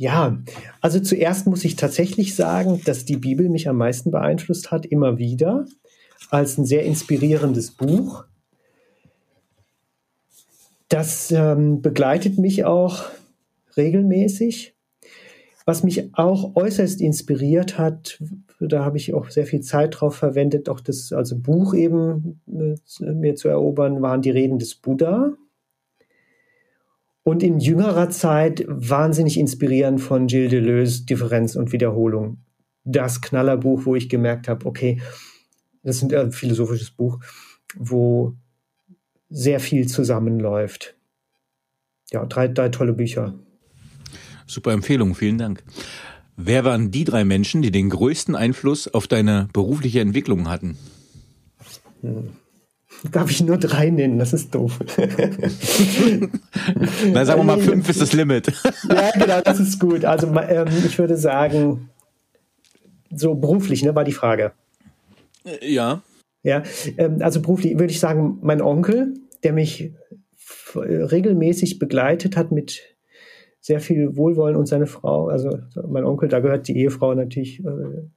ja, 0.00 0.38
also 0.80 0.98
zuerst 0.98 1.46
muss 1.46 1.62
ich 1.62 1.76
tatsächlich 1.76 2.34
sagen, 2.34 2.80
dass 2.86 3.04
die 3.04 3.18
Bibel 3.18 3.50
mich 3.50 3.68
am 3.68 3.76
meisten 3.76 4.10
beeinflusst 4.10 4.70
hat, 4.70 4.86
immer 4.86 5.18
wieder, 5.18 5.66
als 6.30 6.56
ein 6.56 6.64
sehr 6.64 6.84
inspirierendes 6.84 7.72
Buch. 7.72 8.24
Das 10.88 11.30
ähm, 11.30 11.82
begleitet 11.82 12.38
mich 12.38 12.64
auch 12.64 13.04
regelmäßig. 13.76 14.74
Was 15.66 15.82
mich 15.82 16.14
auch 16.14 16.56
äußerst 16.56 17.02
inspiriert 17.02 17.76
hat, 17.76 18.22
da 18.58 18.86
habe 18.86 18.96
ich 18.96 19.12
auch 19.12 19.28
sehr 19.28 19.44
viel 19.44 19.60
Zeit 19.60 20.00
drauf 20.00 20.16
verwendet, 20.16 20.70
auch 20.70 20.80
das 20.80 21.12
also 21.12 21.36
Buch 21.38 21.74
eben 21.74 22.40
äh, 22.48 23.12
mir 23.12 23.34
zu 23.34 23.48
erobern, 23.48 24.00
waren 24.00 24.22
die 24.22 24.30
Reden 24.30 24.58
des 24.58 24.76
Buddha. 24.76 25.34
Und 27.22 27.42
in 27.42 27.60
jüngerer 27.60 28.10
Zeit 28.10 28.64
wahnsinnig 28.66 29.38
inspirierend 29.38 30.00
von 30.00 30.26
Gilles 30.26 30.50
Deleuze 30.50 31.04
Differenz 31.04 31.54
und 31.54 31.72
Wiederholung. 31.72 32.38
Das 32.84 33.20
Knallerbuch, 33.20 33.84
wo 33.84 33.94
ich 33.94 34.08
gemerkt 34.08 34.48
habe, 34.48 34.64
okay, 34.66 35.00
das 35.82 36.02
ist 36.02 36.12
ein 36.12 36.32
philosophisches 36.32 36.90
Buch, 36.90 37.20
wo 37.76 38.34
sehr 39.28 39.60
viel 39.60 39.86
zusammenläuft. 39.86 40.96
Ja, 42.10 42.26
drei, 42.26 42.48
drei 42.48 42.68
tolle 42.70 42.92
Bücher. 42.92 43.38
Super 44.46 44.72
Empfehlung, 44.72 45.14
vielen 45.14 45.38
Dank. 45.38 45.62
Wer 46.36 46.64
waren 46.64 46.90
die 46.90 47.04
drei 47.04 47.24
Menschen, 47.24 47.62
die 47.62 47.70
den 47.70 47.90
größten 47.90 48.34
Einfluss 48.34 48.88
auf 48.88 49.06
deine 49.06 49.48
berufliche 49.52 50.00
Entwicklung 50.00 50.48
hatten? 50.48 50.76
Hm. 52.00 52.30
Darf 53.12 53.30
ich 53.30 53.42
nur 53.42 53.56
drei 53.58 53.90
nennen? 53.90 54.18
Das 54.18 54.32
ist 54.32 54.54
doof. 54.54 54.78
Na, 57.12 57.24
sagen 57.24 57.40
wir 57.40 57.44
mal, 57.44 57.58
fünf 57.58 57.88
ist 57.88 58.00
das 58.00 58.12
Limit. 58.12 58.48
ja, 58.88 59.10
genau, 59.12 59.40
das 59.42 59.60
ist 59.60 59.78
gut. 59.78 60.04
Also 60.04 60.26
ähm, 60.26 60.68
ich 60.84 60.98
würde 60.98 61.16
sagen, 61.16 61.88
so 63.10 63.34
beruflich, 63.34 63.82
ne, 63.82 63.94
war 63.94 64.04
die 64.04 64.12
Frage. 64.12 64.52
Ja. 65.62 66.02
Ja, 66.42 66.62
ähm, 66.96 67.18
also 67.20 67.40
beruflich 67.42 67.78
würde 67.78 67.92
ich 67.92 68.00
sagen, 68.00 68.38
mein 68.42 68.62
Onkel, 68.62 69.14
der 69.42 69.52
mich 69.52 69.92
regelmäßig 70.74 71.78
begleitet 71.78 72.36
hat 72.36 72.52
mit 72.52 72.82
sehr 73.60 73.80
viel 73.80 74.16
Wohlwollen 74.16 74.56
und 74.56 74.66
seine 74.66 74.86
Frau, 74.86 75.28
also 75.28 75.58
mein 75.88 76.04
Onkel, 76.04 76.28
da 76.28 76.40
gehört 76.40 76.68
die 76.68 76.76
Ehefrau 76.78 77.14
natürlich 77.14 77.60
äh, 77.60 78.08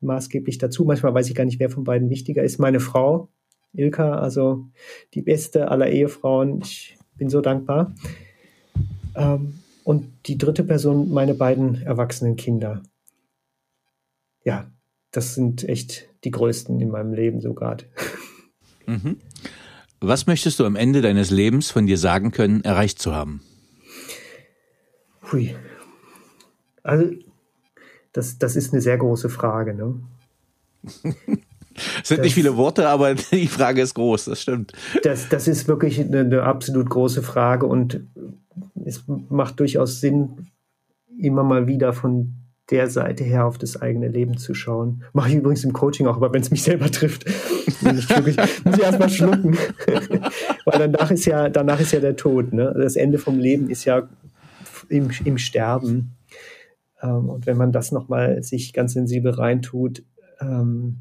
maßgeblich 0.00 0.58
dazu. 0.58 0.84
Manchmal 0.84 1.14
weiß 1.14 1.28
ich 1.28 1.34
gar 1.34 1.44
nicht, 1.44 1.60
wer 1.60 1.70
von 1.70 1.84
beiden 1.84 2.10
wichtiger 2.10 2.42
ist. 2.42 2.58
Meine 2.58 2.80
Frau, 2.80 3.30
Ilka, 3.72 4.18
also 4.18 4.66
die 5.14 5.22
beste 5.22 5.70
aller 5.70 5.88
Ehefrauen. 5.88 6.60
Ich 6.62 6.96
bin 7.16 7.30
so 7.30 7.40
dankbar. 7.40 7.94
Ähm, 9.14 9.60
und 9.84 10.12
die 10.26 10.38
dritte 10.38 10.64
Person, 10.64 11.10
meine 11.10 11.34
beiden 11.34 11.82
erwachsenen 11.82 12.36
Kinder. 12.36 12.82
Ja, 14.44 14.70
das 15.10 15.34
sind 15.34 15.68
echt 15.68 16.08
die 16.24 16.30
größten 16.30 16.80
in 16.80 16.90
meinem 16.90 17.12
Leben 17.12 17.40
sogar. 17.40 17.76
Mhm. 18.84 19.18
Was 20.00 20.26
möchtest 20.26 20.58
du 20.58 20.64
am 20.64 20.74
Ende 20.74 21.02
deines 21.02 21.30
Lebens 21.30 21.70
von 21.70 21.86
dir 21.86 21.96
sagen 21.96 22.32
können, 22.32 22.64
erreicht 22.64 22.98
zu 22.98 23.14
haben? 23.14 23.40
Hui. 25.30 25.54
Also, 26.82 27.12
das, 28.12 28.38
das 28.38 28.56
ist 28.56 28.72
eine 28.72 28.82
sehr 28.82 28.98
große 28.98 29.28
Frage. 29.28 29.74
Ne? 29.74 30.00
Es 32.02 32.08
sind 32.08 32.18
das, 32.18 32.24
nicht 32.24 32.34
viele 32.34 32.56
Worte, 32.56 32.88
aber 32.88 33.14
die 33.32 33.48
Frage 33.48 33.82
ist 33.82 33.94
groß, 33.94 34.26
das 34.26 34.42
stimmt. 34.42 34.72
Das, 35.02 35.28
das 35.28 35.48
ist 35.48 35.68
wirklich 35.68 36.00
eine, 36.00 36.20
eine 36.20 36.42
absolut 36.42 36.88
große 36.90 37.22
Frage 37.22 37.66
und 37.66 38.00
es 38.84 39.04
macht 39.06 39.60
durchaus 39.60 40.00
Sinn, 40.00 40.48
immer 41.18 41.44
mal 41.44 41.66
wieder 41.66 41.92
von 41.92 42.34
der 42.70 42.88
Seite 42.88 43.24
her 43.24 43.46
auf 43.46 43.58
das 43.58 43.80
eigene 43.80 44.08
Leben 44.08 44.38
zu 44.38 44.54
schauen. 44.54 45.04
Mache 45.12 45.30
ich 45.30 45.34
übrigens 45.36 45.64
im 45.64 45.72
Coaching 45.72 46.06
auch, 46.06 46.16
aber 46.16 46.32
wenn 46.32 46.42
es 46.42 46.50
mich 46.50 46.62
selber 46.62 46.90
trifft, 46.90 47.26
ich 47.66 47.82
wirklich, 47.82 48.36
muss 48.64 48.76
ich 48.76 48.82
erstmal 48.82 49.10
schlucken. 49.10 49.58
Weil 50.64 50.78
danach 50.78 51.10
ist 51.10 51.26
ja, 51.26 51.48
danach 51.48 51.80
ist 51.80 51.92
ja 51.92 52.00
der 52.00 52.16
Tod. 52.16 52.52
Ne? 52.52 52.74
Das 52.76 52.96
Ende 52.96 53.18
vom 53.18 53.38
Leben 53.38 53.68
ist 53.68 53.84
ja 53.84 54.08
im, 54.88 55.10
im 55.24 55.38
Sterben. 55.38 56.16
Ähm, 57.02 57.28
und 57.28 57.46
wenn 57.46 57.56
man 57.56 57.72
das 57.72 57.92
nochmal 57.92 58.42
sich 58.42 58.72
ganz 58.72 58.94
sensibel 58.94 59.32
reintut, 59.32 60.02
ähm, 60.40 61.00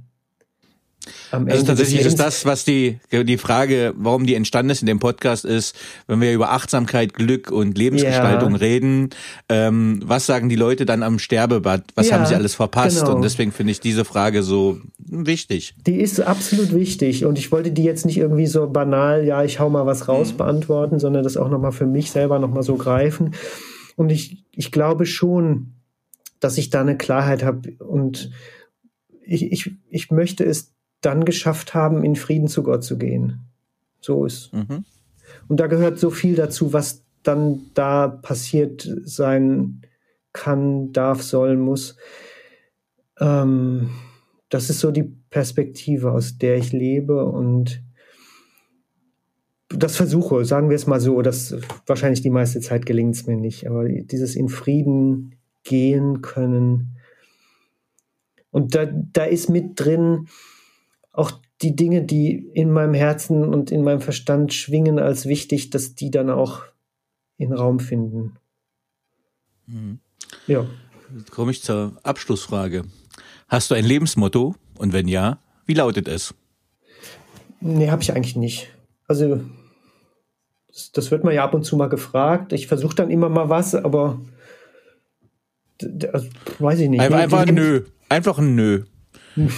also 1.32 1.66
tatsächlich 1.66 2.06
ist 2.06 2.20
das, 2.20 2.46
was 2.46 2.64
die, 2.64 3.00
die 3.12 3.38
Frage, 3.38 3.94
warum 3.98 4.26
die 4.26 4.36
entstanden 4.36 4.70
ist 4.70 4.82
in 4.82 4.86
dem 4.86 5.00
Podcast 5.00 5.46
ist, 5.46 5.76
wenn 6.08 6.22
wir 6.22 6.34
über 6.34 6.52
Achtsamkeit, 6.52 7.14
Glück 7.14 7.52
und 7.52 7.78
Lebensgestaltung 7.78 8.52
ja. 8.52 8.58
reden, 8.58 9.10
ähm, 9.50 10.02
was 10.06 10.26
sagen 10.26 10.50
die 10.50 10.56
Leute 10.56 10.86
dann 10.86 11.04
am 11.04 11.20
Sterbebad? 11.20 11.84
Was 11.96 12.10
ja, 12.10 12.18
haben 12.18 12.26
sie 12.26 12.36
alles 12.36 12.56
verpasst? 12.56 13.02
Genau. 13.02 13.16
Und 13.16 13.24
deswegen 13.24 13.52
finde 13.52 13.72
ich 13.72 13.80
diese 13.80 14.06
Frage 14.06 14.44
so 14.44 14.80
wichtig. 15.00 15.76
Die 15.86 16.00
ist 16.00 16.20
absolut 16.20 16.74
wichtig 16.74 17.26
und 17.26 17.38
ich 17.38 17.52
wollte 17.52 17.72
die 17.72 17.84
jetzt 17.84 18.06
nicht 18.06 18.18
irgendwie 18.18 18.48
so 18.48 18.70
banal, 18.70 19.26
ja, 19.26 19.44
ich 19.44 19.60
hau 19.60 19.70
mal 19.70 19.86
was 19.86 20.08
raus 20.08 20.34
mhm. 20.34 20.38
beantworten, 20.38 21.00
sondern 21.00 21.24
das 21.24 21.38
auch 21.38 21.50
nochmal 21.50 21.72
für 21.72 21.88
mich 21.88 22.12
selber 22.12 22.40
nochmal 22.40 22.64
so 22.64 22.76
greifen. 22.76 23.34
Und 23.96 24.12
ich, 24.12 24.46
ich 24.52 24.72
glaube 24.72 25.06
schon, 25.06 25.74
dass 26.40 26.58
ich 26.58 26.70
da 26.70 26.82
eine 26.82 26.98
Klarheit 26.98 27.44
habe 27.44 27.72
und 27.80 28.32
ich, 29.24 29.52
ich, 29.52 29.72
ich 29.90 30.12
möchte 30.12 30.44
es 30.44 30.74
dann 31.02 31.26
geschafft 31.26 31.74
haben, 31.74 32.04
in 32.04 32.16
Frieden 32.16 32.48
zu 32.48 32.64
Gott 32.64 32.84
zu 32.84 32.98
gehen. 32.98 33.40
So 34.00 34.26
ist. 34.26 34.54
Mhm. 34.54 34.86
Und 35.48 35.60
da 35.60 35.68
gehört 35.68 36.00
so 36.00 36.10
viel 36.10 36.36
dazu, 36.36 36.74
was 36.74 37.04
dann 37.24 37.62
da 37.74 38.08
passiert 38.08 38.90
sein 39.04 39.82
kann, 40.34 40.92
darf, 40.94 41.22
soll, 41.22 41.58
muss. 41.58 41.98
Ähm, 43.20 43.90
das 44.50 44.70
ist 44.70 44.80
so 44.80 44.92
die 44.92 45.16
Perspektive, 45.30 46.12
aus 46.12 46.38
der 46.38 46.58
ich 46.58 46.72
lebe 46.72 47.26
und 47.26 47.82
das 49.70 49.96
versuche, 49.96 50.44
sagen 50.44 50.70
wir 50.70 50.76
es 50.76 50.88
mal 50.88 51.00
so, 51.00 51.22
dass 51.22 51.56
wahrscheinlich 51.86 52.22
die 52.22 52.30
meiste 52.30 52.60
Zeit 52.60 52.86
gelingt 52.86 53.16
es 53.16 53.28
mir 53.28 53.38
nicht, 53.38 53.68
aber 53.68 53.88
dieses 53.88 54.36
in 54.36 54.50
Frieden 54.50 55.36
gehen 55.64 56.22
können. 56.22 56.98
Und 58.50 58.76
da, 58.76 58.86
da 58.86 59.24
ist 59.24 59.50
mit 59.50 59.80
drin, 59.80 60.28
auch 61.12 61.32
die 61.62 61.76
Dinge, 61.76 62.04
die 62.04 62.50
in 62.54 62.72
meinem 62.72 62.94
Herzen 62.94 63.44
und 63.44 63.72
in 63.72 63.84
meinem 63.84 64.02
Verstand 64.02 64.54
schwingen 64.54 65.00
als 65.00 65.26
wichtig, 65.26 65.70
dass 65.70 65.96
die 65.96 66.10
dann 66.12 66.30
auch 66.30 66.64
in 67.38 67.54
Raum 67.54 67.80
finden. 67.80 68.38
Mhm. 69.68 70.00
Ja. 70.48 70.66
Jetzt 71.16 71.32
komme 71.32 71.52
ich 71.52 71.62
zur 71.62 71.98
Abschlussfrage. 72.04 72.84
Hast 73.48 73.70
du 73.70 73.76
ein 73.76 73.86
Lebensmotto? 73.86 74.56
Und 74.78 74.94
wenn 74.94 75.08
ja, 75.08 75.40
wie 75.66 75.74
lautet 75.74 76.08
es? 76.08 76.34
Nee, 77.60 77.92
habe 77.92 78.02
ich 78.02 78.14
eigentlich 78.14 78.36
nicht. 78.36 78.70
Also, 79.08 79.42
das, 80.68 80.92
das, 80.94 81.12
wird 81.12 81.24
man 81.24 81.34
ja 81.34 81.44
ab 81.44 81.54
und 81.54 81.64
zu 81.64 81.76
mal 81.76 81.90
gefragt. 81.90 82.54
Ich 82.54 82.68
versuche 82.68 82.96
dann 82.96 83.12
immer 83.12 83.30
mal 83.30 83.50
was, 83.50 83.76
aber 83.76 84.22
also, 86.12 86.28
weiß 86.60 86.80
ich 86.80 86.90
nicht. 86.90 87.02
Einfach, 87.02 87.20
einfach 87.20 87.46
ein 87.46 87.56
Nö. 87.56 87.84
Einfach 88.10 88.38
ein 88.40 88.56
Nö. 88.56 88.84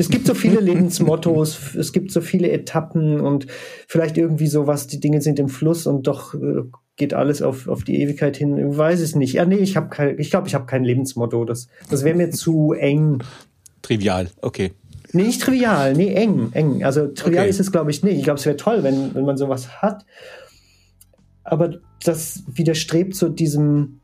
Es 0.00 0.08
gibt 0.08 0.26
so 0.26 0.32
viele 0.32 0.60
Lebensmottos, 0.60 1.74
es 1.74 1.92
gibt 1.92 2.10
so 2.10 2.22
viele 2.22 2.50
Etappen 2.50 3.20
und 3.20 3.46
vielleicht 3.86 4.16
irgendwie 4.16 4.46
sowas, 4.46 4.86
die 4.86 4.98
Dinge 4.98 5.20
sind 5.20 5.38
im 5.38 5.50
Fluss 5.50 5.86
und 5.86 6.06
doch 6.06 6.32
äh, 6.32 6.62
geht 6.96 7.12
alles 7.12 7.42
auf, 7.42 7.68
auf 7.68 7.84
die 7.84 8.00
Ewigkeit 8.00 8.34
hin. 8.34 8.56
Ich 8.56 8.78
weiß 8.78 9.00
es 9.00 9.14
nicht. 9.14 9.34
Ja, 9.34 9.44
nee, 9.44 9.56
ich 9.56 9.76
habe 9.76 9.90
kein, 9.90 10.18
ich 10.18 10.30
glaube, 10.30 10.48
ich 10.48 10.54
habe 10.54 10.64
kein 10.64 10.84
Lebensmotto. 10.84 11.44
Das, 11.44 11.68
das 11.90 12.02
wäre 12.02 12.16
mir 12.16 12.30
zu 12.30 12.72
eng. 12.72 13.22
Trivial, 13.82 14.28
okay. 14.40 14.72
Nee, 15.12 15.24
nicht 15.24 15.42
trivial, 15.42 15.92
nee, 15.92 16.14
eng, 16.14 16.50
eng. 16.54 16.82
Also 16.82 17.08
trivial 17.08 17.42
okay. 17.42 17.50
ist 17.50 17.60
es, 17.60 17.70
glaube 17.70 17.90
ich, 17.90 18.02
nicht. 18.02 18.16
Ich 18.16 18.24
glaube, 18.24 18.38
es 18.38 18.46
wäre 18.46 18.56
toll, 18.56 18.82
wenn, 18.82 19.14
wenn 19.14 19.26
man 19.26 19.36
sowas 19.36 19.82
hat. 19.82 20.06
Aber 21.44 21.74
das 22.04 22.42
widerstrebt 22.46 23.14
so 23.14 23.28
diesem, 23.28 24.00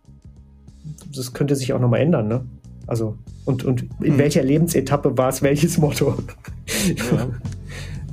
das 1.15 1.33
könnte 1.33 1.57
sich 1.57 1.73
auch 1.73 1.81
nochmal 1.81 2.01
ändern, 2.01 2.29
ne? 2.29 2.45
Also, 2.87 3.17
und, 3.45 3.65
und 3.65 3.85
in 4.01 4.13
hm. 4.13 4.19
welcher 4.19 4.43
Lebensetappe 4.43 5.17
war 5.17 5.29
es 5.29 5.43
welches 5.43 5.79
Motto? 5.79 6.17
Ja. 6.97 7.29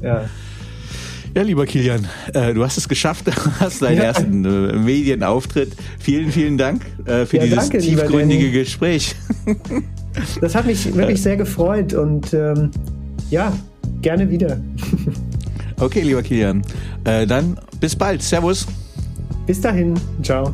ja. 0.02 0.30
Ja, 1.36 1.42
lieber 1.42 1.66
Kilian, 1.66 2.08
äh, 2.36 2.54
du 2.54 2.64
hast 2.64 2.78
es 2.78 2.88
geschafft, 2.88 3.26
du 3.26 3.32
hast 3.60 3.82
deinen 3.82 3.98
ja. 3.98 4.04
ersten 4.04 4.46
äh, 4.46 4.74
Medienauftritt. 4.74 5.76
Vielen, 6.00 6.32
vielen 6.32 6.60
Dank 6.60 6.84
äh, 7.06 7.26
für 7.26 7.38
ja, 7.38 7.44
dieses 7.44 7.58
danke, 7.58 7.80
tiefgründige 7.80 8.52
Gespräch. 8.52 9.16
das 10.42 10.54
hat 10.54 10.68
mich 10.68 10.94
wirklich 10.94 11.22
sehr 11.22 11.38
gefreut 11.38 11.96
und 11.96 12.34
ähm, 12.34 12.70
ja, 13.32 13.52
gerne 14.04 14.30
wieder. 14.30 14.60
okay, 15.80 16.02
lieber 16.02 16.22
Kilian, 16.22 16.62
äh, 17.04 17.26
dann 17.26 17.58
bis 17.80 17.96
bald. 17.96 18.22
Servus. 18.22 18.68
Bis 19.48 19.60
dahin. 19.60 19.96
Ciao. 20.22 20.54